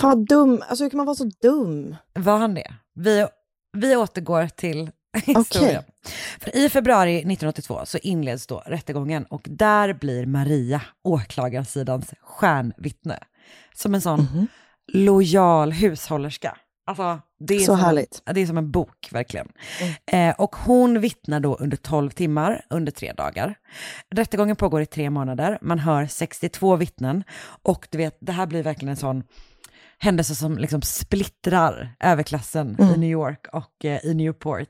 Fan 0.00 0.10
vad 0.10 0.26
dum. 0.26 0.62
Alltså 0.68 0.84
hur 0.84 0.90
kan 0.90 0.96
man 0.96 1.06
vara 1.06 1.16
så 1.16 1.30
dum? 1.42 1.96
Var 2.14 2.38
han 2.38 2.54
det? 2.54 2.74
Vi, 2.94 3.26
vi 3.72 3.96
återgår 3.96 4.46
till 4.46 4.90
historien. 5.26 5.82
För 6.40 6.56
I 6.56 6.68
februari 6.68 7.16
1982 7.16 7.80
så 7.84 7.98
inleds 7.98 8.46
då 8.46 8.62
rättegången 8.66 9.24
och 9.24 9.42
där 9.44 9.92
blir 9.92 10.26
Maria 10.26 10.82
åklagarsidans 11.04 12.14
stjärnvittne. 12.20 13.18
Som 13.74 13.94
en 13.94 14.00
sån 14.00 14.48
lojal 14.92 15.72
hushållerska. 15.72 16.56
Alltså, 16.88 17.20
det 17.38 17.54
är 17.54 17.58
Så 17.58 17.64
som 17.64 17.80
härligt. 17.80 18.22
Det 18.34 18.40
är 18.40 18.46
som 18.46 18.58
en 18.58 18.70
bok, 18.70 19.08
verkligen. 19.12 19.48
Eh, 20.06 20.34
och 20.38 20.56
hon 20.56 21.00
vittnar 21.00 21.40
då 21.40 21.56
under 21.56 21.76
12 21.76 22.10
timmar, 22.10 22.64
under 22.70 22.92
tre 22.92 23.12
dagar. 23.12 23.54
Rättegången 24.10 24.56
pågår 24.56 24.82
i 24.82 24.86
tre 24.86 25.10
månader, 25.10 25.58
man 25.60 25.78
hör 25.78 26.06
62 26.06 26.76
vittnen 26.76 27.24
och 27.62 27.88
du 27.90 27.98
vet, 27.98 28.16
det 28.20 28.32
här 28.32 28.46
blir 28.46 28.62
verkligen 28.62 28.90
en 28.90 28.96
sån 28.96 29.22
händelser 30.00 30.34
som 30.34 30.58
liksom 30.58 30.82
splittrar 30.82 31.94
överklassen 32.00 32.76
Mm. 32.78 32.94
i 32.94 32.98
New 32.98 33.10
York 33.10 33.46
och 33.52 33.84
eh, 33.84 34.04
i 34.04 34.14
Newport. 34.14 34.68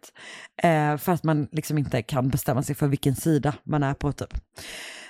Eh, 0.62 0.96
för 0.96 1.12
att 1.12 1.24
man 1.24 1.48
liksom 1.52 1.78
inte 1.78 2.02
kan 2.02 2.28
bestämma 2.28 2.62
sig 2.62 2.74
för 2.74 2.86
vilken 2.88 3.16
sida 3.16 3.54
man 3.64 3.82
är 3.82 3.94
på 3.94 4.12
typ. 4.12 4.34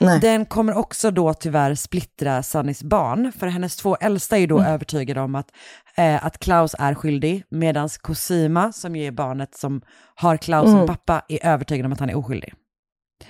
Nej. 0.00 0.20
Den 0.20 0.44
kommer 0.46 0.76
också 0.76 1.10
då 1.10 1.34
tyvärr 1.34 1.74
splittra 1.74 2.42
Sunnys 2.42 2.82
barn, 2.82 3.32
för 3.38 3.46
hennes 3.46 3.76
två 3.76 3.96
äldsta 3.96 4.38
är 4.38 4.46
då 4.46 4.58
Mm. 4.58 4.72
övertygade 4.72 5.20
om 5.20 5.34
att, 5.34 5.48
eh, 5.96 6.24
att 6.26 6.38
Klaus 6.38 6.74
är 6.78 6.94
skyldig, 6.94 7.44
medan 7.50 7.88
Cosima, 8.00 8.72
som 8.72 8.96
ju 8.96 9.04
är 9.06 9.10
barnet 9.12 9.54
som 9.56 9.80
har 10.14 10.36
Klaus 10.36 10.66
som 10.66 10.74
Mm. 10.74 10.86
pappa, 10.86 11.22
är 11.28 11.46
övertygad 11.46 11.86
om 11.86 11.92
att 11.92 12.00
han 12.00 12.10
är 12.10 12.16
oskyldig. 12.16 12.54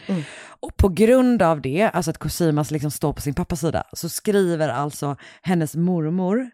Mm. 0.07 0.23
Och 0.61 0.77
på 0.77 0.89
grund 0.89 1.43
av 1.43 1.61
det, 1.61 1.91
alltså 1.95 2.11
att 2.11 2.19
Cosimas 2.19 2.71
liksom 2.71 2.91
står 2.91 3.13
på 3.13 3.21
sin 3.21 3.35
pappas 3.35 3.61
sida, 3.61 3.85
så 3.93 4.09
skriver 4.09 4.69
alltså 4.69 5.17
hennes 5.43 5.77
mormor, 5.77 6.51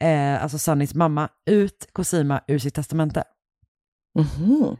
eh, 0.00 0.42
alltså 0.42 0.58
Sunnys 0.58 0.94
mamma, 0.94 1.28
ut 1.46 1.88
Cosima 1.92 2.40
ur 2.46 2.58
sitt 2.58 2.74
testamente. 2.74 3.24
Mhm. 4.18 4.76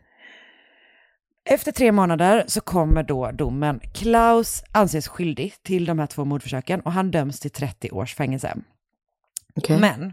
Efter 1.50 1.72
tre 1.72 1.92
månader 1.92 2.44
så 2.46 2.60
kommer 2.60 3.02
då 3.02 3.30
domen. 3.30 3.80
Klaus 3.94 4.62
anses 4.72 5.08
skyldig 5.08 5.54
till 5.62 5.84
de 5.84 5.98
här 5.98 6.06
två 6.06 6.24
mordförsöken 6.24 6.80
och 6.80 6.92
han 6.92 7.10
döms 7.10 7.40
till 7.40 7.50
30 7.50 7.90
års 7.90 8.14
fängelse. 8.14 8.56
Okej. 9.56 9.80
Men 9.80 10.12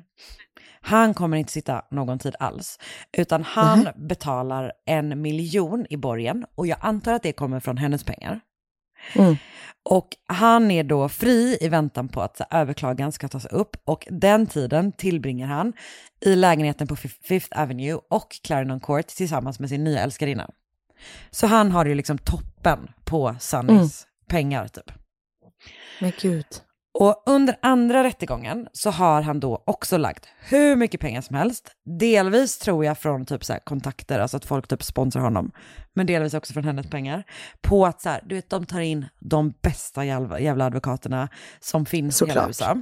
han 0.82 1.14
kommer 1.14 1.38
inte 1.38 1.52
sitta 1.52 1.86
någon 1.92 2.20
tid 2.20 2.36
alls, 2.40 2.80
utan 3.18 3.44
han 3.44 3.84
Nej. 3.84 3.94
betalar 3.96 4.72
en 4.86 5.22
miljon 5.22 5.86
i 5.90 5.98
borgen 5.98 6.46
och 6.56 6.68
jag 6.68 6.78
antar 6.82 7.14
att 7.14 7.24
det 7.24 7.34
kommer 7.34 7.60
från 7.60 7.78
hennes 7.78 8.04
pengar. 8.04 8.40
Mm. 9.14 9.38
Och 9.90 10.08
han 10.28 10.72
är 10.72 10.84
då 10.84 11.10
fri 11.10 11.58
i 11.62 11.70
väntan 11.70 12.08
på 12.08 12.22
att 12.22 12.42
överklagan 12.52 13.12
ska 13.12 13.28
tas 13.28 13.46
upp 13.46 13.76
och 13.86 14.08
den 14.12 14.48
tiden 14.48 14.92
tillbringar 14.92 15.48
han 15.48 15.74
i 16.22 16.36
lägenheten 16.36 16.88
på 16.88 16.96
Fif- 16.96 17.24
Fifth 17.24 17.62
Avenue 17.62 18.00
och 18.10 18.28
Clarendon 18.44 18.80
Court 18.80 19.08
tillsammans 19.08 19.60
med 19.60 19.70
sin 19.70 19.84
nya 19.84 20.00
älskarinna. 20.00 20.50
Så 21.32 21.48
han 21.48 21.72
har 21.72 21.86
ju 21.86 21.96
liksom 21.96 22.18
toppen 22.18 22.88
på 23.04 23.36
Sunnys 23.40 24.08
pengar 24.28 24.68
typ. 24.68 24.92
Men 26.02 26.12
gud. 26.22 26.46
Och 27.00 27.24
under 27.26 27.58
andra 27.62 28.04
rättegången 28.04 28.68
så 28.74 28.90
har 28.90 29.22
han 29.22 29.40
då 29.40 29.64
också 29.66 29.98
lagt 29.98 30.26
hur 30.40 30.76
mycket 30.76 31.02
pengar 31.02 31.22
som 31.22 31.36
helst. 31.36 31.72
Delvis 32.00 32.58
tror 32.58 32.86
jag 32.86 32.98
från 32.98 33.26
typ 33.26 33.46
så 33.46 33.58
kontakter, 33.64 34.20
alltså 34.20 34.38
att 34.38 34.46
folk 34.46 34.68
typ 34.68 34.84
sponsrar 34.84 35.22
honom. 35.22 35.52
Men 35.94 36.06
delvis 36.06 36.34
också 36.34 36.54
från 36.54 36.64
hennes 36.64 36.90
pengar. 36.90 37.24
På 37.62 37.86
att 37.86 38.02
så 38.02 38.10
här, 38.10 38.22
du 38.26 38.36
vet, 38.36 38.50
de 38.50 38.66
tar 38.66 38.80
in 38.80 39.06
de 39.20 39.54
bästa 39.62 40.06
jävla, 40.06 40.40
jävla 40.40 40.66
advokaterna 40.66 41.30
som 41.60 41.86
finns 41.86 42.22
i 42.22 42.26
hela 42.26 42.34
Såklart. 42.34 42.50
USA. 42.50 42.78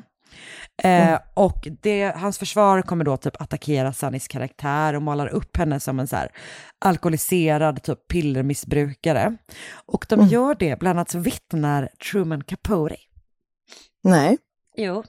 Eh, 0.89 1.19
Och 1.33 1.67
det, 1.81 2.15
hans 2.15 2.37
försvar 2.37 2.81
kommer 2.81 3.05
då 3.05 3.17
typ 3.17 3.41
attackera 3.41 3.93
Sunnys 3.93 4.27
karaktär 4.27 4.93
och 4.93 5.01
målar 5.01 5.27
upp 5.27 5.57
henne 5.57 5.79
som 5.79 5.99
en 5.99 6.07
så 6.07 6.15
här 6.15 6.29
alkoholiserad 6.85 7.83
typ 7.83 8.07
pillermissbrukare. 8.07 9.37
Och 9.85 10.05
de 10.09 10.27
gör 10.27 10.55
det, 10.59 10.79
bland 10.79 10.99
annat 10.99 11.09
så 11.09 11.19
vittnar 11.19 11.89
Truman 12.11 12.43
Capote. 12.43 12.95
Nej. 14.03 14.37
Jo. 14.75 15.03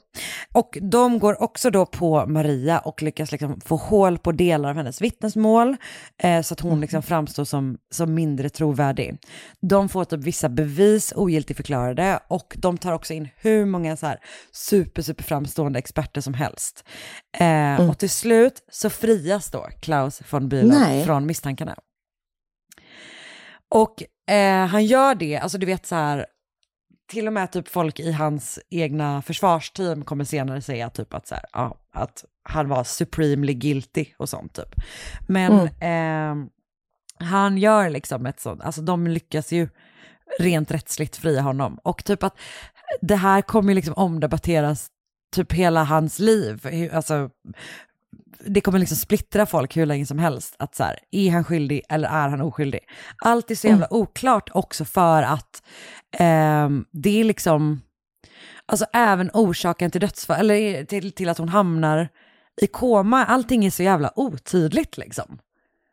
Och 0.53 0.79
de 0.83 1.19
går 1.19 1.43
också 1.43 1.71
då 1.71 1.87
på 1.87 2.27
Maria 2.27 2.79
och 2.79 3.03
lyckas 3.03 3.33
liksom 3.33 3.61
få 3.61 3.77
hål 3.77 4.19
på 4.19 4.33
delar 4.33 4.71
av 4.71 4.77
hennes 4.77 5.01
vittnesmål 5.01 5.77
eh, 6.23 6.43
så 6.43 6.55
att 6.55 6.61
hon 6.61 6.81
liksom 6.81 7.03
framstår 7.03 7.45
som, 7.45 7.79
som 7.91 8.15
mindre 8.15 8.49
trovärdig. 8.49 9.19
De 9.61 9.89
får 9.89 10.05
typ 10.05 10.21
vissa 10.21 10.49
bevis 10.49 11.13
ogiltigförklarade 11.17 12.21
och 12.29 12.57
de 12.59 12.79
tar 12.79 12.93
också 12.93 13.13
in 13.13 13.29
hur 13.37 13.67
många 13.67 13.97
så 13.97 14.07
här 14.07 14.19
super, 14.53 15.03
super 15.03 15.25
framstående 15.25 15.79
experter 15.79 16.21
som 16.21 16.35
helst. 16.35 16.85
Eh, 17.39 17.89
Och 17.89 17.99
till 17.99 18.11
slut 18.11 18.63
så 18.71 18.91
frias 18.91 19.51
då 19.51 19.69
Klaus 19.81 20.23
von 20.31 20.49
Bülow 20.49 21.05
från 21.05 21.27
misstankarna. 21.27 21.77
Och 23.71 24.03
eh, 24.35 24.67
han 24.67 24.87
gör 24.87 25.15
det, 25.15 25.37
alltså 25.39 25.59
du 25.59 25.67
vet 25.67 25.87
så 25.87 25.95
här, 25.95 26.27
till 27.15 27.27
och 27.27 27.33
med 27.33 27.53
typ 27.53 27.69
folk 27.69 28.01
i 28.01 28.13
hans 28.13 28.59
egna 28.71 29.23
försvarsteam 29.23 30.05
kommer 30.05 30.25
senare 30.25 30.61
säga 30.61 30.91
typ 30.91 31.15
att, 31.15 31.27
så 31.27 31.35
här, 31.35 31.45
ja, 31.53 31.79
att 31.93 32.25
han 32.43 32.69
var 32.69 32.85
supremely 32.85 33.55
guilty 33.55 34.07
och 34.17 34.29
sånt 34.29 34.55
typ. 34.55 34.75
Men 35.27 35.53
eh, 35.81 36.49
han 37.27 37.59
gör 37.59 37.91
liksom 37.91 38.27
ett 38.27 38.41
sånt, 38.41 38.63
alltså 38.63 38.83
de 38.83 39.07
lyckas 39.07 39.53
ju 39.53 39.69
rent 40.39 40.71
rättsligt 40.71 41.17
fria 41.17 41.41
honom. 41.41 41.79
Och 41.83 42.05
typ 42.05 42.23
att 42.23 42.39
det 43.01 43.17
här 43.17 43.43
kommer 43.43 43.69
ju 43.69 43.75
liksom 43.75 43.95
omdebatteras 43.95 44.89
typ 45.35 45.53
hela 45.53 45.85
hans 45.85 46.19
liv. 46.19 46.67
Alltså, 46.93 47.31
det 48.47 48.61
kommer 48.61 48.79
liksom 48.79 48.97
splittra 48.97 49.47
folk 49.47 49.77
hur 49.77 49.87
länge 49.87 50.07
som 50.07 50.19
helst. 50.19 50.55
Att 50.59 50.75
så 50.75 50.85
här, 50.85 50.99
är 51.11 51.31
han 51.31 51.45
skyldig 51.45 51.83
eller 51.89 52.09
är 52.09 52.29
han 52.29 52.41
oskyldig? 52.41 52.81
Allt 53.19 53.51
är 53.51 53.55
så 53.55 53.67
jävla 53.67 53.95
oklart 53.95 54.51
också 54.53 54.85
för 54.85 55.23
att 55.23 55.63
ehm, 56.19 56.85
det 56.91 57.21
är 57.21 57.25
liksom, 57.25 57.81
alltså 58.67 58.87
även 58.93 59.31
orsaken 59.33 59.91
till 59.91 60.01
dödsfall, 60.01 60.41
eller 60.41 60.85
till, 60.85 61.13
till 61.13 61.29
att 61.29 61.39
hon 61.39 61.49
hamnar 61.49 62.09
i 62.63 62.67
koma, 62.67 63.25
allting 63.25 63.65
är 63.65 63.71
så 63.71 63.83
jävla 63.83 64.13
otydligt 64.17 64.97
liksom. 64.97 65.39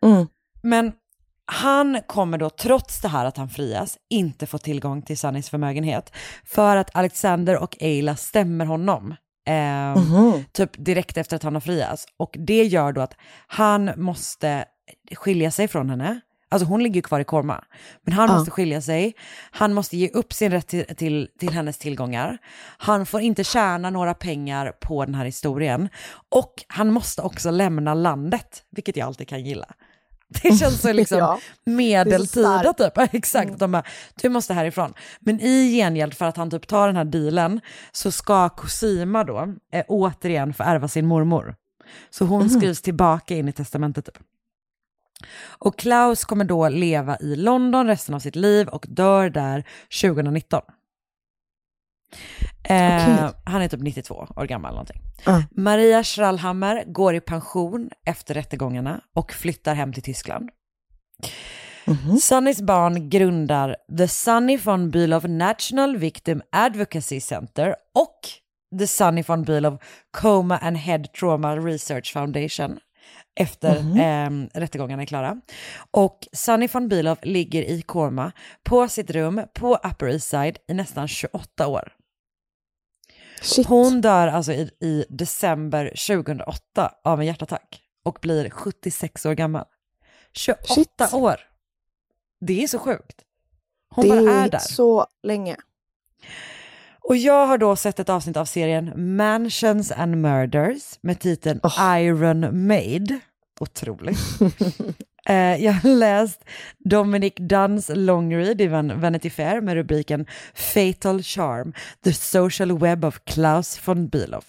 Mm. 0.06 0.28
Men 0.62 0.92
han 1.46 2.00
kommer 2.08 2.38
då, 2.38 2.50
trots 2.50 3.02
det 3.02 3.08
här 3.08 3.26
att 3.26 3.38
han 3.38 3.50
frias, 3.50 3.98
inte 4.10 4.48
få 4.48 4.58
tillgång 4.58 5.02
till 5.02 5.18
Sunnys 5.18 5.50
förmögenhet. 5.50 6.12
För 6.46 6.76
att 6.76 6.96
Alexander 6.96 7.58
och 7.58 7.78
Ayla 7.82 8.16
stämmer 8.16 8.66
honom. 8.66 9.16
Ehm, 9.46 9.94
Mhm. 9.94 10.44
Typ 10.52 10.70
direkt 10.86 11.18
efter 11.18 11.36
att 11.36 11.44
han 11.44 11.54
har 11.54 11.62
friats. 11.62 12.06
Och 12.18 12.36
det 12.40 12.64
gör 12.64 12.92
då 12.92 13.02
att 13.02 13.14
han 13.48 13.92
måste 13.98 14.66
skilja 15.16 15.52
sig 15.52 15.68
från 15.68 15.90
henne. 15.90 16.20
Alltså 16.54 16.66
hon 16.68 16.84
ligger 16.84 16.96
ju 16.96 17.02
kvar 17.02 17.20
i 17.20 17.24
koma. 17.24 17.64
Men 18.04 18.14
han 18.14 18.30
Ja. 18.30 18.36
måste 18.36 18.52
skilja 18.52 18.82
sig. 18.82 19.14
Han 19.52 19.74
måste 19.74 19.98
ge 19.98 20.10
upp 20.10 20.34
sin 20.34 20.52
rätt 20.52 20.68
till, 20.68 20.86
till, 20.98 21.30
till 21.40 21.50
hennes 21.54 21.78
tillgångar. 21.78 22.38
Han 22.78 23.06
får 23.06 23.22
inte 23.22 23.44
tjäna 23.44 23.90
några 23.90 24.14
pengar 24.14 24.72
på 24.82 25.06
den 25.06 25.16
här 25.16 25.26
historien. 25.26 25.90
Och 26.30 26.54
han 26.68 26.92
måste 26.92 27.22
också 27.22 27.52
lämna 27.52 27.94
landet, 27.94 28.64
vilket 28.72 28.96
jag 28.98 29.08
alltid 29.08 29.28
kan 29.28 29.46
gilla. 29.46 29.68
Det 30.44 30.58
känns 30.58 30.82
så 30.82 30.94
liksom 30.94 31.18
Ja, 31.18 31.40
medeltida 31.66 32.74
typ. 32.74 32.98
Exakt, 33.14 33.60
de 33.60 33.72
bara, 33.72 33.84
du 34.22 34.30
måste 34.30 34.54
härifrån. 34.54 34.94
Men 35.20 35.40
i 35.40 35.76
gengäld 35.76 36.14
för 36.14 36.26
att 36.26 36.38
han 36.38 36.50
typ 36.52 36.68
tar 36.68 36.88
den 36.88 36.96
här 36.96 37.06
dealen 37.06 37.62
så 37.92 38.12
ska 38.12 38.50
Cosima 38.50 39.24
då 39.24 39.54
eh, 39.74 39.86
återigen 39.88 40.54
få 40.54 40.64
ärva 40.64 40.88
sin 40.88 41.06
mormor. 41.06 41.56
Så 42.10 42.26
hon 42.26 42.50
skrivs 42.50 42.82
tillbaka 42.82 43.36
in 43.36 43.50
i 43.50 43.54
testamentet 43.54 44.06
typ. 44.06 44.18
Och 45.44 45.78
Klaus 45.78 46.26
kommer 46.26 46.46
då 46.46 46.70
leva 46.70 47.18
i 47.20 47.36
London 47.36 47.88
resten 47.88 48.16
av 48.16 48.20
sitt 48.20 48.36
liv 48.36 48.68
och 48.68 48.86
dör 48.90 49.30
där 49.30 49.64
2019. 50.02 50.62
Eh, 52.64 52.96
Okej. 52.96 53.30
Han 53.46 53.62
är 53.62 53.68
typ 53.68 53.82
92 53.82 54.28
år 54.36 54.46
gammal 54.46 54.72
någonting. 54.72 55.02
Ja. 55.26 55.44
Maria 55.52 56.04
Schrallhammer 56.04 56.84
går 56.88 57.16
i 57.16 57.22
pension 57.22 57.90
efter 58.06 58.34
rättegångarna 58.34 59.02
och 59.16 59.32
flyttar 59.32 59.76
hem 59.76 59.94
till 59.94 60.04
Tyskland. 60.04 60.50
Sunnys 62.22 62.62
barn 62.62 63.10
grundar 63.10 63.76
The 63.98 64.08
Sunny 64.08 64.58
von 64.58 64.92
Bülow 64.92 65.30
National 65.30 65.98
Victim 65.98 66.42
Advocacy 66.52 67.20
Center 67.20 67.76
och 67.96 68.20
The 68.80 68.88
Sunny 68.88 69.24
von 69.28 69.44
Bülow 69.44 69.80
Coma 70.12 70.58
and 70.58 70.78
Head 70.78 71.04
Trauma 71.20 71.56
Research 71.56 72.14
Foundation 72.14 72.80
efter 73.40 73.76
eh, 74.00 74.30
rättegångarna 74.54 75.02
är 75.02 75.06
klara. 75.06 75.42
Och 75.92 76.28
Sunny 76.34 76.68
von 76.74 76.88
Bülow 76.88 77.18
ligger 77.22 77.62
i 77.64 77.82
koma 77.82 78.32
på 78.64 78.88
sitt 78.88 79.12
rum 79.12 79.42
på 79.54 79.76
Upper 79.76 80.08
East 80.08 80.30
Side 80.30 80.58
i 80.68 80.74
nästan 80.74 81.08
28 81.08 81.68
år. 81.68 81.94
Shit. 83.42 83.68
Hon 83.68 84.02
dör 84.02 84.28
alltså 84.28 84.52
i, 84.54 84.72
i 84.82 85.06
december 85.10 85.86
2008 86.08 86.92
av 87.04 87.20
en 87.20 87.26
hjärtattack 87.26 87.82
och 88.04 88.18
blir 88.22 88.50
76 88.50 89.26
år 89.26 89.34
gammal. 89.34 89.66
28 90.34 90.62
Shit. 90.68 91.14
år! 91.14 91.36
Det 92.42 92.64
är 92.64 92.68
så 92.68 92.80
sjukt. 92.80 93.22
Hon 93.96 94.06
det 94.06 94.10
bara 94.10 94.32
är 94.32 94.46
är 94.46 94.50
där. 94.50 94.60
så 94.60 95.08
länge. 95.24 95.56
Och 97.00 97.18
jag 97.18 97.48
har 97.48 97.58
då 97.58 97.76
sett 97.76 98.00
ett 98.00 98.10
avsnitt 98.10 98.38
av 98.38 98.46
serien 98.46 99.16
Mansions 99.18 99.92
and 99.92 100.18
Murders 100.22 101.00
med 101.02 101.20
titeln 101.20 101.60
Iron 101.80 102.68
Maid. 102.68 103.20
Otroligt. 103.60 104.20
Eh, 105.30 105.64
jag 105.66 105.74
har 105.74 105.90
läst 105.90 106.46
Dominic 106.80 107.34
Dunns 107.36 107.92
longread 107.94 108.62
i 108.62 108.68
Van- 108.68 109.00
Vanity 109.02 109.30
Fair 109.30 109.62
med 109.62 109.74
rubriken 109.76 110.26
Fatal 110.54 111.24
Charm, 111.24 111.74
The 112.04 112.14
Social 112.14 112.80
Web 112.80 113.06
of 113.06 113.20
Klaus 113.26 113.80
von 113.88 114.08
Bülow. 114.08 114.44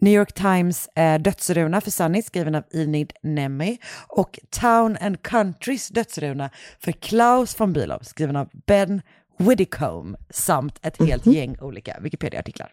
New 0.00 0.12
York 0.14 0.32
Times 0.32 0.88
eh, 0.94 1.18
dödsruna 1.18 1.80
för 1.80 1.90
Sunny 1.90 2.22
skriven 2.22 2.54
av 2.54 2.64
Enid 2.72 3.12
Nemi 3.22 3.78
och 4.08 4.38
Town 4.50 4.96
and 5.00 5.22
Countrys 5.22 5.88
dödsruna 5.88 6.50
för 6.80 6.92
Klaus 6.92 7.60
von 7.60 7.72
Bülow 7.72 7.98
skriven 8.02 8.36
av 8.36 8.48
Ben 8.66 9.02
Widdicombe 9.38 10.18
samt 10.30 10.86
ett 10.86 11.02
helt 11.02 11.26
gäng 11.26 11.56
olika 11.60 11.96
Wikipedia-artiklar. 12.00 12.72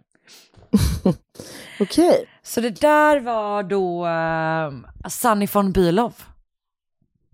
Okej. 1.79 2.25
Så 2.43 2.61
det 2.61 2.81
där 2.81 3.19
var 3.19 3.63
då 3.63 4.05
uh, 4.07 5.09
Sunny 5.09 5.47
von 5.53 5.73
Bülow. 5.73 6.13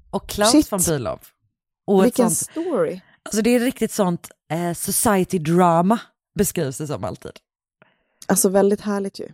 Och 0.10 0.30
Klaus 0.30 0.52
Shit. 0.52 0.72
von 0.72 0.80
Bülow. 0.80 1.20
Och 1.88 2.00
ett 2.02 2.06
Vilken 2.06 2.32
sånt, 2.32 2.52
story. 2.66 3.02
alltså 3.24 3.42
det 3.42 3.50
är 3.50 3.60
riktigt 3.60 3.92
sånt 3.92 4.32
eh, 4.52 4.74
society 4.74 5.40
drama 5.40 6.00
beskrivs 6.36 6.78
det 6.78 6.88
som 6.88 7.04
alltid. 7.04 7.32
Alltså 8.28 8.50
väldigt 8.50 8.82
härligt 8.82 9.20
ju. 9.20 9.28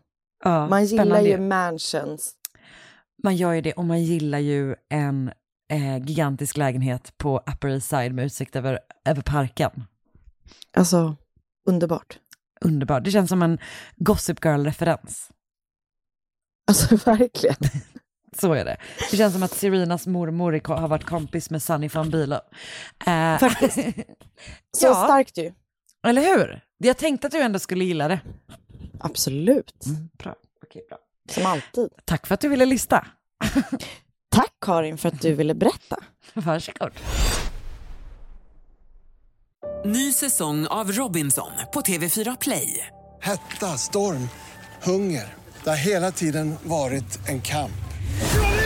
Ja, 0.44 0.68
Man 0.68 0.86
gillar 0.86 1.22
ju 1.22 1.38
mansions. 1.38 2.34
Man 3.24 3.36
gör 3.36 3.54
ju 3.54 3.62
det 3.62 3.74
och 3.74 3.86
man 3.86 4.04
gillar 4.04 4.40
ju 4.40 4.76
en 4.90 5.32
eh, 5.72 5.98
gigantisk 5.98 6.58
lägenhet 6.58 7.18
på 7.18 7.38
Upper 7.38 7.68
East 7.68 7.90
Side 7.90 8.14
med 8.14 8.26
utsikt 8.26 8.56
över, 8.56 8.80
över 9.06 9.22
parken. 9.22 9.84
Alltså, 10.78 11.16
underbart. 11.68 12.20
Underbart. 12.62 13.04
Det 13.04 13.12
känns 13.12 13.30
som 13.30 13.42
en 13.42 13.58
Gossip 13.96 14.46
Girl-referens. 14.46 15.30
Alltså 16.68 16.96
verkligen. 17.06 17.56
Så 18.40 18.54
är 18.54 18.66
det. 18.66 18.78
Det 19.12 19.18
känns 19.18 19.34
som 19.34 19.44
att 19.44 19.54
Serenas 19.54 20.08
mormor 20.08 20.62
har 20.76 20.88
varit 20.88 21.04
kompis 21.06 21.50
med 21.50 21.64
Sunny 21.64 21.88
von 21.88 22.10
Bülow. 22.12 22.40
Eh, 23.08 23.38
Faktiskt. 23.40 23.78
Så 24.78 24.86
Ja. 24.88 25.04
starkt 25.06 25.38
ju. 25.38 25.54
Eller 26.08 26.22
hur? 26.22 26.62
Jag 26.78 26.98
tänkte 26.98 27.28
att 27.28 27.34
du 27.34 27.42
ändå 27.42 27.60
skulle 27.60 27.86
gilla 27.86 28.08
det. 28.08 28.20
Absolut. 29.00 29.74
Bra. 30.18 30.36
Okej, 30.66 30.86
bra. 30.90 30.98
Som 31.32 31.46
alltid. 31.46 31.90
Tack 32.06 32.28
för 32.28 32.34
att 32.34 32.40
du 32.42 32.50
ville 32.50 32.66
lista. 32.66 33.08
Tack 34.30 34.54
Karin 34.62 34.98
för 34.98 35.10
att 35.10 35.22
du 35.22 35.34
ville 35.34 35.54
berätta. 35.54 35.98
Varsågod. 36.34 36.92
Ny 39.86 40.14
säsong 40.14 40.68
av 40.68 40.92
Robinson 40.92 41.52
på 41.74 41.82
TV4 41.82 42.38
Play. 42.42 42.88
Hetta, 43.22 43.78
storm, 43.78 44.30
hunger. 44.84 45.34
Det 45.64 45.70
har 45.70 45.78
hela 45.78 46.12
tiden 46.12 46.56
varit 46.64 47.30
en 47.30 47.42
kamp. 47.42 47.72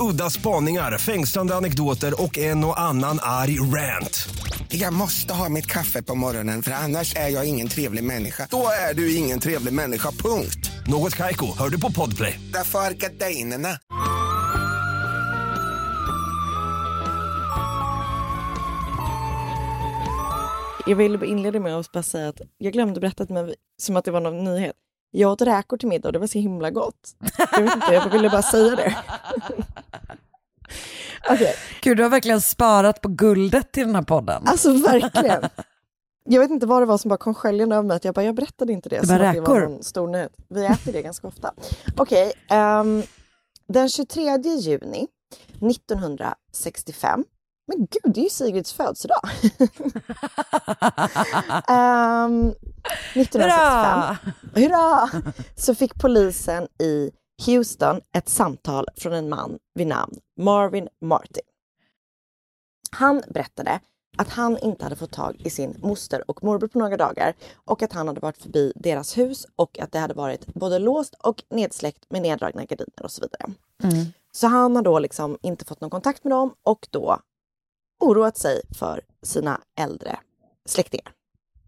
Udda 0.00 0.30
spaningar, 0.30 0.98
fängslande 0.98 1.54
anekdoter 1.54 2.22
och 2.22 2.38
en 2.38 2.64
och 2.64 2.80
annan 2.80 3.18
arg 3.22 3.60
rant. 3.60 4.28
Jag 4.68 4.92
måste 4.92 5.34
ha 5.34 5.48
mitt 5.48 5.66
kaffe 5.66 6.02
på 6.02 6.14
morgonen 6.14 6.62
för 6.62 6.70
annars 6.70 7.16
är 7.16 7.28
jag 7.28 7.48
ingen 7.48 7.68
trevlig 7.68 8.04
människa. 8.04 8.48
Då 8.50 8.66
är 8.90 8.94
du 8.94 9.16
ingen 9.16 9.40
trevlig 9.40 9.72
människa, 9.72 10.10
punkt. 10.10 10.70
Något 10.86 11.14
Kaiko, 11.16 11.46
hör 11.58 11.68
du 11.68 11.80
på 11.80 11.92
Podplay. 11.92 12.40
Därför 12.52 12.78
är 12.78 12.90
gardinerna. 12.90 13.78
Jag 20.86 20.96
vill 20.96 21.22
inleda 21.22 21.60
med 21.60 21.76
att 21.76 21.92
bara 21.92 22.02
säga 22.02 22.28
att 22.28 22.40
jag 22.58 22.72
glömde 22.72 23.00
berätta 23.00 23.32
mig, 23.32 23.54
som 23.82 23.96
att 23.96 24.04
det 24.04 24.10
var 24.10 24.20
någon 24.20 24.44
nyhet. 24.44 24.76
Jag 25.10 25.32
åt 25.32 25.42
räkor 25.42 25.76
till 25.76 25.88
middag 25.88 26.08
och 26.08 26.12
det 26.12 26.18
var 26.18 26.26
så 26.26 26.38
himla 26.38 26.70
gott. 26.70 27.14
Jag 27.52 27.62
vet 27.62 27.74
inte, 27.74 27.94
jag 27.94 28.10
ville 28.10 28.30
bara 28.30 28.42
säga 28.42 28.76
det. 28.76 28.96
Okej, 31.30 31.54
Gud, 31.82 31.96
du 31.96 32.02
har 32.02 32.10
verkligen 32.10 32.40
sparat 32.40 33.00
på 33.00 33.08
guldet 33.08 33.72
till 33.72 33.86
den 33.86 33.94
här 33.94 34.02
podden. 34.02 34.42
alltså 34.46 34.72
verkligen. 34.72 35.42
Jag 36.30 36.40
vet 36.40 36.50
inte 36.50 36.66
vad 36.66 36.82
det 36.82 36.86
var 36.86 36.98
som 36.98 37.08
bara 37.08 37.16
kom 37.16 37.34
sköljande 37.34 37.76
över 37.76 37.88
mig. 37.88 37.96
Att 37.96 38.04
jag 38.04 38.14
bara, 38.14 38.24
jag 38.24 38.34
berättade 38.34 38.72
inte 38.72 38.88
det. 38.88 39.00
Det 39.00 39.06
var 39.06 39.14
att 39.20 39.34
det 39.34 39.40
var 39.40 39.54
räkor. 39.54 39.68
någon 39.68 39.82
stor 39.82 40.08
nyhet. 40.08 40.32
Vi 40.48 40.64
äter 40.64 40.92
det 40.92 41.02
ganska 41.02 41.28
ofta. 41.28 41.52
Okej, 41.96 42.32
ehm, 42.50 43.02
den 43.68 43.88
23 43.88 44.36
juni 44.58 45.06
1965. 45.60 47.24
Men 47.68 47.78
gud, 47.78 48.14
det 48.14 48.20
är 48.20 48.24
ju 48.24 48.30
Sigrids 48.30 48.72
födelsedag. 48.72 49.20
Ehm, 51.68 52.48
1965. 53.14 53.40
Hurra! 53.40 54.18
Hurra! 54.54 55.10
Så 55.56 55.74
fick 55.74 55.94
polisen 55.94 56.68
i 56.82 57.10
Houston 57.46 58.00
ett 58.12 58.28
samtal 58.28 58.86
från 58.96 59.12
en 59.12 59.28
man 59.28 59.58
vid 59.74 59.86
namn 59.86 60.14
Marvin 60.40 60.88
Martin. 61.00 61.42
Han 62.90 63.22
berättade 63.28 63.80
att 64.18 64.28
han 64.28 64.58
inte 64.58 64.84
hade 64.84 64.96
fått 64.96 65.12
tag 65.12 65.36
i 65.44 65.50
sin 65.50 65.76
moster 65.82 66.30
och 66.30 66.44
morbror 66.44 66.68
på 66.68 66.78
några 66.78 66.96
dagar 66.96 67.34
och 67.64 67.82
att 67.82 67.92
han 67.92 68.08
hade 68.08 68.20
varit 68.20 68.42
förbi 68.42 68.72
deras 68.76 69.18
hus 69.18 69.46
och 69.56 69.78
att 69.78 69.92
det 69.92 69.98
hade 69.98 70.14
varit 70.14 70.46
både 70.46 70.78
låst 70.78 71.14
och 71.14 71.42
nedsläckt 71.50 72.06
med 72.10 72.22
neddragna 72.22 72.64
gardiner 72.64 73.02
och 73.02 73.10
så 73.10 73.20
vidare. 73.20 73.54
Så 74.32 74.46
han 74.46 74.76
har 74.76 74.82
då 74.82 74.98
liksom 74.98 75.38
inte 75.42 75.64
fått 75.64 75.80
någon 75.80 75.90
kontakt 75.90 76.24
med 76.24 76.30
dem 76.30 76.54
och 76.62 76.88
då 76.90 77.18
oroat 78.00 78.36
sig 78.36 78.60
för 78.78 79.00
sina 79.22 79.60
äldre 79.78 80.18
släktingar. 80.68 81.12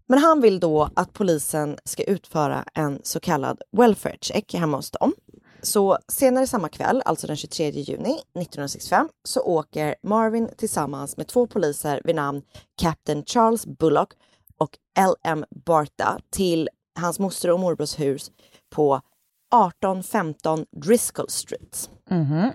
Men 0.07 0.19
han 0.19 0.41
vill 0.41 0.59
då 0.59 0.89
att 0.95 1.13
polisen 1.13 1.77
ska 1.85 2.03
utföra 2.03 2.65
en 2.73 2.99
så 3.03 3.19
kallad 3.19 3.61
welfare 3.71 4.17
check 4.21 4.53
hemma 4.53 4.77
hos 4.77 4.91
dem. 4.91 5.13
Så 5.61 5.97
senare 6.07 6.47
samma 6.47 6.69
kväll, 6.69 7.01
alltså 7.05 7.27
den 7.27 7.35
23 7.35 7.69
juni 7.69 8.11
1965, 8.11 9.09
så 9.23 9.41
åker 9.41 9.95
Marvin 10.03 10.49
tillsammans 10.57 11.17
med 11.17 11.27
två 11.27 11.47
poliser 11.47 12.01
vid 12.03 12.15
namn 12.15 12.41
Captain 12.81 13.23
Charles 13.25 13.65
Bullock 13.65 14.13
och 14.57 14.77
L.M. 14.97 15.45
Barta 15.65 16.19
till 16.29 16.69
hans 16.99 17.19
moster 17.19 17.51
och 17.51 17.59
morbrors 17.59 17.99
hus 17.99 18.31
på 18.69 18.95
1815 18.95 20.65
Driscoll 20.71 21.29
Street. 21.29 21.89
Mhm. 22.09 22.51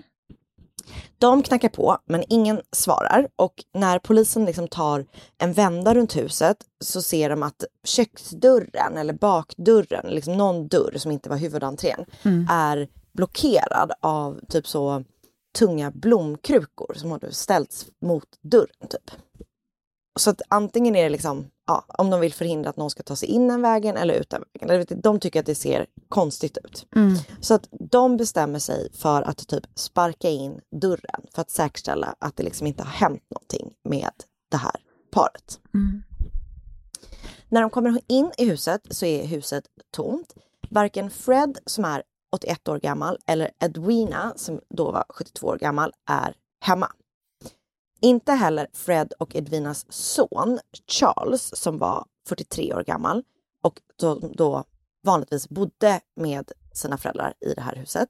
De 1.19 1.43
knackar 1.43 1.69
på, 1.69 1.97
men 2.05 2.23
ingen 2.29 2.61
svarar. 2.71 3.27
Och 3.35 3.63
när 3.73 3.99
polisen 3.99 4.45
liksom 4.45 4.67
tar 4.67 5.05
en 5.37 5.53
vända 5.53 5.95
runt 5.95 6.15
huset 6.15 6.57
så 6.79 7.01
ser 7.01 7.29
de 7.29 7.43
att 7.43 7.63
köksdörren 7.83 8.97
eller 8.97 9.13
bakdörren, 9.13 10.07
liksom 10.07 10.37
någon 10.37 10.67
dörr 10.67 10.93
som 10.97 11.11
inte 11.11 11.29
var 11.29 11.37
huvudentrén, 11.37 12.05
är 12.49 12.87
blockerad 13.13 13.91
av 14.01 14.39
typ 14.49 14.67
så 14.67 15.03
tunga 15.59 15.91
blomkrukor 15.91 16.93
som 16.95 17.11
har 17.11 17.29
ställts 17.31 17.85
mot 18.01 18.27
dörren. 18.41 18.87
Typ. 18.89 19.11
Så 20.17 20.29
att 20.29 20.41
antingen 20.47 20.95
är 20.95 21.03
det 21.03 21.09
liksom, 21.09 21.47
ja, 21.67 21.85
om 21.87 22.09
de 22.09 22.19
vill 22.19 22.33
förhindra 22.33 22.69
att 22.69 22.77
någon 22.77 22.89
ska 22.89 23.03
ta 23.03 23.15
sig 23.15 23.29
in 23.29 23.47
den 23.47 23.61
vägen 23.61 23.97
eller 23.97 24.13
ut 24.13 24.29
den 24.29 24.43
vägen. 24.53 24.69
Eller 24.69 24.79
vet 24.79 24.89
du, 24.89 24.95
De 24.95 25.19
tycker 25.19 25.39
att 25.39 25.45
det 25.45 25.55
ser 25.55 25.85
konstigt 26.09 26.57
ut. 26.63 26.87
Så 27.41 27.53
att 27.53 27.67
de 27.71 28.17
bestämmer 28.17 28.59
sig 28.59 28.89
för 28.93 29.21
att 29.21 29.47
typ 29.47 29.63
sparka 29.75 30.29
in 30.29 30.61
dörren 30.81 31.21
för 31.33 31.41
att 31.41 31.49
säkerställa 31.51 32.15
att 32.19 32.35
det 32.35 32.43
liksom 32.43 32.67
inte 32.67 32.83
har 32.83 32.91
hänt 32.91 33.23
någonting 33.29 33.73
med 33.89 34.11
det 34.51 34.57
här 34.57 34.75
paret. 35.11 35.59
När 37.49 37.61
de 37.61 37.69
kommer 37.69 38.01
in 38.07 38.31
i 38.37 38.45
huset 38.45 38.81
så 38.89 39.05
är 39.05 39.25
huset 39.25 39.63
tomt. 39.95 40.33
Varken 40.69 41.09
Fred 41.09 41.57
som 41.65 41.85
är 41.85 42.03
81 42.31 42.67
år 42.67 42.79
gammal 42.79 43.17
eller 43.27 43.51
Edwina 43.59 44.33
som 44.35 44.59
då 44.69 44.91
var 44.91 45.05
72 45.09 45.47
år 45.47 45.57
gammal 45.57 45.93
är 46.09 46.33
hemma. 46.61 46.91
Inte 47.99 48.31
heller 48.31 48.67
Fred 48.73 49.13
och 49.19 49.35
Edwinas 49.35 49.85
son 49.89 50.59
Charles 50.87 51.55
som 51.55 51.77
var 51.77 52.05
43 52.29 52.73
år 52.73 52.83
gammal 52.83 53.23
och 53.63 53.81
då, 53.95 54.15
då 54.33 54.63
vanligtvis 55.03 55.49
bodde 55.49 56.01
med 56.15 56.51
sina 56.73 56.97
föräldrar 56.97 57.33
i 57.39 57.53
det 57.53 57.61
här 57.61 57.75
huset 57.75 58.09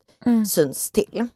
syns 0.50 0.92
till. 0.92 1.28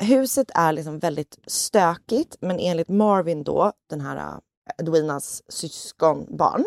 Huset 0.00 0.50
är 0.54 0.72
liksom 0.72 0.98
väldigt 0.98 1.38
stökigt 1.46 2.36
men 2.40 2.58
enligt 2.58 2.88
Marvin 2.88 3.44
då, 3.44 3.72
den 3.90 4.00
här 4.00 4.16
äh, 4.16 4.38
Edwinas 4.78 5.42
syskonbarn, 5.48 6.64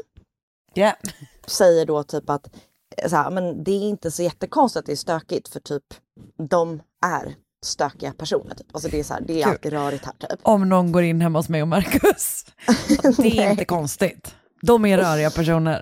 Ja. 0.73 0.93
säger 1.47 1.85
då 1.85 2.03
typ 2.03 2.29
att 2.29 2.55
eh, 2.97 3.09
så 3.09 3.15
här, 3.15 3.31
men 3.31 3.63
det 3.63 3.71
är 3.71 3.81
inte 3.89 4.11
så 4.11 4.23
jättekonstigt 4.23 4.79
att 4.79 4.85
det 4.85 4.91
är 4.91 4.95
stökigt 4.95 5.47
för 5.47 5.59
typ 5.59 5.83
de 6.49 6.81
är 7.05 7.35
stökiga 7.65 8.13
personer. 8.13 8.55
Typ. 8.55 8.67
Alltså 8.71 8.89
det 8.89 8.99
är, 8.99 9.03
så 9.03 9.13
här, 9.13 9.21
det 9.21 9.33
är 9.33 9.43
Kul. 9.43 9.51
alltid 9.51 9.73
rörigt 9.73 10.05
här 10.05 10.13
typ. 10.29 10.39
Om 10.43 10.69
någon 10.69 10.91
går 10.91 11.03
in 11.03 11.21
hemma 11.21 11.39
hos 11.39 11.49
mig 11.49 11.61
och 11.61 11.67
Marcus. 11.67 12.45
Det 13.17 13.37
är 13.39 13.51
inte 13.51 13.65
konstigt. 13.65 14.35
De 14.61 14.85
är 14.85 14.97
röriga 14.97 15.29
personer. 15.29 15.81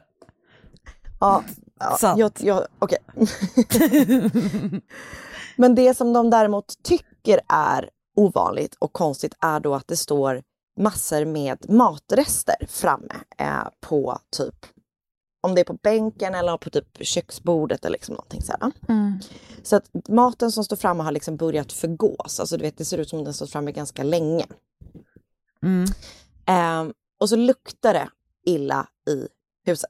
Ja, 1.20 1.44
ja 1.80 2.16
jag, 2.18 2.32
jag, 2.40 2.66
okej. 2.80 2.98
Men 5.56 5.76
det 5.76 5.98
som 5.98 6.14
de 6.14 6.30
däremot 6.30 6.74
tycker 6.84 7.40
är 7.48 7.90
ovanligt 8.16 8.76
och 8.80 8.94
konstigt 8.94 9.34
är 9.42 9.60
då 9.60 9.76
att 9.76 9.88
det 9.88 9.98
står 9.98 10.42
massor 10.80 11.26
med 11.26 11.70
matrester 11.70 12.56
framme 12.68 13.14
eh, 13.38 13.68
på 13.82 14.20
typ 14.38 14.56
om 15.44 15.56
det 15.56 15.62
är 15.62 15.66
på 15.66 15.74
bänken 15.74 16.36
eller 16.36 16.58
på 16.58 16.70
typ 16.70 16.98
köksbordet 17.06 17.86
eller 17.86 17.94
liksom 17.94 18.14
någonting 18.16 18.42
sådär. 18.42 18.72
Så 19.64 19.76
att 19.76 19.90
maten 20.10 20.52
som 20.52 20.64
står 20.64 20.76
framme 20.76 21.04
har 21.04 21.12
liksom 21.12 21.38
börjat 21.38 21.72
förgås. 21.72 22.40
Alltså 22.40 22.58
du 22.58 22.62
vet, 22.64 22.78
det 22.78 22.86
ser 22.86 22.98
ut 22.98 23.10
som 23.10 23.20
om 23.20 23.26
den 23.26 23.34
stått 23.34 23.52
framme 23.52 23.72
ganska 23.72 24.04
länge. 24.04 24.46
Mm. 25.64 25.86
Ehm, 26.46 26.94
och 27.20 27.30
så 27.30 27.36
luktar 27.36 27.94
det 27.94 28.10
illa 28.46 28.88
i 29.10 29.28
huset. 29.66 29.90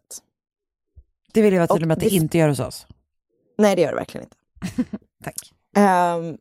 Det 1.34 1.41
vill 1.41 1.54
jag 1.54 1.60
vara 1.60 1.68
tydlig 1.68 1.88
med 1.88 1.95
att 1.95 2.04
det 2.04 2.10
det- 2.10 2.16
inte 2.16 2.38
gör 2.38 2.49
hos 2.49 2.60
oss. 2.60 2.88
Nej, 3.58 3.76
det 3.76 3.82
gör 3.82 3.89
det 3.89 3.95
verkligen 3.95 4.28
inte. 4.28 4.38
Tack. 5.24 5.54
Ehm, 5.76 6.38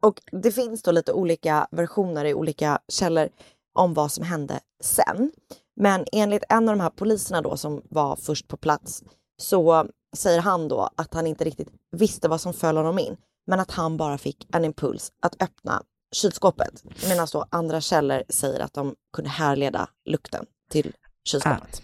och 0.00 0.20
det 0.32 0.52
finns 0.52 0.82
då 0.82 0.90
lite 0.90 1.12
olika 1.12 1.68
versioner 1.70 2.24
i 2.24 2.34
olika 2.34 2.78
källor 2.88 3.28
om 3.72 3.94
vad 3.94 4.12
som 4.12 4.24
hände 4.24 4.60
sen. 4.80 5.32
Men 5.76 6.04
enligt 6.12 6.44
en 6.48 6.68
av 6.68 6.76
de 6.76 6.82
här 6.82 6.90
poliserna 6.90 7.42
då 7.42 7.56
som 7.56 7.82
var 7.90 8.16
först 8.16 8.48
på 8.48 8.56
plats 8.56 9.02
så 9.38 9.86
säger 10.16 10.40
han 10.40 10.68
då 10.68 10.90
att 10.96 11.14
han 11.14 11.26
inte 11.26 11.44
riktigt 11.44 11.68
visste 11.90 12.28
vad 12.28 12.40
som 12.40 12.52
föll 12.52 12.76
honom 12.76 12.98
in, 12.98 13.16
men 13.46 13.60
att 13.60 13.70
han 13.70 13.96
bara 13.96 14.18
fick 14.18 14.54
en 14.54 14.64
impuls 14.64 15.12
att 15.22 15.42
öppna 15.42 15.82
kylskåpet. 16.12 16.84
Medan 17.08 17.26
då 17.32 17.46
andra 17.50 17.80
källor 17.80 18.22
säger 18.28 18.60
att 18.60 18.74
de 18.74 18.94
kunde 19.12 19.30
härleda 19.30 19.88
lukten 20.04 20.46
till 20.70 20.92
kylskåpet. 21.24 21.82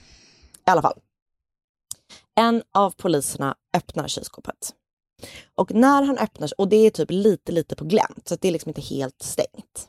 I 0.67 0.71
alla 0.71 0.83
fall. 0.83 1.01
En 2.35 2.63
av 2.75 2.91
poliserna 2.91 3.57
öppnar 3.77 4.09
kylskåpet. 4.09 4.75
Och 5.55 5.75
när 5.75 6.03
han 6.03 6.19
öppnar, 6.19 6.51
och 6.59 6.69
det 6.69 6.77
är 6.77 6.91
typ 6.91 7.11
lite, 7.11 7.53
lite 7.53 7.77
på 7.77 7.85
glänt, 7.85 8.29
så 8.29 8.35
att 8.35 8.41
det 8.41 8.49
är 8.49 8.53
liksom 8.53 8.69
inte 8.71 8.81
helt 8.81 9.23
stängt. 9.23 9.89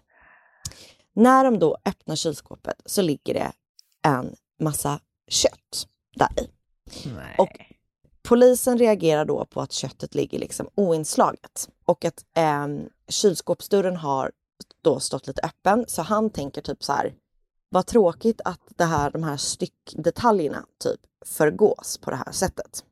När 1.15 1.43
de 1.43 1.59
då 1.59 1.77
öppnar 1.85 2.15
kylskåpet 2.15 2.81
så 2.85 3.01
ligger 3.01 3.33
det 3.33 3.51
en 4.03 4.35
massa 4.59 4.99
kött 5.27 5.87
där 6.15 6.43
i. 6.43 6.49
Och 7.37 7.59
polisen 8.23 8.77
reagerar 8.77 9.25
då 9.25 9.45
på 9.45 9.61
att 9.61 9.71
köttet 9.71 10.15
ligger 10.15 10.39
liksom 10.39 10.69
oinslaget 10.75 11.69
och 11.85 12.05
att 12.05 12.25
eh, 12.35 12.67
kylskåpsdörren 13.07 13.97
har 13.97 14.31
då 14.81 14.99
stått 14.99 15.27
lite 15.27 15.41
öppen. 15.41 15.85
Så 15.87 16.01
han 16.01 16.29
tänker 16.29 16.61
typ 16.61 16.83
så 16.83 16.93
här, 16.93 17.13
vad 17.69 17.85
tråkigt 17.85 18.41
att 18.45 18.61
det 18.67 18.85
här, 18.85 19.11
de 19.11 19.23
här 19.23 19.37
styckdetaljerna 19.37 20.65
typ 20.83 20.99
förgås 21.25 21.97
på 21.97 22.09
det 22.09 22.15
här 22.15 22.31
sättet. 22.31 22.83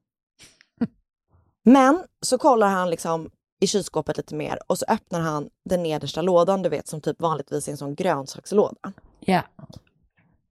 Men 1.63 2.03
så 2.21 2.37
kollar 2.37 2.67
han 2.67 2.89
liksom 2.89 3.29
i 3.59 3.67
kylskåpet 3.67 4.17
lite 4.17 4.35
mer 4.35 4.59
och 4.67 4.77
så 4.77 4.85
öppnar 4.87 5.19
han 5.19 5.49
den 5.65 5.83
nedersta 5.83 6.21
lådan, 6.21 6.61
du 6.61 6.69
vet 6.69 6.87
som 6.87 7.01
typ 7.01 7.21
vanligtvis 7.21 7.67
är 7.67 7.71
en 7.71 7.77
sån 7.77 7.95
grönsakslåda. 7.95 8.93
Ja. 9.19 9.41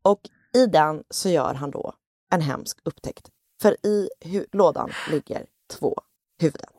Och 0.03 0.21
i 0.57 0.67
den 0.67 1.05
så 1.11 1.29
gör 1.29 1.55
han 1.55 1.71
då 1.71 1.95
en 2.33 2.41
hemsk 2.41 2.79
upptäckt. 2.85 3.31
För 3.63 3.87
i 3.87 4.09
lådan 4.53 4.91
ligger 5.11 5.47
två 5.79 5.95
huvuden. 6.41 6.71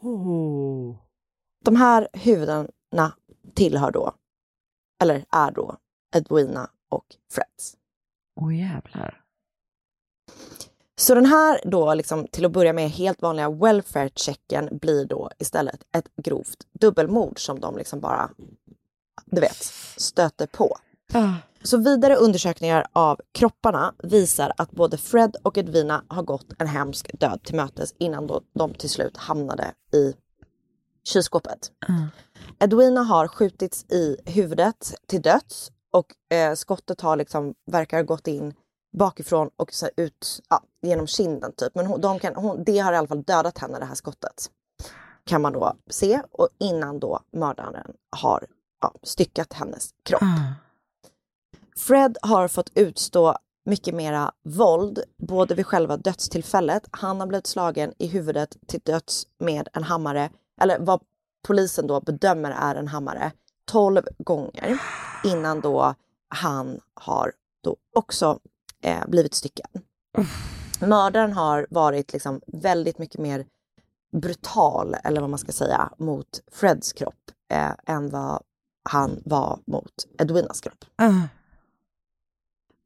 De 1.65 1.75
här 1.75 2.07
huvudena 2.13 3.15
tillhör 3.53 3.91
då, 3.91 4.15
eller 5.01 5.25
är 5.29 5.51
då, 5.51 5.77
Edwina 6.15 6.69
och 6.89 7.05
Freds. 7.33 7.77
Åh 8.41 8.57
jävlar. 8.59 9.23
Så 10.95 11.15
den 11.15 11.25
här 11.25 11.61
då, 11.65 11.93
liksom, 11.93 12.27
till 12.27 12.45
att 12.45 12.51
börja 12.51 12.73
med 12.73 12.89
helt 12.89 13.21
vanliga 13.21 13.49
welfare-checken 13.49 14.77
blir 14.77 15.05
då 15.05 15.31
istället 15.39 15.83
ett 15.91 16.15
grovt 16.15 16.67
dubbelmord 16.71 17.45
som 17.45 17.59
de 17.59 17.77
liksom 17.77 17.99
bara, 17.99 18.31
du 19.25 19.41
vet, 19.41 19.63
stöter 19.97 20.47
på. 20.47 20.77
Ah. 21.13 21.33
Så 21.63 21.77
vidare 21.77 22.15
undersökningar 22.15 22.85
av 22.93 23.21
kropparna 23.31 23.93
visar 24.03 24.53
att 24.57 24.71
både 24.71 24.97
Fred 24.97 25.35
och 25.43 25.57
Edwina 25.57 26.03
har 26.07 26.23
gått 26.23 26.53
en 26.57 26.67
hemsk 26.67 27.19
död 27.19 27.43
till 27.43 27.55
mötes 27.55 27.93
innan 27.97 28.27
då 28.27 28.41
de 28.53 28.73
till 28.73 28.89
slut 28.89 29.17
hamnade 29.17 29.73
i 29.93 30.13
kylskåpet. 31.03 31.71
Edwina 32.59 33.01
har 33.01 33.27
skjutits 33.27 33.85
i 33.91 34.17
huvudet 34.25 34.93
till 35.07 35.21
döds 35.21 35.71
och 35.91 36.35
eh, 36.35 36.53
skottet 36.53 37.01
har 37.01 37.15
liksom, 37.15 37.53
verkar 37.65 37.97
ha 37.97 38.03
gått 38.03 38.27
in 38.27 38.53
bakifrån 38.97 39.49
och 39.55 39.73
så 39.73 39.89
ut 39.97 40.41
ja, 40.49 40.63
genom 40.81 41.07
kinden 41.07 41.51
typ. 41.57 41.75
Men 41.75 41.85
hon, 41.85 42.01
de 42.01 42.19
kan, 42.19 42.35
hon, 42.35 42.63
det 42.63 42.79
har 42.79 42.93
i 42.93 42.97
alla 42.97 43.07
fall 43.07 43.23
dödat 43.23 43.57
henne 43.57 43.79
det 43.79 43.85
här 43.85 43.95
skottet. 43.95 44.49
Kan 45.25 45.41
man 45.41 45.53
då 45.53 45.73
se 45.89 46.21
och 46.31 46.47
innan 46.59 46.99
då 46.99 47.19
mördaren 47.31 47.93
har 48.09 48.45
ja, 48.81 48.93
styckat 49.03 49.53
hennes 49.53 49.89
kropp. 50.03 50.21
Fred 51.75 52.17
har 52.21 52.47
fått 52.47 52.71
utstå 52.75 53.37
mycket 53.65 53.95
mera 53.95 54.31
våld, 54.43 55.03
både 55.17 55.55
vid 55.55 55.65
själva 55.65 55.97
dödstillfället. 55.97 56.87
Han 56.91 57.19
har 57.19 57.27
blivit 57.27 57.47
slagen 57.47 57.93
i 57.97 58.07
huvudet 58.07 58.57
till 58.67 58.79
döds 58.83 59.27
med 59.39 59.67
en 59.73 59.83
hammare, 59.83 60.29
eller 60.61 60.79
vad 60.79 61.01
polisen 61.47 61.87
då 61.87 62.01
bedömer 62.01 62.51
är 62.51 62.75
en 62.75 62.87
hammare, 62.87 63.31
12 63.65 64.01
gånger 64.17 64.79
innan 65.23 65.61
då 65.61 65.95
han 66.27 66.79
har 66.93 67.31
då 67.63 67.75
också 67.95 68.39
eh, 68.83 69.07
blivit 69.07 69.33
styckad. 69.33 69.81
Mördaren 70.81 71.33
har 71.33 71.67
varit 71.69 72.13
liksom 72.13 72.41
väldigt 72.47 72.97
mycket 72.97 73.21
mer 73.21 73.45
brutal, 74.11 74.95
eller 75.03 75.21
vad 75.21 75.29
man 75.29 75.39
ska 75.39 75.51
säga, 75.51 75.89
mot 75.97 76.41
Freds 76.51 76.93
kropp 76.93 77.31
eh, 77.53 77.71
än 77.85 78.09
vad 78.09 78.43
han 78.89 79.21
var 79.25 79.59
mot 79.65 79.93
Edwinas 80.19 80.61
kropp. 80.61 80.85
Uh. 81.01 81.25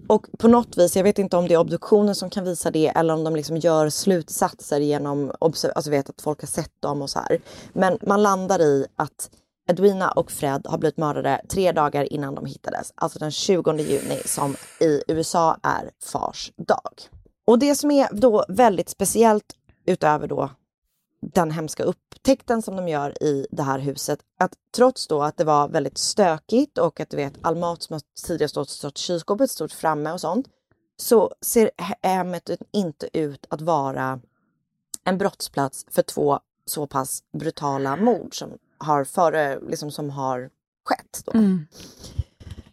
Och 0.08 0.28
på 0.40 0.48
något 0.48 0.78
vis, 0.78 0.96
jag 0.96 1.04
vet 1.04 1.20
inte 1.20 1.38
om 1.38 1.48
det 1.48 1.54
är 1.54 1.58
obduktionen 1.58 2.16
som 2.16 2.30
kan 2.30 2.44
visa 2.44 2.72
det 2.72 2.88
eller 2.88 3.14
om 3.14 3.24
de 3.24 3.36
liksom 3.36 3.58
gör 3.58 3.90
slutsatser 3.90 4.80
genom, 4.80 5.32
alltså 5.40 5.92
vet 5.92 6.10
att 6.10 6.22
folk 6.22 6.42
har 6.42 6.48
sett 6.48 6.82
dem 6.82 7.02
och 7.02 7.10
så 7.10 7.20
här. 7.20 7.42
Men 7.74 7.98
man 8.02 8.24
landar 8.24 8.62
i 8.62 8.86
att 8.96 9.30
Edwina 9.70 10.12
och 10.12 10.32
Fred 10.32 10.68
har 10.68 10.78
blivit 10.78 10.98
mördade 10.98 11.42
tre 11.50 11.72
dagar 11.72 12.14
innan 12.14 12.36
de 12.36 12.46
hittades, 12.46 12.94
alltså 12.96 13.20
den 13.20 13.32
20 13.32 13.78
juni 13.78 14.22
som 14.26 14.56
i 14.80 15.02
USA 15.08 15.58
är 15.64 15.92
fars 16.04 16.52
dag. 16.58 17.02
Och 17.46 17.60
det 17.60 17.76
som 17.76 17.92
är 17.92 18.08
då 18.12 18.46
väldigt 18.48 18.90
speciellt 18.90 19.54
utöver 19.86 20.28
då 20.28 20.50
den 21.22 21.52
hemska 21.52 21.84
upptäckten 22.26 22.62
som 22.62 22.76
de 22.76 22.88
gör 22.88 23.24
i 23.24 23.48
det 23.52 23.64
här 23.64 23.80
huset. 23.80 24.20
Att 24.40 24.54
trots 24.76 25.08
då 25.08 25.24
att 25.24 25.38
det 25.38 25.44
var 25.44 25.68
väldigt 25.68 25.98
stökigt 25.98 26.78
och 26.78 27.00
att 27.00 27.10
du 27.10 27.18
vet 27.18 27.34
all 27.42 27.56
mat 27.56 27.84
som 27.84 28.00
tidigare 28.28 28.50
stått, 28.50 28.70
stått 28.70 29.00
i 29.00 29.02
kylskåpet 29.02 29.52
stod 29.52 29.72
framme 29.72 30.12
och 30.12 30.22
sånt. 30.22 30.48
Så 30.98 31.34
ser 31.42 31.72
he- 31.78 32.08
hemmet 32.08 32.50
inte 32.74 33.18
ut 33.18 33.46
att 33.50 33.62
vara 33.62 34.20
en 35.04 35.18
brottsplats 35.18 35.86
för 35.92 36.02
två 36.02 36.40
så 36.66 36.88
pass 36.88 37.24
brutala 37.34 37.96
mord 37.96 38.40
som 38.40 38.50
har, 38.78 39.04
före, 39.04 39.60
liksom, 39.70 39.92
som 39.92 40.10
har 40.10 40.50
skett. 40.86 41.24
Då. 41.26 41.32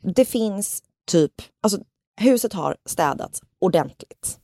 Det 0.00 0.24
finns 0.24 0.82
typ, 1.06 1.32
alltså 1.60 1.78
huset 2.16 2.52
har 2.52 2.76
städats 2.86 3.42
ordentligt 3.58 4.38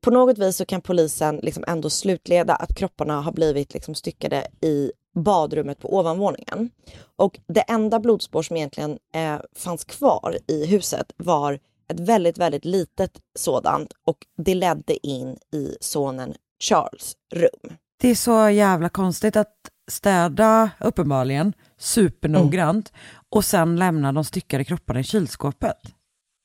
på 0.00 0.10
något 0.10 0.38
vis 0.38 0.56
så 0.56 0.64
kan 0.64 0.80
polisen 0.80 1.36
liksom 1.36 1.64
ändå 1.66 1.90
slutleda 1.90 2.54
att 2.54 2.74
kropparna 2.74 3.20
har 3.20 3.32
blivit 3.32 3.74
liksom 3.74 3.94
styckade 3.94 4.46
i 4.60 4.92
badrummet 5.14 5.78
på 5.78 5.96
ovanvåningen. 5.98 6.70
Och 7.16 7.40
det 7.46 7.60
enda 7.60 8.00
blodspår 8.00 8.42
som 8.42 8.56
egentligen 8.56 8.98
eh, 9.14 9.40
fanns 9.56 9.84
kvar 9.84 10.38
i 10.46 10.66
huset 10.66 11.12
var 11.16 11.58
ett 11.88 12.00
väldigt, 12.00 12.38
väldigt 12.38 12.64
litet 12.64 13.20
sådant 13.38 13.92
och 14.04 14.26
det 14.36 14.54
ledde 14.54 15.06
in 15.06 15.38
i 15.52 15.76
sonen 15.80 16.34
Charles 16.62 17.16
rum. 17.34 17.76
Det 18.00 18.08
är 18.08 18.14
så 18.14 18.50
jävla 18.50 18.88
konstigt 18.88 19.36
att 19.36 19.56
städa 19.90 20.70
uppenbarligen 20.80 21.52
supernoggrant 21.78 22.92
och 23.30 23.44
sen 23.44 23.76
lämna 23.76 24.12
de 24.12 24.24
styckade 24.24 24.64
kropparna 24.64 25.00
i 25.00 25.04
kylskåpet. 25.04 25.76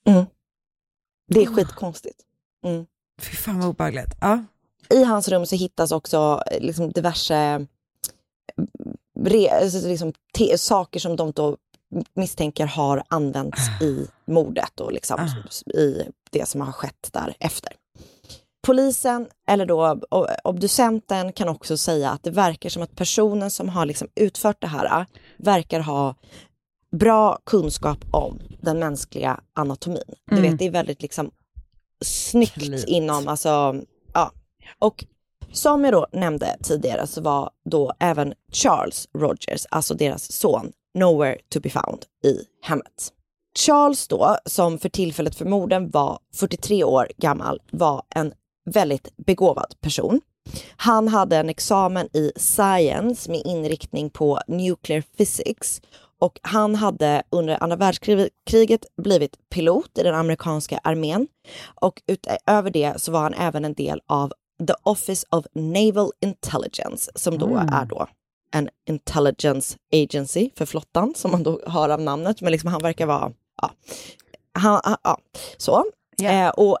Mm. 0.08 0.24
Det 1.28 1.42
är 1.42 1.46
skitkonstigt. 1.46 2.20
Mm. 2.64 2.86
Fy 3.22 3.36
fan 3.36 3.58
vad 3.60 3.68
obehagligt. 3.68 4.14
Ja. 4.20 4.44
I 4.90 5.04
hans 5.04 5.28
rum 5.28 5.46
så 5.46 5.56
hittas 5.56 5.92
också 5.92 6.42
eh, 6.50 6.60
liksom 6.60 6.90
diverse 6.92 7.66
re, 9.20 9.50
alltså 9.62 9.88
liksom, 9.88 10.12
te, 10.38 10.58
saker 10.58 11.00
som 11.00 11.16
de 11.16 11.32
då 11.32 11.56
misstänker 12.14 12.66
har 12.66 13.02
använts 13.08 13.60
i 13.82 14.06
mordet 14.26 14.80
och 14.80 14.92
liksom, 14.92 15.28
i 15.74 16.02
det 16.30 16.48
som 16.48 16.60
har 16.60 16.72
skett 16.72 17.10
därefter. 17.12 17.72
Polisen 18.66 19.26
eller 19.48 19.66
då 19.66 20.00
obducenten 20.44 21.32
kan 21.32 21.48
också 21.48 21.76
säga 21.76 22.10
att 22.10 22.22
det 22.22 22.30
verkar 22.30 22.68
som 22.70 22.82
att 22.82 22.96
personen 22.96 23.50
som 23.50 23.68
har 23.68 23.86
liksom 23.86 24.08
utfört 24.14 24.60
det 24.60 24.66
här 24.66 25.00
äh, 25.00 25.06
verkar 25.36 25.80
ha 25.80 26.14
bra 26.96 27.38
kunskap 27.46 27.98
om 28.10 28.38
den 28.60 28.78
mänskliga 28.78 29.40
anatomin. 29.52 30.02
Du 30.30 30.36
Mm. 30.38 30.50
vet, 30.50 30.58
det 30.58 30.64
är 30.66 30.70
väldigt 30.70 31.02
liksom 31.02 31.30
snyggt 32.04 32.84
inom, 32.86 33.28
alltså, 33.28 33.74
ja. 34.12 34.32
Och 34.78 35.04
som 35.52 35.84
jag 35.84 35.92
då 35.92 36.06
nämnde 36.12 36.56
tidigare 36.62 37.06
så 37.06 37.20
var 37.20 37.50
då 37.70 37.92
även 37.98 38.34
Charles 38.52 39.08
Rogers, 39.18 39.66
alltså 39.70 39.94
deras 39.94 40.32
son, 40.32 40.72
nowhere 40.94 41.38
to 41.48 41.60
be 41.60 41.70
found 41.70 42.04
i 42.24 42.40
hemmet. 42.62 43.12
Charles 43.58 44.08
då, 44.08 44.36
som 44.44 44.78
för 44.78 44.88
tillfället 44.88 45.34
för 45.34 45.44
morden 45.44 45.90
var 45.90 46.18
43 46.34 46.84
år 46.84 47.08
gammal, 47.16 47.62
var 47.70 48.02
en 48.14 48.32
väldigt 48.70 49.16
begåvad 49.16 49.74
person. 49.80 50.20
Han 50.76 51.08
hade 51.08 51.36
en 51.36 51.48
examen 51.48 52.08
i 52.12 52.32
science 52.36 53.30
med 53.30 53.42
inriktning 53.44 54.10
på 54.10 54.40
nuclear 54.46 55.02
physics 55.16 55.80
och 56.20 56.38
han 56.42 56.74
hade 56.74 57.22
under 57.30 57.62
andra 57.62 57.76
världskriget 57.76 58.86
blivit 59.02 59.36
pilot 59.50 59.98
i 59.98 60.02
den 60.02 60.14
amerikanska 60.14 60.80
armén. 60.84 61.26
Och 61.74 62.02
utöver 62.06 62.70
det 62.70 63.00
så 63.00 63.12
var 63.12 63.20
han 63.20 63.34
även 63.34 63.64
en 63.64 63.74
del 63.74 64.00
av 64.06 64.32
The 64.66 64.74
Office 64.82 65.26
of 65.30 65.46
Naval 65.54 66.10
Intelligence 66.20 67.10
som 67.14 67.38
då 67.38 67.46
Mm. 67.46 67.68
är 67.72 67.84
då 67.84 68.06
en 68.50 68.68
intelligence 68.88 69.76
agency 69.92 70.50
för 70.56 70.66
flottan 70.66 71.14
som 71.16 71.30
man 71.30 71.42
då 71.42 71.60
hör 71.66 71.88
av 71.88 72.00
namnet. 72.00 72.40
Men 72.40 72.52
liksom 72.52 72.70
han 72.70 72.82
verkar 72.82 73.06
vara, 73.06 73.32
ja, 73.62 73.70
han, 74.52 74.80
ja 75.04 75.18
så. 75.56 75.84
Eh, 76.22 76.48
och 76.48 76.78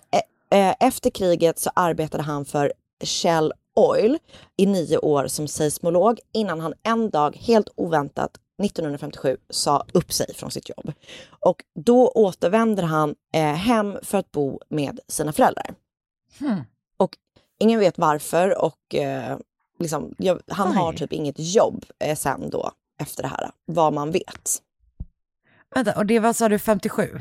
eh, 0.50 0.68
eh, 0.68 0.74
efter 0.80 1.10
kriget 1.10 1.58
så 1.58 1.70
arbetade 1.74 2.22
han 2.22 2.44
för 2.44 2.72
Shell 3.04 3.52
Oil 3.76 4.18
i 4.56 4.66
nio 4.66 4.98
år 4.98 5.26
som 5.26 5.48
seismolog 5.48 6.20
innan 6.32 6.60
han 6.60 6.74
en 6.82 7.10
dag 7.10 7.36
helt 7.36 7.68
oväntat 7.76 8.30
1957 8.64 9.36
sa 9.50 9.84
upp 9.92 10.12
sig 10.12 10.34
från 10.34 10.50
sitt 10.50 10.68
jobb. 10.68 10.92
Och 11.40 11.64
då 11.74 12.08
återvänder 12.08 12.82
han 12.82 13.14
eh, 13.32 13.42
hem 13.54 13.98
för 14.02 14.18
att 14.18 14.32
bo 14.32 14.60
med 14.68 15.00
sina 15.08 15.32
föräldrar. 15.32 15.74
Hmm. 16.38 16.60
Och 16.96 17.16
ingen 17.58 17.80
vet 17.80 17.98
varför 17.98 18.64
och 18.64 18.94
eh, 18.94 19.38
liksom, 19.78 20.14
jag, 20.18 20.40
han 20.48 20.76
har 20.76 20.92
Oj. 20.92 20.96
typ 20.98 21.12
inget 21.12 21.36
jobb 21.38 21.84
eh, 21.98 22.16
sen 22.16 22.50
då 22.50 22.70
efter 23.00 23.22
det 23.22 23.28
här, 23.28 23.50
vad 23.64 23.92
man 23.92 24.10
vet. 24.10 24.62
Vänta, 25.74 25.92
och 25.96 26.06
det 26.06 26.18
var, 26.18 26.32
sa 26.32 26.48
du, 26.48 26.58
57? 26.58 27.20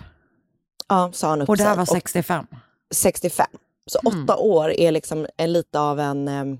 Ja, 0.87 1.11
sa 1.13 1.29
han 1.29 1.41
upp 1.41 1.49
Och 1.49 1.57
det 1.57 1.63
här 1.63 1.71
sig. 1.73 1.77
var 1.77 1.85
65? 1.85 2.47
65. 2.93 3.47
Så 3.87 3.99
Hmm. 4.09 4.23
åtta 4.23 4.37
år 4.37 4.69
är 4.71 4.91
liksom 4.91 5.27
lite 5.39 5.79
av 5.79 5.99
en 5.99 6.27
em, 6.27 6.57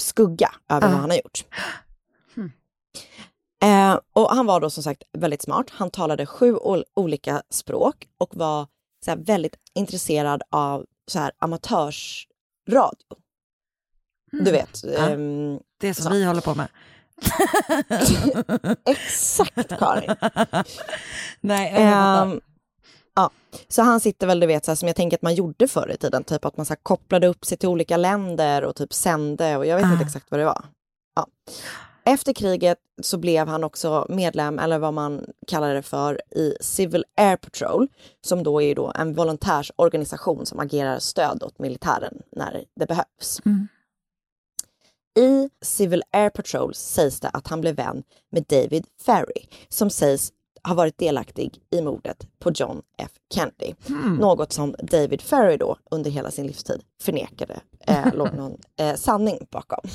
skugga 0.00 0.50
över 0.68 0.86
Ah. 0.86 0.90
vad 0.90 1.00
han 1.00 1.10
har 1.10 1.16
gjort. 1.16 1.44
Eh, 3.62 3.98
och 4.12 4.30
han 4.30 4.46
var 4.46 4.60
då 4.60 4.70
som 4.70 4.82
sagt 4.82 5.02
väldigt 5.12 5.42
smart. 5.42 5.66
Han 5.70 5.90
talade 5.90 6.26
sju 6.26 6.54
ol- 6.56 6.84
olika 6.96 7.42
språk 7.50 8.06
och 8.18 8.36
var 8.36 8.66
så 9.04 9.10
här, 9.10 9.18
väldigt 9.18 9.56
intresserad 9.74 10.42
av 10.50 10.86
så 11.10 11.18
här, 11.18 11.32
amatörsradio. 11.38 12.98
Du 14.32 14.50
vet. 14.52 14.84
Mm. 14.84 14.94
Ja. 14.96 15.08
ehm, 15.08 15.60
Det 15.80 15.94
som 15.94 16.04
så. 16.04 16.10
vi 16.10 16.24
håller 16.24 16.40
på 16.40 16.54
med. 16.54 16.68
Exakt 18.84 19.78
Karin. 19.78 20.14
Nej. 21.40 21.72
Ehm, 21.76 22.40
ja. 23.14 23.30
Så 23.68 23.82
han 23.82 24.00
sitter 24.00 24.26
väl, 24.26 24.40
du 24.40 24.46
vet, 24.46 24.64
så 24.64 24.70
här, 24.70 24.76
som 24.76 24.86
jag 24.88 24.96
tänker 24.96 25.16
att 25.16 25.22
man 25.22 25.34
gjorde 25.34 25.68
förr 25.68 25.90
i 25.94 25.96
tiden, 25.96 26.24
typ 26.24 26.44
att 26.44 26.56
man 26.56 26.66
så 26.66 26.70
här, 26.72 26.80
kopplade 26.82 27.26
upp 27.26 27.44
sig 27.44 27.58
till 27.58 27.68
olika 27.68 27.96
länder 27.96 28.64
och 28.64 28.76
typ 28.76 28.92
sände 28.92 29.56
och 29.56 29.66
jag 29.66 29.76
vet 29.76 29.84
inte 29.84 30.04
Ah. 30.04 30.06
exakt 30.06 30.30
vad 30.30 30.40
det 30.40 30.44
var. 30.46 30.64
Ja. 31.16 31.26
Efter 32.08 32.32
kriget 32.32 32.78
så 33.02 33.18
blev 33.18 33.48
han 33.48 33.64
också 33.64 34.06
medlem, 34.08 34.58
eller 34.58 34.78
vad 34.78 34.94
man 34.94 35.24
kallar 35.46 35.74
det 35.74 35.82
för, 35.82 36.20
i 36.30 36.54
Civil 36.60 37.04
Air 37.16 37.36
Patrol, 37.36 37.88
som 38.20 38.42
då 38.42 38.62
är 38.62 38.74
då 38.74 38.92
en 38.94 39.14
volontärsorganisation 39.14 40.46
som 40.46 40.60
agerar 40.60 40.98
stöd 40.98 41.42
åt 41.42 41.58
militären 41.58 42.22
när 42.32 42.64
det 42.76 42.86
behövs. 42.86 43.40
I 45.18 45.50
Civil 45.62 46.02
Air 46.12 46.30
Patrol 46.30 46.74
sägs 46.74 47.20
det 47.20 47.28
att 47.28 47.48
han 47.48 47.60
blev 47.60 47.74
vän 47.74 48.02
med 48.30 48.44
David 48.48 48.86
Ferry 49.06 49.46
som 49.68 49.90
sägs 49.90 50.32
ha 50.64 50.74
varit 50.74 50.98
delaktig 50.98 51.58
i 51.70 51.82
mordet 51.82 52.28
på 52.38 52.50
John 52.54 52.82
F 52.98 53.10
Kennedy. 53.34 53.74
Hmm. 53.86 54.16
Något 54.16 54.52
som 54.52 54.74
David 54.78 55.22
Ferry 55.22 55.56
då 55.56 55.76
under 55.90 56.10
hela 56.10 56.30
sin 56.30 56.46
livstid 56.46 56.82
förnekade 57.02 57.60
eh, 57.86 58.14
låg 58.14 58.34
någon 58.36 58.56
eh, 58.76 58.94
sanning 58.94 59.46
bakom. 59.50 59.90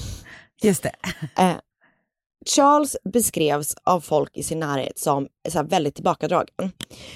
Just 0.61 0.83
det. 0.83 0.95
Eh, 1.37 1.55
Charles 2.45 2.97
beskrevs 3.03 3.75
av 3.83 4.01
folk 4.01 4.37
i 4.37 4.43
sin 4.43 4.59
närhet 4.59 4.99
som 4.99 5.27
så 5.49 5.63
väldigt 5.63 5.95
tillbakadragen. 5.95 6.71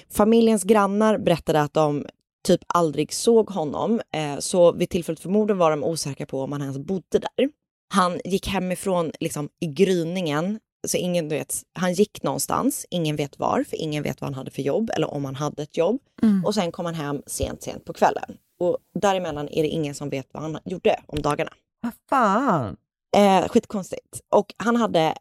Familjens 0.10 0.64
grannar 0.64 1.18
berättade 1.18 1.62
att 1.62 1.74
de 1.74 2.06
typ 2.48 2.62
aldrig 2.68 3.14
såg 3.14 3.50
honom, 3.50 4.02
eh, 4.14 4.40
så 4.40 4.72
vid 4.72 4.90
tillfället 4.90 5.20
för 5.20 5.30
morden 5.30 5.58
var 5.58 5.72
de 5.72 5.84
osäkra 5.84 6.26
på 6.26 6.42
om 6.42 6.52
han 6.52 6.62
ens 6.62 6.78
bodde 6.78 7.20
där. 7.20 7.50
Han 7.94 8.20
gick 8.26 8.48
hemifrån 8.48 9.12
liksom, 9.20 9.50
i 9.60 9.68
gryningen, 9.68 10.60
så 10.88 10.98
ingen 10.98 11.30
vet, 11.30 11.62
han 11.74 11.94
gick 11.94 12.24
någonstans, 12.24 12.86
ingen 12.90 13.16
vet 13.16 13.40
var, 13.40 13.64
för 13.64 13.78
ingen 13.82 14.04
vet 14.04 14.22
vad 14.22 14.28
han 14.28 14.34
hade 14.34 14.52
för 14.52 14.62
jobb 14.62 14.92
eller 14.96 15.14
om 15.14 15.26
han 15.26 15.36
hade 15.36 15.64
ett 15.64 15.78
jobb. 15.78 16.00
Mm. 16.22 16.46
Och 16.46 16.54
sen 16.54 16.72
kom 16.72 16.86
han 16.86 16.96
hem 16.96 17.22
sent, 17.26 17.64
sent 17.64 17.86
på 17.86 17.94
kvällen. 17.94 18.38
Och 18.60 18.78
däremellan 19.02 19.50
är 19.50 19.64
det 19.64 19.70
ingen 19.70 19.96
som 19.96 20.10
vet 20.10 20.28
vad 20.32 20.44
han 20.44 20.60
gjorde 20.66 21.00
om 21.06 21.22
dagarna. 21.22 21.52
Vad 21.82 21.94
fan? 22.10 22.78
Eh, 23.16 23.48
skitkonstigt. 23.48 24.22
Och 24.30 24.54
han 24.58 24.76
hade 24.76 25.16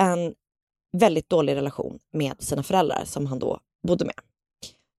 en 0.00 0.34
väldigt 0.92 1.30
dålig 1.30 1.54
relation 1.54 1.98
med 2.12 2.42
sina 2.42 2.62
föräldrar 2.62 3.02
som 3.04 3.26
han 3.26 3.38
då 3.38 3.60
bodde 3.86 4.04
med. 4.04 4.14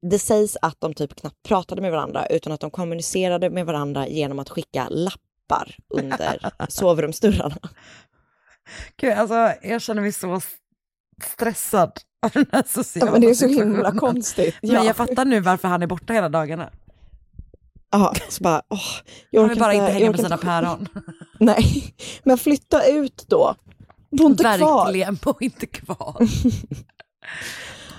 Det 0.02 0.20
sägs 0.20 0.58
att 0.62 0.76
de 0.82 0.94
typ 0.94 1.16
knappt 1.16 1.44
pratade 1.44 1.82
med 1.82 1.92
varandra 1.92 2.26
utan 2.26 2.54
att 2.54 2.60
de 2.60 2.72
kommunicerade 2.72 3.50
med 3.50 3.66
varandra 3.66 4.08
genom 4.08 4.40
att 4.40 4.50
skicka 4.50 4.88
lappar 4.90 5.76
under 5.90 6.52
sovrumsdörrarna. 6.70 7.70
Gud, 8.98 9.14
alltså, 9.14 9.54
jag 9.62 9.82
känner 9.82 10.02
mig 10.02 10.12
så 10.12 10.42
stressad 11.24 11.92
av 12.26 12.32
den 12.34 12.46
här 12.52 12.64
sociala 12.68 13.08
Ja, 13.08 13.12
men 13.12 13.22
det 13.22 13.30
är 13.30 13.34
så 13.34 13.48
himla 13.48 13.92
konstigt. 13.92 14.56
Men 14.62 14.72
Ja. 14.72 14.84
jag 14.84 14.96
fattar 14.96 15.26
nu 15.26 15.40
varför 15.40 15.68
han 15.68 15.84
är 15.84 15.88
borta 15.88 16.14
hela 16.14 16.30
dagarna. 16.30 16.70
Ja, 17.92 18.14
så 18.30 18.44
bara, 18.44 18.62
åh, 18.70 18.80
jag 19.30 19.42
Han 19.42 19.50
vill 19.50 19.60
bara 19.60 19.74
inte 19.74 19.92
hänga 19.92 20.06
jag 20.06 20.12
med 20.12 20.20
sina 20.20 20.38
päron. 20.38 20.88
Nej, 21.40 21.94
men 22.24 22.38
flytta 22.38 22.86
ut 22.88 23.26
då. 23.28 23.56
Bo 24.12 24.26
inte 24.26 24.44
kvar. 24.44 24.86
Verkligen, 24.86 25.16
bo 25.24 25.34
inte 25.40 25.66
kvar. 25.66 26.16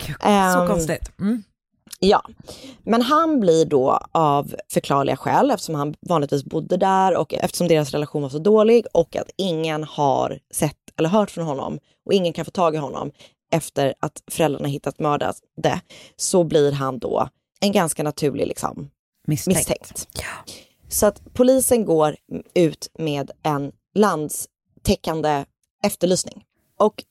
Så 0.07 0.29
Ehm, 0.29 0.69
konstigt. 0.69 1.13
Mm. 1.21 1.43
Ja, 2.01 2.23
men 2.83 3.03
han 3.03 3.41
blir 3.41 3.65
då 3.65 3.99
av 4.13 4.55
förklarliga 4.73 5.17
skäl 5.17 5.51
eftersom 5.51 5.75
han 5.75 5.95
vanligtvis 6.01 6.45
bodde 6.45 6.77
där 6.77 7.17
och 7.17 7.35
eftersom 7.35 7.69
deras 7.69 7.91
relation 7.91 8.23
var 8.23 8.29
så 8.29 8.39
dålig 8.39 8.85
och 8.93 9.17
att 9.17 9.31
ingen 9.37 9.85
har 9.85 10.39
sett 10.55 10.77
eller 10.99 11.09
hört 11.09 11.31
från 11.31 11.47
honom 11.47 11.79
och 12.07 12.13
ingen 12.13 12.33
kan 12.33 12.45
få 12.45 12.51
tag 12.51 12.75
i 12.75 12.79
honom 12.79 13.11
efter 13.53 13.95
att 14.01 14.23
föräldrarna 14.31 14.69
hittat 14.69 14.99
mördade 14.99 15.81
så 16.17 16.45
blir 16.45 16.73
han 16.73 16.99
då 16.99 17.29
en 17.61 17.73
ganska 17.73 18.03
naturlig 18.03 18.47
liksom, 18.47 18.91
Misstänkt. 19.27 19.59
misstänkt. 19.59 20.09
Så 20.89 21.07
att 21.07 21.35
polisen 21.35 21.85
går 21.85 22.17
ut 22.55 22.91
med 22.99 23.31
en 23.43 23.73
landstäckande 23.95 25.45
efterlysning. 25.83 26.45
Och 26.79 27.05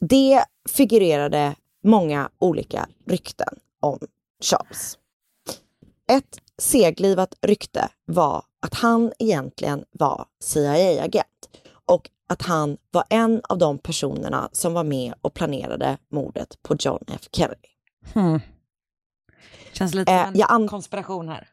det 0.00 0.44
figurerade 0.68 1.54
många 1.84 2.30
olika 2.38 2.88
rykten 3.06 3.58
om 3.80 3.98
Charles. 4.42 4.98
Ett 6.10 6.38
seglivat 6.58 7.34
rykte 7.42 7.88
var 8.04 8.44
att 8.60 8.74
han 8.74 9.12
egentligen 9.18 9.84
var 9.92 10.26
CIA-agent 10.40 11.48
och 11.84 12.10
att 12.28 12.42
han 12.42 12.76
var 12.90 13.04
en 13.10 13.40
av 13.48 13.58
de 13.58 13.78
personerna 13.78 14.48
som 14.52 14.72
var 14.72 14.84
med 14.84 15.14
och 15.20 15.34
planerade 15.34 15.98
mordet 16.08 16.62
på 16.62 16.76
John 16.78 17.04
F 17.08 17.28
Kennedy. 17.32 17.68
Hmm. 18.12 18.40
Känns 19.72 19.94
lite 19.94 20.12
Eh, 20.12 20.24
som 20.24 20.32
en 20.34 20.38
jag 20.40 20.50
an- 20.52 20.68
konspiration 20.68 21.28
här. 21.28 21.48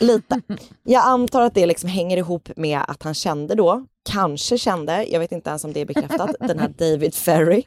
Lite. 0.00 0.40
Jag 0.82 1.04
antar 1.06 1.42
att 1.42 1.54
det 1.54 1.66
liksom 1.66 1.88
hänger 1.88 2.16
ihop 2.16 2.48
med 2.56 2.80
att 2.88 3.02
han 3.02 3.14
kände 3.14 3.54
då, 3.54 3.86
kanske 4.10 4.58
kände, 4.58 5.04
jag 5.04 5.20
vet 5.20 5.32
inte 5.32 5.50
ens 5.50 5.64
om 5.64 5.72
det 5.72 5.80
är 5.80 5.84
bekräftat, 5.86 6.36
den 6.40 6.58
här 6.58 6.68
David 6.78 7.14
Ferry. 7.14 7.62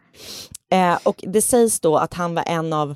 Eh, 0.71 0.97
och 1.03 1.23
det 1.27 1.41
sägs 1.41 1.79
då 1.79 1.97
att 1.97 2.13
han 2.13 2.35
var 2.35 2.43
en 2.47 2.73
av, 2.73 2.95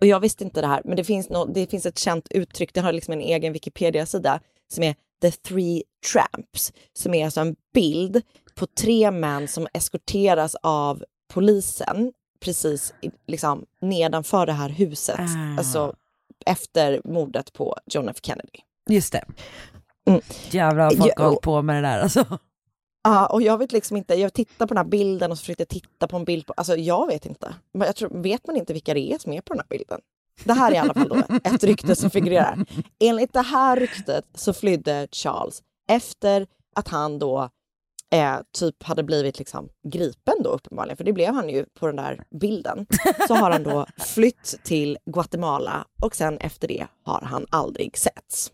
och 0.00 0.06
jag 0.06 0.20
visste 0.20 0.44
inte 0.44 0.60
det 0.60 0.66
här, 0.66 0.82
men 0.84 0.96
det 0.96 1.04
finns, 1.04 1.28
nå 1.28 1.44
det 1.44 1.70
finns 1.70 1.86
ett 1.86 1.98
känt 1.98 2.26
uttryck, 2.30 2.74
det 2.74 2.80
har 2.80 2.92
liksom 2.92 3.12
en 3.12 3.20
egen 3.20 3.52
Wikipedia-sida, 3.52 4.40
som 4.72 4.82
är 4.84 4.94
The 5.22 5.30
Three 5.30 5.82
Tramps, 6.12 6.72
som 6.92 7.14
är 7.14 7.24
alltså 7.24 7.40
en 7.40 7.56
bild 7.74 8.22
på 8.54 8.66
tre 8.66 9.10
män 9.10 9.48
som 9.48 9.66
eskorteras 9.74 10.56
av 10.62 11.04
polisen 11.34 12.12
precis 12.40 12.94
liksom, 13.26 13.66
nedanför 13.80 14.46
det 14.46 14.52
här 14.52 14.68
huset, 14.68 15.20
Ah. 15.20 15.58
alltså 15.58 15.94
efter 16.46 17.00
mordet 17.04 17.52
på 17.52 17.76
John 17.86 18.08
F 18.08 18.16
Kennedy. 18.22 18.58
Just 18.90 19.12
det. 19.12 19.24
Mm. 20.08 20.20
Jävlar 20.50 20.90
folk 20.90 21.12
har 21.18 21.24
hållit 21.24 21.40
på 21.40 21.62
med 21.62 21.76
det 21.76 21.88
där 21.88 21.98
alltså. 21.98 22.38
Ja, 23.04 23.26
och 23.26 23.42
jag 23.42 23.58
vet 23.58 23.72
liksom 23.72 23.96
inte, 23.96 24.14
jag 24.14 24.32
tittar 24.32 24.66
på 24.66 24.74
den 24.74 24.84
här 24.84 24.90
bilden 24.90 25.30
och 25.30 25.38
så 25.38 25.42
försökte 25.42 25.60
jag 25.62 25.68
titta 25.68 26.08
på 26.08 26.16
en 26.16 26.24
bild 26.24 26.46
på, 26.46 26.54
alltså 26.56 26.76
jag 26.76 27.06
vet 27.06 27.26
inte. 27.26 27.54
Men 27.74 27.86
jag 27.86 27.96
tror, 27.96 28.22
vet 28.22 28.46
man 28.46 28.56
inte 28.56 28.72
vilka 28.72 28.94
det 28.94 29.12
är 29.12 29.18
som 29.18 29.32
är 29.32 29.40
på 29.40 29.54
den 29.54 29.60
här 29.60 29.78
bilden? 29.78 30.00
Det 30.44 30.52
här 30.52 30.70
är 30.70 30.74
i 30.74 30.78
alla 30.78 30.94
fall 30.94 31.08
då 31.08 31.22
ett 31.44 31.64
rykte 31.64 31.96
som 31.96 32.10
figurerar. 32.10 32.64
Enligt 33.00 33.32
det 33.32 33.42
här 33.42 33.76
ryktet 33.76 34.24
så 34.34 34.52
flydde 34.52 35.08
Charles 35.12 35.62
efter 35.88 36.46
att 36.74 36.88
han 36.88 37.18
då 37.18 37.50
eh, 38.14 38.36
typ 38.58 38.82
hade 38.82 39.02
blivit 39.02 39.38
liksom 39.38 39.68
gripen 39.88 40.34
då 40.42 40.50
uppenbarligen, 40.50 40.96
för 40.96 41.04
det 41.04 41.12
blev 41.12 41.34
han 41.34 41.48
ju 41.48 41.64
på 41.64 41.86
den 41.86 41.96
där 41.96 42.24
bilden. 42.40 42.86
Så 43.28 43.34
har 43.34 43.50
han 43.50 43.62
då 43.62 43.86
flytt 43.98 44.54
till 44.64 44.98
Guatemala 45.06 45.86
och 46.02 46.16
sen 46.16 46.38
efter 46.38 46.68
det 46.68 46.86
har 47.02 47.20
han 47.20 47.46
aldrig 47.50 47.98
setts. 47.98 48.52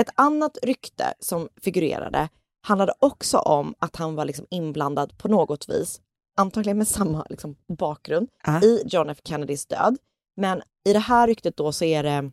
Ett 0.00 0.08
annat 0.14 0.58
rykte 0.62 1.14
som 1.20 1.48
figurerade 1.60 2.28
handlade 2.62 2.92
också 2.98 3.38
om 3.38 3.74
att 3.78 3.96
han 3.96 4.14
var 4.14 4.24
liksom 4.24 4.46
inblandad 4.50 5.18
på 5.18 5.28
något 5.28 5.68
vis, 5.68 6.00
antagligen 6.36 6.78
med 6.78 6.88
samma 6.88 7.26
liksom, 7.30 7.56
bakgrund, 7.78 8.28
i 8.64 8.82
John 8.86 9.10
F 9.10 9.18
Kennedys 9.24 9.66
död. 9.66 9.96
Men 10.36 10.62
i 10.84 10.92
det 10.92 10.98
här 10.98 11.26
ryktet 11.26 11.56
då 11.56 11.72
så 11.72 11.84
är 11.84 12.02
det, 12.02 12.30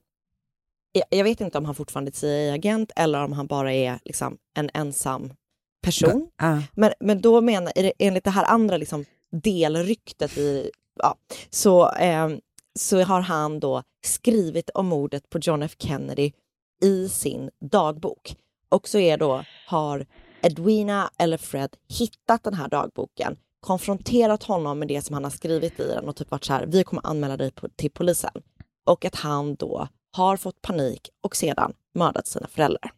jag- 0.91 1.06
jag 1.10 1.24
vet 1.24 1.41
inte 1.41 1.58
om 1.58 1.66
han 1.66 1.76
fortfarande 1.76 2.10
är 2.10 2.14
CIA-agent 2.14 2.91
eller 2.95 3.24
om 3.24 3.32
han 3.34 3.47
bara 3.47 3.74
är 3.74 3.99
liksom, 4.06 4.38
en 4.54 4.70
ensam 4.74 5.34
person. 5.82 6.30
Ja. 6.38 6.62
Men, 6.74 6.94
men 7.00 7.22
då 7.22 7.42
menar, 7.42 7.74
enligt 8.00 8.24
det 8.24 8.30
här 8.30 8.46
andra 8.46 8.78
liksom, 8.78 9.06
delryktet 9.32 10.38
i, 10.38 10.72
ja, 11.00 11.16
så, 11.50 11.92
eh, 11.92 12.30
så 12.80 13.02
har 13.02 13.22
han 13.22 13.60
då 13.60 13.84
skrivit 14.06 14.70
om 14.70 14.88
mordet 14.88 15.30
på 15.30 15.40
John 15.40 15.64
F 15.64 15.76
Kennedy 15.80 16.32
i 16.82 17.10
sin 17.10 17.50
dagbok. 17.60 18.36
Och 18.70 18.88
så 18.88 18.98
är 18.98 19.18
då, 19.18 19.44
har 19.68 20.06
Edwina 20.42 21.12
eller 21.18 21.38
Fred 21.38 21.76
hittat 22.00 22.44
den 22.44 22.54
här 22.54 22.70
dagboken, 22.70 23.38
konfronterat 23.60 24.44
honom 24.44 24.80
med 24.80 24.88
det 24.88 25.02
som 25.02 25.14
han 25.14 25.24
har 25.24 25.32
skrivit 25.32 25.80
i 25.80 25.88
den 25.88 26.08
och 26.10 26.16
typ 26.16 26.32
varit 26.32 26.44
så 26.44 26.54
här, 26.54 26.66
vi 26.66 26.84
kommer 26.84 27.08
anmäla 27.08 27.38
dig 27.38 27.52
till 27.76 27.92
polisen. 27.92 28.32
Och 28.86 29.06
att 29.06 29.16
han 29.16 29.56
då 29.56 29.88
har 30.12 30.38
fått 30.38 30.62
panik 30.62 31.10
och 31.22 31.36
sedan 31.36 31.74
mördat 31.96 32.28
sina 32.28 32.48
föräldrar. 32.48 32.94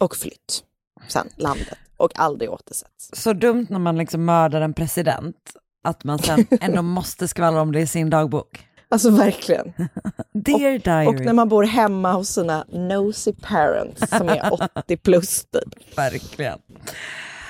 Och 0.00 0.16
flytt 0.16 0.64
sen 1.08 1.28
landet 1.36 1.78
och 1.96 2.18
aldrig 2.18 2.50
återsetts. 2.50 3.10
Så 3.12 3.32
dumt 3.32 3.66
när 3.70 3.78
man 3.78 3.98
liksom 3.98 4.24
mördar 4.24 4.60
en 4.60 4.74
president, 4.74 5.36
att 5.84 6.04
man 6.04 6.18
sen 6.18 6.46
ändå 6.60 6.82
måste 6.82 7.28
skvallra 7.28 7.60
om 7.60 7.72
det 7.72 7.80
i 7.80 7.86
sin 7.86 8.10
dagbok. 8.10 8.66
Alltså 8.88 9.10
verkligen. 9.10 9.72
Dear 10.32 10.78
diary. 10.78 11.06
Och 11.06 11.20
när 11.20 11.32
man 11.32 11.48
bor 11.48 11.64
hemma 11.64 12.12
hos 12.12 12.28
sina 12.28 12.64
nosy 12.68 13.32
parents 13.32 14.10
som 14.10 14.28
är 14.28 14.52
80 14.78 14.96
plus 14.96 15.44
typ. 15.44 15.98
Verkligen. 15.98 16.58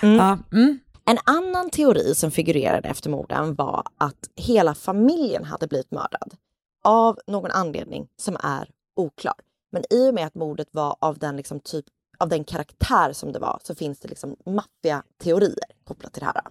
Mm. 0.03 0.17
Ja, 0.17 0.39
mm. 0.53 0.79
En 1.05 1.19
annan 1.25 1.71
teori 1.71 2.15
som 2.15 2.31
figurerade 2.31 2.89
efter 2.89 3.11
morden 3.11 3.55
var 3.55 3.83
att 3.99 4.31
hela 4.37 4.75
familjen 4.75 5.45
hade 5.45 5.67
blivit 5.67 5.91
mördad 5.91 6.35
av 6.85 7.19
någon 7.27 7.51
anledning 7.51 8.09
som 8.23 8.37
är 8.43 8.69
oklar. 8.97 9.35
Men 9.73 9.83
i 9.91 10.11
och 10.11 10.15
med 10.15 10.27
att 10.27 10.35
mordet 10.35 10.69
var 10.71 10.97
av 11.01 11.19
den, 11.19 11.37
liksom 11.37 11.61
typ, 11.61 11.85
av 12.19 12.29
den 12.29 12.45
karaktär 12.45 13.13
som 13.13 13.33
det 13.33 13.39
var 13.39 13.61
så 13.63 13.75
finns 13.75 13.99
det 13.99 14.09
liksom 14.09 14.37
maffiateorier 14.47 15.71
kopplat 15.85 16.13
till 16.13 16.21
det 16.21 16.27
här. 16.27 16.43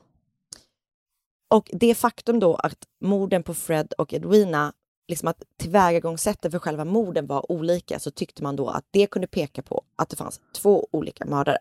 Och 1.47 1.69
det 1.73 1.95
faktum 1.95 2.39
då 2.39 2.55
att 2.55 2.87
morden 3.01 3.43
på 3.43 3.53
Fred 3.53 3.93
och 3.97 4.13
Edwina, 4.13 4.73
liksom 5.07 5.27
att 5.27 5.43
tillvägagångssättet 5.57 6.51
för 6.51 6.59
själva 6.59 6.85
morden 6.85 7.27
var 7.27 7.51
olika 7.51 7.99
så 7.99 8.11
tyckte 8.11 8.43
man 8.43 8.55
då 8.55 8.67
att 8.67 8.85
det 8.91 9.07
kunde 9.07 9.27
peka 9.27 9.61
på 9.61 9.83
att 9.95 10.09
det 10.09 10.15
fanns 10.15 10.41
två 10.53 10.87
olika 10.91 11.25
mördare. 11.25 11.57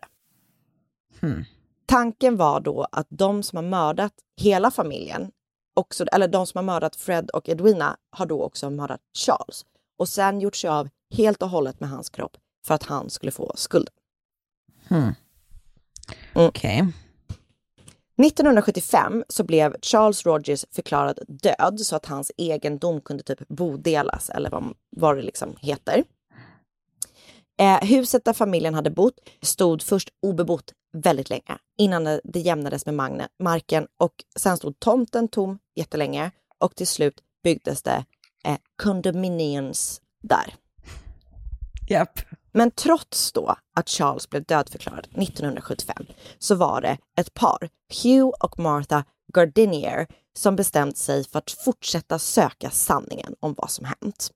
Tanken 1.85 2.37
var 2.37 2.59
då 2.59 2.87
att 2.91 3.07
de 3.09 3.43
som 3.43 3.55
har 3.55 3.63
mördat 3.63 4.13
hela 4.41 4.71
familjen, 4.71 5.31
också, 5.73 6.05
eller 6.05 6.27
de 6.27 6.47
som 6.47 6.57
har 6.57 6.63
mördat 6.63 6.95
Fred 6.95 7.29
och 7.29 7.49
Edwina, 7.49 7.97
har 8.09 8.25
då 8.25 8.43
också 8.43 8.69
mördat 8.69 9.01
Charles 9.17 9.65
och 9.97 10.09
sen 10.09 10.41
gjort 10.41 10.55
sig 10.55 10.69
av 10.69 10.89
helt 11.13 11.41
och 11.41 11.49
hållet 11.49 11.79
med 11.79 11.89
hans 11.89 12.09
kropp 12.09 12.37
för 12.65 12.73
att 12.73 12.83
han 12.83 13.09
skulle 13.09 13.31
få 13.31 13.53
skulden. 13.55 13.94
Mm. 14.89 15.13
Okej. 16.33 16.85
1975 18.17 19.23
så 19.29 19.43
blev 19.43 19.75
Charles 19.81 20.25
Rogers 20.25 20.65
förklarad 20.71 21.19
död 21.27 21.79
så 21.79 21.95
att 21.95 22.05
hans 22.05 22.31
egendom 22.37 23.01
kunde 23.01 23.23
typ 23.23 23.47
bodelas 23.47 24.29
eller 24.29 24.49
vad, 24.49 24.73
vad 24.89 25.17
det 25.17 25.21
liksom 25.21 25.55
heter. 25.61 26.03
Eh, 27.59 27.79
huset 27.81 28.25
där 28.25 28.33
familjen 28.33 28.73
hade 28.73 28.89
bott 28.91 29.19
stod 29.41 29.81
först 29.81 30.09
obebott 30.21 30.73
väldigt 30.93 31.29
länge 31.29 31.57
innan 31.77 32.03
det, 32.23 32.39
jämnades 32.39 32.85
med 32.85 32.95
magne, 32.95 33.27
marken 33.39 33.87
och 33.97 34.13
sen 34.35 34.57
stod 34.57 34.79
tomten 34.79 35.27
tom 35.27 35.59
jättelänge 35.75 36.31
och 36.59 36.75
till 36.75 36.87
slut 36.87 37.21
byggdes 37.43 37.83
det 37.83 38.05
eh, 38.45 38.57
condominiums 38.83 40.01
där. 40.23 40.55
Japp. 41.89 42.19
Men 42.55 42.71
trots 42.71 43.31
då 43.31 43.55
att 43.75 43.89
Charles 43.89 44.29
blev 44.29 44.43
dödförklarad 44.43 45.07
1975 45.15 46.05
så 46.39 46.55
var 46.55 46.81
det 46.81 46.97
ett 47.15 47.33
par, 47.33 47.69
Hugh 48.03 48.29
och 48.39 48.59
Martha 48.59 49.03
Gardinier, 49.33 50.07
som 50.37 50.55
bestämt 50.55 50.97
sig 50.97 51.23
för 51.23 51.39
att 51.39 51.51
fortsätta 51.51 52.19
söka 52.19 52.69
sanningen 52.69 53.35
om 53.39 53.53
vad 53.57 53.71
som 53.71 53.85
hänt. 53.85 54.31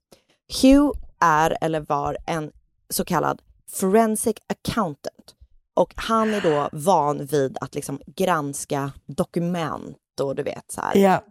Hugh 0.62 0.92
är 1.20 1.58
eller 1.62 1.80
var 1.80 2.18
en 2.28 2.52
så 2.90 3.06
kallad 3.06 3.42
forensic 3.72 4.36
accountant 4.48 5.36
och 5.74 5.94
han 5.96 6.34
är 6.34 6.42
då 6.42 6.70
van 6.72 7.26
vid 7.26 7.58
att 7.62 7.76
liksom 7.76 8.02
granska 8.06 8.92
dokument 9.06 9.98
och 10.22 10.36
du 10.36 10.44
vet 10.44 10.72
så 10.72 10.82
här, 10.82 10.96
Ja. 10.98 11.24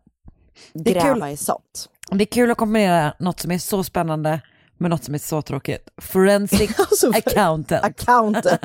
Det 0.73 0.91
är 0.91 0.95
gräva 1.01 1.27
kul. 1.27 1.33
i 1.33 1.37
sånt. 1.37 1.89
Det 2.11 2.25
är 2.25 2.27
kul 2.27 2.51
att 2.51 2.59
kombinera 2.59 3.15
något 3.19 3.41
som 3.41 3.51
är 3.51 3.59
så 3.59 3.85
spännande 3.85 4.41
med 4.79 4.91
något 4.91 5.05
som 5.05 5.15
är 5.15 5.19
så 5.19 5.43
tråkigt. 5.43 5.89
Forensic 5.97 6.79
Alltså, 6.79 7.11
accountant. 7.11 7.85
accountant. 7.85 8.45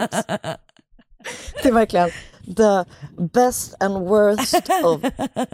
Det 1.63 1.69
är 1.69 1.73
verkligen 1.73 2.09
the 2.45 2.85
best 3.33 3.75
and 3.79 4.07
worst 4.07 4.69
of 4.83 5.01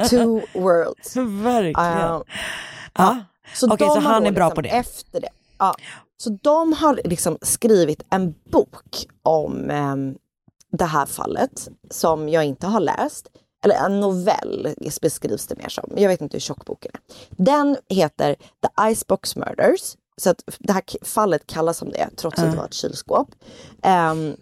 two 0.10 0.42
worlds. 0.54 1.16
Verkligen. 1.16 2.12
Uh, 2.12 2.22
ja. 2.94 3.18
Så, 3.54 3.68
de 3.68 3.90
så 3.90 4.00
han 4.00 4.26
är 4.26 4.32
bra 4.32 4.46
liksom 4.46 4.56
på 4.56 4.62
det. 4.62 4.70
Efter 4.70 5.22
det. 5.22 5.30
Ja. 5.58 5.76
Så 6.18 6.30
de 6.30 6.74
har 6.74 7.00
liksom 7.04 7.38
skrivit 7.42 8.04
en 8.10 8.36
bok 8.52 9.06
om 9.24 9.70
ehm, 9.70 10.16
det 10.72 10.86
här 10.86 11.06
fallet 11.06 11.68
som 11.90 12.30
jag 12.30 12.46
inte 12.46 12.68
har 12.68 12.80
läst. 12.80 13.28
Eller 13.64 13.76
en 13.76 14.00
novell 14.00 14.76
beskrivs 15.02 15.48
det 15.48 15.58
mer 15.58 15.70
som. 15.70 15.92
Jag 15.96 16.10
vet 16.10 16.22
inte 16.22 16.36
hur 16.36 16.42
tjock 16.42 16.66
boken 16.66 16.92
är. 16.94 17.02
Den 17.44 17.78
heter 17.90 18.36
The 18.36 18.92
Icebox 18.92 19.36
Murders. 19.36 19.96
Så 20.20 20.30
att 20.30 20.44
det 20.60 20.74
här 20.74 20.84
fallet 21.06 21.48
kallas 21.48 21.78
som 21.78 21.92
det 21.92 22.10
trots 22.16 22.40
att 22.40 22.52
det 22.52 22.58
var 22.58 22.66
ett 22.66 22.74
kylskåp. 22.74 23.28
Ehm, 23.84 24.36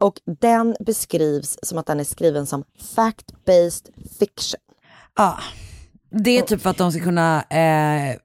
och 0.00 0.20
den 0.40 0.76
beskrivs 0.80 1.58
som 1.62 1.78
att 1.78 1.86
den 1.86 2.00
är 2.00 2.04
skriven 2.04 2.46
som 2.46 2.64
fact-based 2.96 3.90
fiction. 4.18 4.60
Ja. 5.16 5.38
Det 6.10 6.38
är 6.38 6.42
typ 6.42 6.62
för 6.62 6.70
att 6.70 6.78
de 6.78 6.92
ska 6.92 7.02
kunna 7.02 7.42
eh, 7.42 8.16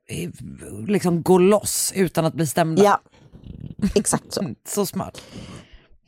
liksom 0.87 1.23
gå 1.23 1.37
loss 1.37 1.93
utan 1.95 2.25
att 2.25 2.33
bli 2.33 2.47
stämda. 2.47 2.83
Ja, 2.83 2.99
exakt 3.95 4.33
så. 4.33 4.41
Så 4.67 4.85
smart. 4.85 5.21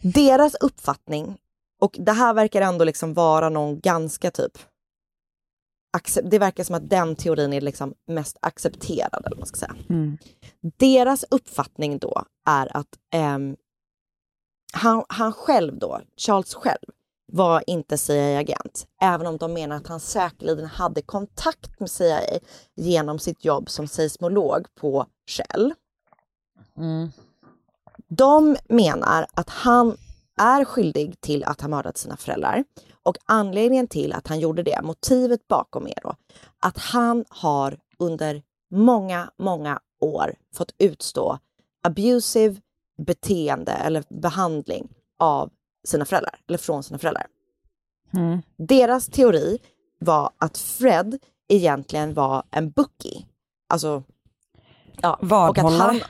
deras 0.01 0.55
uppfattning, 0.55 1.37
och 1.81 1.95
det 1.99 2.11
här 2.11 2.33
verkar 2.33 2.61
ändå 2.61 2.85
liksom 2.85 3.13
vara 3.13 3.49
någon 3.49 3.79
ganska 3.79 4.31
typ 4.31 4.57
det 6.23 6.39
verkar 6.39 6.63
som 6.63 6.75
att 6.75 6.89
den 6.89 7.15
teorin 7.15 7.53
är 7.53 7.61
liksom 7.61 7.93
mest 8.07 8.37
accepterad. 8.41 9.25
Eller 9.25 9.37
man 9.37 9.45
ska 9.45 9.57
säga. 9.57 9.75
Mm. 9.89 10.17
Deras 10.77 11.25
uppfattning 11.31 11.97
då 11.97 12.23
är 12.45 12.77
att 12.77 12.87
ehm, 13.13 13.55
han, 14.73 15.03
han 15.09 15.33
själv 15.33 15.79
då, 15.79 16.01
Charles 16.17 16.53
själv, 16.53 16.85
var 17.31 17.63
inte 17.67 17.97
CIA-agent. 17.97 18.87
Även 19.01 19.27
om 19.27 19.37
de 19.37 19.53
menar 19.53 19.75
att 19.75 19.87
han 19.87 19.99
säkerligen 19.99 20.65
hade 20.65 21.01
kontakt 21.01 21.79
med 21.79 21.91
CIA 21.91 22.39
genom 22.75 23.19
sitt 23.19 23.45
jobb 23.45 23.69
som 23.69 23.87
seismolog 23.87 24.67
på 24.75 25.05
Shell. 25.27 25.73
Mm. 26.77 27.11
De 28.07 28.57
menar 28.69 29.25
att 29.33 29.49
han 29.49 29.97
är 30.39 30.65
skyldig 30.65 31.21
till 31.21 31.43
att 31.43 31.61
ha 31.61 31.67
mördat 31.67 31.97
sina 31.97 32.17
föräldrar. 32.17 32.63
Och 33.03 33.17
anledningen 33.25 33.87
till 33.87 34.13
att 34.13 34.27
han 34.27 34.39
gjorde 34.39 34.63
det, 34.63 34.81
motivet 34.83 35.47
bakom 35.47 35.87
är 35.87 35.99
då 36.03 36.15
att 36.59 36.77
han 36.77 37.25
har 37.29 37.77
under 37.99 38.41
många, 38.71 39.31
många 39.37 39.79
år 40.01 40.35
fått 40.55 40.75
utstå 40.77 41.39
abusive 41.83 42.55
beteende 43.05 43.71
eller 43.71 44.03
behandling 44.09 44.87
av 45.19 45.49
sina 45.87 46.05
föräldrar, 46.05 46.35
eller 46.47 46.57
från 46.57 46.83
sina 46.83 46.99
föräldrar. 46.99 47.27
Mm. 48.13 48.41
Deras 48.57 49.07
teori 49.07 49.59
var 49.99 50.31
att 50.37 50.57
Fred 50.57 51.19
egentligen 51.47 52.13
var 52.13 52.43
en 52.51 52.71
bookie. 52.71 53.25
Alltså, 53.69 54.03
ja, 55.01 55.13
och 55.13 55.23
att 55.23 55.29
Vadhållare. 55.29 56.01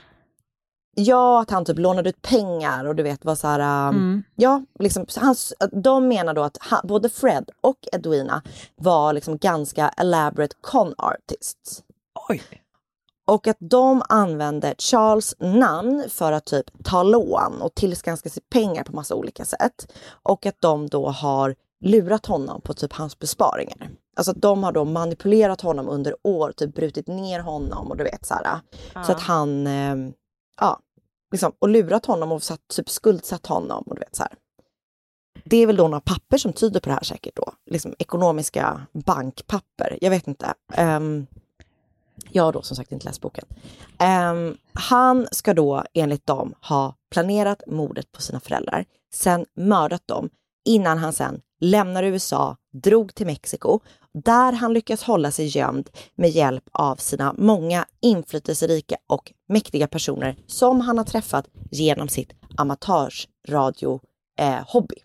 Han, 0.96 1.04
Ja, 1.04 1.40
att 1.42 1.50
han 1.50 1.64
typ 1.64 1.78
lånade 1.78 2.08
ut 2.08 2.22
pengar 2.22 2.84
och 2.84 2.94
du 2.96 3.02
vet 3.02 3.24
var 3.24 3.34
så 3.34 3.46
här... 3.48 3.88
um, 3.88 3.96
Mm. 3.96 4.22
Ja, 4.36 4.62
liksom, 4.78 5.04
så 5.08 5.20
hans, 5.20 5.52
de 5.72 6.08
menar 6.08 6.34
då 6.34 6.42
att 6.42 6.56
han, 6.60 6.80
både 6.84 7.08
Fred 7.08 7.50
och 7.60 7.78
Edwina 7.92 8.42
var 8.76 9.12
liksom 9.12 9.38
ganska 9.38 9.88
elaborate 9.88 10.56
con 10.60 10.94
artists. 10.98 11.82
Oj. 12.28 12.42
Och 13.26 13.46
att 13.46 13.56
de 13.60 14.02
använde 14.08 14.74
Charles 14.78 15.34
namn 15.38 16.04
för 16.08 16.32
att 16.32 16.44
typ 16.44 16.66
ta 16.84 17.02
lån 17.02 17.62
och 17.62 17.74
tillskanska 17.74 18.28
sig 18.30 18.42
pengar 18.52 18.84
på 18.84 18.92
massa 18.92 19.14
olika 19.14 19.44
sätt. 19.44 19.92
Och 20.22 20.46
att 20.46 20.56
de 20.60 20.88
då 20.88 21.08
har 21.08 21.54
lurat 21.84 22.26
honom 22.26 22.60
på 22.60 22.74
typ 22.74 22.92
hans 22.92 23.18
besparingar. 23.18 23.90
Alltså 24.16 24.30
att 24.30 24.42
de 24.42 24.64
har 24.64 24.72
då 24.72 24.84
manipulerat 24.84 25.60
honom 25.60 25.88
under 25.88 26.14
år, 26.22 26.52
typ 26.56 26.74
brutit 26.74 27.06
ner 27.06 27.40
honom 27.40 27.90
och 27.90 27.96
du 27.96 28.04
vet 28.04 28.26
så 28.26 28.34
här. 28.34 28.44
Så 28.44 28.60
Ja. 28.94 29.00
att 29.14 29.20
han, 29.20 29.66
eh, 29.66 29.96
ja, 30.60 30.80
liksom, 31.30 31.52
och 31.58 31.68
lurat 31.68 32.06
honom 32.06 32.32
och 32.32 32.42
satt, 32.42 32.68
typ 32.68 32.88
skuldsatt 32.88 33.46
honom. 33.46 33.84
Och 33.86 33.94
du 33.94 34.00
vet, 34.00 34.16
så 34.16 34.22
här. 34.22 34.32
Det 35.44 35.56
är 35.56 35.66
väl 35.66 35.76
då 35.76 35.82
några 35.88 36.00
papper 36.00 36.38
som 36.38 36.52
tyder 36.52 36.80
på 36.80 36.88
det 36.88 36.94
här 36.94 37.02
säkert 37.02 37.36
då. 37.36 37.52
Liksom 37.70 37.94
ekonomiska 37.98 38.86
bankpapper. 38.92 39.98
Jag 40.00 40.10
vet 40.10 40.28
inte. 40.28 40.54
Um, 40.78 41.26
jag 42.30 42.44
har 42.44 42.52
då 42.52 42.62
som 42.62 42.76
sagt 42.76 42.92
inte 42.92 43.06
läst 43.06 43.20
boken. 43.20 43.44
Um, 44.30 44.56
han 44.72 45.28
ska 45.32 45.54
då 45.54 45.84
enligt 45.94 46.26
dem 46.26 46.54
ha 46.62 46.94
planerat 47.10 47.62
mordet 47.66 48.12
på 48.12 48.22
sina 48.22 48.40
föräldrar, 48.40 48.84
sen 49.14 49.46
mördat 49.54 50.06
dem 50.06 50.30
innan 50.64 50.98
han 50.98 51.12
sen 51.12 51.40
lämnar 51.60 52.02
USA, 52.02 52.56
drog 52.72 53.14
till 53.14 53.26
Mexiko, 53.26 53.80
där 54.14 54.52
han 54.52 54.72
lyckas 54.72 55.02
hålla 55.02 55.30
sig 55.30 55.46
gömd 55.46 55.90
med 56.14 56.30
hjälp 56.30 56.64
av 56.72 56.96
sina 56.96 57.34
många 57.38 57.86
inflytelserika 58.00 58.96
och 59.06 59.32
mäktiga 59.48 59.86
personer 59.86 60.36
som 60.46 60.80
han 60.80 60.98
har 60.98 61.04
träffat 61.04 61.46
genom 61.70 62.08
sitt 62.08 62.32
amatörsradio-hobby. 62.56 64.96
Eh, 64.96 65.02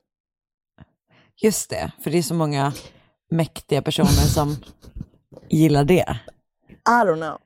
Just 1.37 1.69
det, 1.69 1.91
för 2.03 2.11
det 2.11 2.17
är 2.17 2.21
så 2.21 2.33
många 2.33 2.73
mäktiga 3.31 3.81
personer 3.81 4.07
som 4.07 4.55
gillar 5.49 5.83
det. 5.83 6.17
I 6.69 7.03
don't 7.05 7.15
know. 7.15 7.37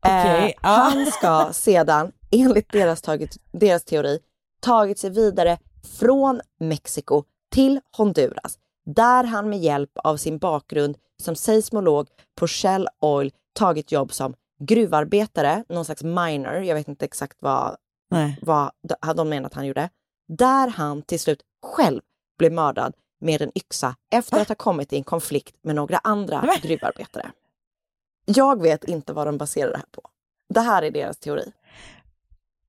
Okay, 0.00 0.48
eh, 0.48 0.52
Han 0.62 1.06
ska 1.06 1.48
sedan, 1.52 2.12
enligt 2.30 2.72
deras, 2.72 3.02
tagit, 3.02 3.36
deras 3.52 3.84
teori, 3.84 4.18
tagit 4.60 4.98
sig 4.98 5.10
vidare 5.10 5.58
från 5.98 6.40
Mexiko 6.60 7.24
till 7.50 7.80
Honduras, 7.96 8.58
där 8.94 9.24
han 9.24 9.48
med 9.48 9.58
hjälp 9.58 9.90
av 9.94 10.16
sin 10.16 10.38
bakgrund 10.38 10.98
som 11.22 11.34
seismolog 11.34 12.08
på 12.36 12.46
Shell 12.46 12.88
Oil 13.00 13.32
tagit 13.52 13.92
jobb 13.92 14.12
som 14.12 14.34
gruvarbetare, 14.60 15.64
någon 15.68 15.84
slags 15.84 16.02
miner, 16.02 16.60
jag 16.60 16.74
vet 16.74 16.88
inte 16.88 17.04
exakt 17.04 17.36
vad, 17.40 17.76
Nej. 18.10 18.38
vad 18.42 18.72
de 19.16 19.28
menar 19.28 19.46
att 19.46 19.54
han 19.54 19.66
gjorde, 19.66 19.90
där 20.28 20.68
han 20.68 21.02
till 21.02 21.20
slut 21.20 21.42
själv 21.62 22.00
blev 22.38 22.52
mördad 22.52 22.94
med 23.20 23.42
en 23.42 23.52
yxa 23.54 23.96
efter 24.10 24.40
att 24.40 24.48
ha 24.48 24.54
kommit 24.54 24.92
i 24.92 24.96
en 24.96 25.04
konflikt 25.04 25.56
med 25.62 25.74
några 25.74 25.98
andra 25.98 26.42
Nej. 26.42 26.60
gruvarbetare. 26.62 27.30
Jag 28.24 28.62
vet 28.62 28.84
inte 28.84 29.12
vad 29.12 29.26
de 29.26 29.38
baserar 29.38 29.70
det 29.70 29.76
här 29.76 29.86
på. 29.90 30.02
Det 30.48 30.60
här 30.60 30.82
är 30.82 30.90
deras 30.90 31.18
teori. 31.18 31.52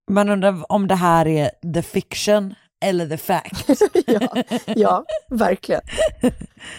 Man 0.09 0.29
undrar 0.29 0.71
om 0.71 0.87
det 0.87 0.95
här 0.95 1.27
är 1.27 1.73
the 1.73 1.81
fiction 1.81 2.55
eller 2.81 3.07
the 3.07 3.17
fact. 3.17 3.69
ja, 4.07 4.43
ja, 4.65 5.05
verkligen. 5.29 5.81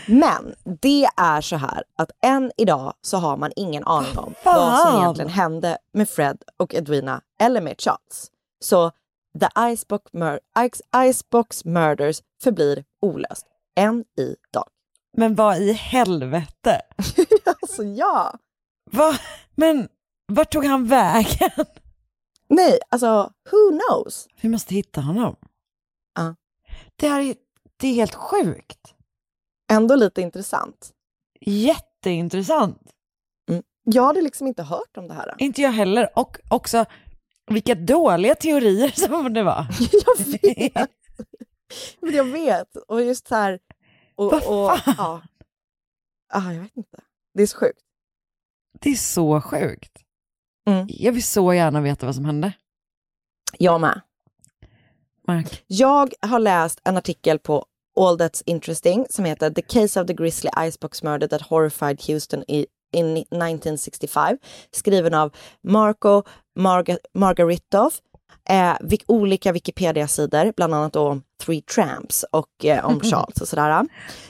Men 0.06 0.54
det 0.80 1.08
är 1.16 1.40
så 1.40 1.56
här 1.56 1.82
att 1.96 2.10
än 2.24 2.52
idag 2.56 2.94
så 3.00 3.16
har 3.16 3.36
man 3.36 3.52
ingen 3.56 3.84
aning 3.84 4.18
om 4.18 4.34
vad 4.44 4.78
som 4.78 5.00
egentligen 5.00 5.30
hände 5.30 5.78
med 5.92 6.08
Fred 6.08 6.42
och 6.56 6.74
Edwina 6.74 7.20
eller 7.40 7.60
med 7.60 7.80
Charles. 7.80 8.30
Så 8.60 8.90
The 9.40 9.72
Icebox, 9.72 10.12
Mur 10.12 10.40
Icebox 10.96 11.64
Murders 11.64 12.22
förblir 12.42 12.84
olöst 13.02 13.46
än 13.76 14.04
idag. 14.16 14.68
Men 15.16 15.34
vad 15.34 15.58
i 15.58 15.72
helvete? 15.72 16.80
alltså 17.62 17.82
ja. 17.82 18.34
Va? 18.90 19.18
Men 19.54 19.88
vart 20.26 20.52
tog 20.52 20.64
han 20.64 20.86
vägen? 20.86 21.50
Nej, 22.48 22.78
alltså 22.88 23.32
who 23.50 23.78
knows? 23.78 24.28
Vi 24.40 24.48
måste 24.48 24.74
hitta 24.74 25.00
honom. 25.00 25.36
Ja. 26.14 26.34
Det 26.96 27.06
är, 27.06 27.34
det 27.76 27.88
är 27.88 27.94
helt 27.94 28.14
sjukt. 28.14 28.94
Ändå 29.72 29.94
lite 29.94 30.22
intressant. 30.22 30.92
Jätteintressant. 31.40 32.92
Mm. 33.50 33.62
Jag 33.84 34.02
hade 34.06 34.22
liksom 34.22 34.46
inte 34.46 34.62
hört 34.62 34.96
om 34.96 35.08
det 35.08 35.14
här. 35.14 35.34
Inte 35.38 35.62
jag 35.62 35.72
heller. 35.72 36.18
Och 36.18 36.38
också 36.50 36.84
vilka 37.50 37.74
dåliga 37.74 38.34
teorier 38.34 38.88
som 38.88 39.34
det 39.34 39.42
var. 39.42 39.66
jag 39.92 40.24
vet. 40.26 40.90
Men 42.00 42.14
jag 42.14 42.24
vet. 42.24 42.76
Och 42.76 43.02
just 43.02 43.28
så 43.28 43.34
här. 43.34 43.58
Och, 44.14 44.30
Vad 44.32 44.42
och, 44.42 44.78
fan? 44.78 44.94
ja. 44.98 45.22
ah, 46.28 46.52
jag 46.52 46.62
vet 46.62 46.76
inte. 46.76 47.00
Det 47.34 47.42
är 47.42 47.46
så 47.46 47.58
sjukt. 47.58 47.80
Det 48.80 48.90
är 48.90 48.94
så 48.94 49.40
sjukt. 49.40 50.02
Mm. 50.66 50.86
Jag 50.88 51.12
vill 51.12 51.24
så 51.24 51.54
gärna 51.54 51.80
veta 51.80 52.06
vad 52.06 52.14
som 52.14 52.24
hände. 52.24 52.52
Jag 53.58 53.80
med. 53.80 54.00
Mark. 55.34 55.62
Jag 55.66 56.14
har 56.20 56.38
läst 56.38 56.80
en 56.84 56.96
artikel 56.96 57.38
på 57.38 57.64
All 58.00 58.18
That's 58.18 58.42
Interesting 58.46 59.06
som 59.10 59.24
heter 59.24 59.50
The 59.50 59.62
Case 59.62 60.00
of 60.00 60.06
the 60.06 60.14
Grizzly 60.14 60.50
Icebox 60.58 61.02
Murder 61.02 61.28
that 61.28 61.42
Horrified 61.42 62.02
Houston 62.06 62.44
i, 62.48 62.66
in 62.92 63.16
1965. 63.16 64.38
Skriven 64.70 65.14
av 65.14 65.32
Marco 65.62 66.22
Marga, 66.56 66.98
Margaritoff. 67.14 68.00
Eh, 68.48 68.76
olika 69.06 69.52
Wikipedia-sidor, 69.52 70.52
bland 70.56 70.74
annat 70.74 70.96
om 70.96 71.22
Three 71.44 71.62
Tramps 71.62 72.24
och 72.32 72.64
eh, 72.64 72.84
om 72.84 73.00
Charles 73.02 73.40
och 73.40 73.48
sådär. 73.48 73.86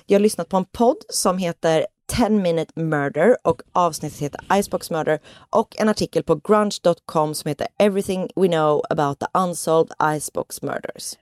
Jag 0.06 0.18
har 0.18 0.20
lyssnat 0.22 0.48
på 0.48 0.56
en 0.56 0.64
podd 0.64 0.96
som 1.08 1.38
heter 1.38 1.86
10 2.10 2.28
Minute 2.30 2.80
Murder 2.80 3.36
och 3.42 3.62
avsnittet 3.72 4.18
heter 4.18 4.40
Icebox 4.58 4.90
Murder 4.90 5.18
och 5.50 5.80
en 5.80 5.88
artikel 5.88 6.22
på 6.22 6.34
grunge.com 6.34 7.34
som 7.34 7.48
heter 7.48 7.68
Everything 7.78 8.28
We 8.36 8.48
Know 8.48 8.82
About 8.90 9.18
the 9.20 9.26
Unsolved 9.38 9.92
Icebox 10.16 10.62
Murders. 10.62 11.14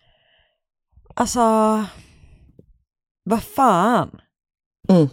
Alltså, 1.15 1.41
vad 3.25 3.43
fan. 3.43 4.21
Mm. 4.89 5.09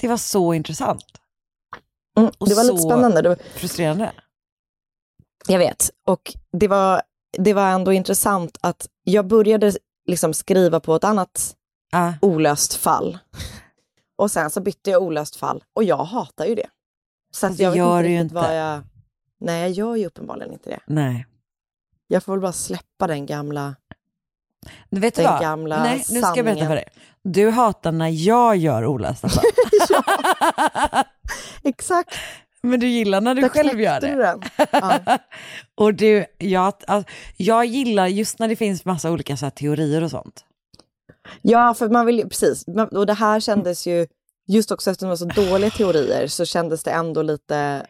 Det 0.00 0.08
var 0.08 0.16
så 0.16 0.54
intressant. 0.54 1.04
Mm, 2.18 2.30
det 2.40 2.54
var 2.54 2.64
lite 2.64 2.78
spännande. 2.78 3.22
Det 3.22 3.28
var, 3.28 3.36
Frustrerande. 3.54 4.12
jag 5.48 5.58
vet. 5.58 5.90
Och 6.06 6.32
det 6.52 6.68
var, 6.68 7.02
det 7.38 7.54
var 7.54 7.68
ändå 7.70 7.92
intressant 7.92 8.58
att 8.60 8.88
jag 9.04 9.26
började 9.26 9.72
liksom 10.06 10.34
skriva 10.34 10.80
på 10.80 10.94
ett 10.94 11.04
annat 11.04 11.56
Ah. 11.92 12.12
olöst 12.22 12.74
fall. 12.74 13.18
Och 14.16 14.30
sen 14.30 14.50
så 14.50 14.60
bytte 14.60 14.90
jag 14.90 15.02
olöst 15.02 15.36
fall 15.36 15.64
och 15.74 15.84
jag 15.84 16.04
hatar 16.04 16.44
ju 16.46 16.54
det. 16.54 16.68
Så 17.30 17.46
att 17.46 17.58
jag 17.58 17.70
vet 17.70 17.78
gör 17.78 17.98
inte 17.98 18.08
du 18.08 18.12
ju 18.14 18.18
riktigt 18.22 18.32
vad 18.32 18.44
inte. 18.44 18.54
jag... 18.54 18.82
Nej, 19.40 19.60
jag 19.60 19.70
gör 19.70 19.96
ju 19.96 20.06
uppenbarligen 20.06 20.52
inte 20.52 20.70
det. 20.70 20.80
Nej. 20.86 21.26
Jag 22.06 22.22
får 22.24 22.32
väl 22.32 22.40
bara 22.40 22.52
släppa 22.52 23.06
den 23.06 23.26
gamla... 23.26 23.74
Du 24.90 25.00
vet 25.00 25.14
Den 25.14 25.24
vad? 25.24 25.40
gamla 25.40 25.82
Nej, 25.82 26.04
nu 26.10 26.20
ska 26.20 26.36
jag 26.36 26.44
berätta 26.44 26.66
för 26.66 26.74
dig. 26.74 26.88
Du 27.22 27.50
hatar 27.50 27.92
när 27.92 28.08
jag 28.08 28.56
gör 28.56 28.86
olösta 28.86 29.28
fall. 29.28 29.44
Exakt. 31.62 32.14
Men 32.62 32.80
du 32.80 32.86
gillar 32.86 33.20
när 33.20 33.34
du 33.34 33.40
Där 33.40 33.48
själv 33.48 33.80
gör 33.80 34.00
det. 34.00 34.06
du 34.06 34.16
den. 34.16 34.42
Ja. 34.72 35.18
Och 35.74 35.94
du, 35.94 36.26
jag, 36.38 36.74
alltså, 36.86 37.12
jag 37.36 37.64
gillar 37.64 38.06
just 38.06 38.38
när 38.38 38.48
det 38.48 38.56
finns 38.56 38.84
massa 38.84 39.10
olika 39.10 39.36
så 39.36 39.46
här, 39.46 39.50
teorier 39.50 40.02
och 40.02 40.10
sånt. 40.10 40.44
Ja, 41.42 41.74
för 41.74 41.88
man 41.88 42.06
vill 42.06 42.18
ju, 42.18 42.28
precis. 42.28 42.64
Och 42.92 43.06
det 43.06 43.14
här 43.14 43.40
kändes 43.40 43.86
ju, 43.86 44.06
just 44.46 44.70
också 44.70 44.90
eftersom 44.90 45.06
det 45.08 45.10
var 45.26 45.34
så 45.34 45.50
dåliga 45.50 45.70
teorier, 45.70 46.26
så 46.26 46.44
kändes 46.44 46.82
det 46.82 46.90
ändå 46.90 47.22
lite... 47.22 47.86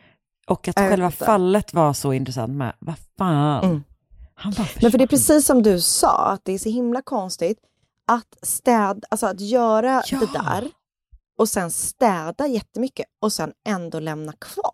Och 0.47 0.69
att 0.69 0.75
själva 0.79 1.07
inte. 1.07 1.25
fallet 1.25 1.75
var 1.75 1.93
så 1.93 2.13
intressant 2.13 2.53
med. 2.53 2.73
Vad 2.79 2.95
fan. 3.19 3.65
Mm. 3.65 3.83
Han 4.35 4.53
bara 4.53 4.67
Men 4.83 4.91
för 4.91 4.99
det 4.99 5.05
är 5.05 5.07
försvann. 5.07 5.09
precis 5.09 5.47
som 5.47 5.63
du 5.63 5.81
sa, 5.81 6.27
att 6.33 6.41
det 6.45 6.53
är 6.53 6.59
så 6.59 6.69
himla 6.69 7.03
konstigt 7.03 7.59
att 8.07 8.37
städa, 8.43 9.01
alltså 9.11 9.27
att 9.27 9.41
göra 9.41 10.03
Ja. 10.07 10.19
det 10.19 10.27
där 10.33 10.71
och 11.39 11.49
sen 11.49 11.71
städa 11.71 12.47
jättemycket 12.47 13.07
och 13.21 13.33
sen 13.33 13.53
ändå 13.69 14.01
lämna 14.01 14.33
kvar. 14.33 14.73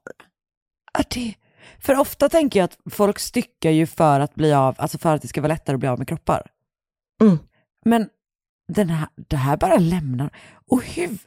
Ja, 0.95 1.05
det, 1.15 1.35
för 1.81 1.99
ofta 1.99 2.29
tänker 2.29 2.61
jag 2.61 2.65
att 2.65 2.79
folk 2.95 3.19
styckar 3.19 3.71
ju 3.71 3.87
för 3.87 4.21
att 4.21 4.35
bli 4.35 4.53
av, 4.53 4.75
alltså 4.79 4.99
för 4.99 5.15
att 5.15 5.23
det 5.23 5.29
ska 5.29 5.41
vara 5.41 5.53
lättare 5.53 5.75
att 5.75 5.81
bli 5.81 5.89
av 5.89 5.99
med 5.99 6.09
kroppar. 6.09 6.47
Mm. 7.23 7.39
Men 7.85 8.09
den 8.73 8.91
här, 8.91 9.09
det 9.15 9.37
här 9.37 9.57
bara 9.57 9.77
lämnar, 9.79 10.31
och 10.69 10.83
hur, 10.83 11.19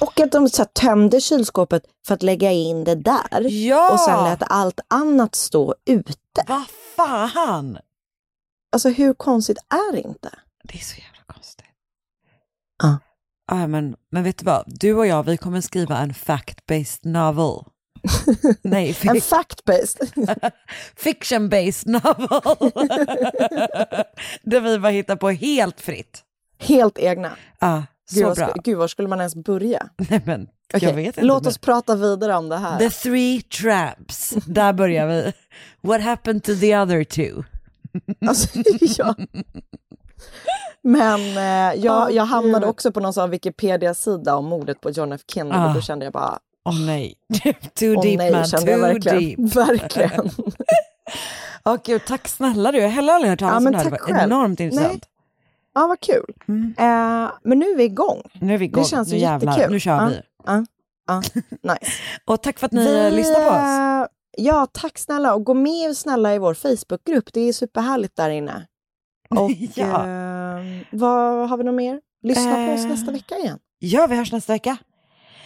Och 0.00 0.20
att 0.20 0.32
de 0.32 0.48
så 0.48 0.62
här, 0.62 0.68
tömde 0.68 1.20
kylskåpet 1.20 1.82
för 2.06 2.14
att 2.14 2.22
lägga 2.22 2.52
in 2.52 2.84
det 2.84 2.94
där 2.94 3.40
Ja! 3.50 3.92
och 3.92 4.00
sen 4.00 4.24
lät 4.24 4.42
allt 4.46 4.80
annat 4.88 5.34
stå 5.34 5.74
ute. 5.86 6.44
vad 6.48 6.64
fan? 6.96 7.78
Alltså 8.72 8.88
hur 8.88 9.14
konstigt 9.14 9.58
är 9.58 9.92
det 9.92 10.00
inte? 10.00 10.30
Det 10.64 10.74
är 10.78 10.82
så 10.84 10.96
jävla 10.96 11.22
konstigt. 11.26 11.66
Ja. 12.82 12.98
Ja, 13.46 13.66
men, 13.66 13.96
men 14.10 14.22
vet 14.24 14.38
du 14.38 14.44
vad, 14.44 14.64
du 14.66 14.94
och 14.94 15.06
jag, 15.06 15.22
vi 15.22 15.36
kommer 15.36 15.60
skriva 15.60 15.98
en 15.98 16.12
fact-based 16.14 16.98
novel. 17.08 17.64
Nej, 18.62 18.96
En 19.02 19.16
fact-based. 19.20 20.10
fiction-based 20.96 21.86
novel. 21.88 22.70
Där 24.42 24.60
vi 24.60 24.78
bara 24.78 24.92
hittar 24.92 25.16
på 25.16 25.30
helt 25.30 25.80
fritt. 25.80 26.22
Helt 26.58 26.98
egna. 26.98 27.30
Ja, 27.58 27.82
så 28.10 28.20
Gud, 28.28 28.34
bra. 28.36 28.54
Gud, 28.64 28.78
var 28.78 28.88
skulle 28.88 29.08
man 29.08 29.18
ens 29.18 29.34
börja? 29.34 29.88
Nej, 30.10 30.20
men, 30.26 30.48
inte. 30.98 31.22
Låt 31.22 31.42
men- 31.42 31.48
oss 31.50 31.58
prata 31.58 31.96
vidare 31.96 32.36
om 32.36 32.48
det 32.48 32.56
här. 32.56 32.78
The 32.78 32.90
three 32.90 33.42
tramps, 33.42 34.30
där 34.46 34.72
börjar 34.72 35.06
vi. 35.06 35.32
What 35.80 36.02
happened 36.02 36.42
to 36.44 36.54
the 36.60 36.76
other 36.78 37.04
two? 37.04 37.42
Alltså, 38.28 38.48
ja. 38.80 39.14
Men 40.82 41.20
eh, 41.36 41.80
jag, 41.84 42.12
jag 42.12 42.24
hamnade 42.24 42.66
också 42.66 42.92
på 42.92 43.00
någon 43.00 43.12
sån 43.12 43.30
Wikipedia-sida 43.30 44.36
om 44.36 44.44
mordet 44.44 44.80
på 44.80 44.90
John 44.90 45.12
F 45.12 45.20
Kennedy 45.28 45.56
Ah. 45.58 45.68
och 45.68 45.74
då 45.74 45.80
kände 45.80 46.04
jag 46.06 46.12
bara, 46.12 46.38
Åh 46.64 46.80
nej, 46.86 47.14
too 47.74 47.96
åh 47.96 48.02
deep 48.02 48.18
nej, 48.18 48.32
man, 48.32 48.44
too 48.44 48.64
verkligen. 48.80 49.18
deep. 49.18 49.38
Verkligen. 49.56 50.30
Åh 51.64 51.76
gud, 51.84 52.02
tack 52.06 52.28
snälla 52.28 52.72
du. 52.72 52.78
Jag 52.78 52.84
har 52.84 52.90
heller 52.92 53.12
aldrig 53.12 53.30
hört 53.30 53.40
Ja, 53.40 53.48
talas 53.48 53.66
om 53.66 53.72
det 53.72 53.78
här. 53.78 53.84
Det 54.06 54.12
var 54.12 54.20
enormt 54.22 54.60
intressant. 54.60 54.92
Nej. 54.92 55.00
Ja, 55.74 55.86
vad 55.86 56.00
kul. 56.00 56.34
Eh, 56.78 57.32
men 57.44 57.58
nu 57.58 57.66
är 57.66 57.76
vi 57.76 57.84
igång. 57.84 58.22
Nu 58.40 58.54
är 58.54 58.58
vi 58.58 58.64
igång. 58.64 58.82
Det 58.82 58.88
känns 58.88 59.12
nu 59.12 59.16
jävlar, 59.18 59.52
jättekul. 59.52 59.72
nu 59.72 59.80
kör 59.80 60.08
vi. 60.08 60.20
Ja, 60.46 60.64
ja, 61.06 61.22
nice. 61.62 61.92
Och 62.24 62.42
tack 62.42 62.58
för 62.58 62.66
att 62.66 62.72
ni 62.72 62.94
eh, 62.94 63.10
lyssnar 63.12 63.34
på 63.34 63.48
oss. 63.50 64.08
eh, 64.08 64.44
Ja, 64.44 64.66
tack 64.72 64.98
snälla. 64.98 65.34
Och 65.34 65.44
gå 65.44 65.54
med 65.54 65.96
snälla 65.96 66.34
i 66.34 66.38
vår 66.38 66.54
Facebookgrupp. 66.54 67.32
Det 67.32 67.40
är 67.40 67.52
superhärligt 67.52 68.16
där 68.16 68.30
inne. 68.30 68.66
Och 69.30 69.50
Ja. 69.74 69.84
eh, 70.06 70.64
vad 70.90 71.48
har 71.48 71.56
vi 71.56 71.64
något 71.64 71.74
mer? 71.74 72.00
Lyssna 72.22 72.66
på 72.66 72.72
oss 72.72 72.84
nästa 72.84 73.12
vecka 73.12 73.38
igen. 73.38 73.58
Ja, 73.78 74.06
vi 74.06 74.16
hörs 74.16 74.32
nästa 74.32 74.52
vecka. 74.52 74.76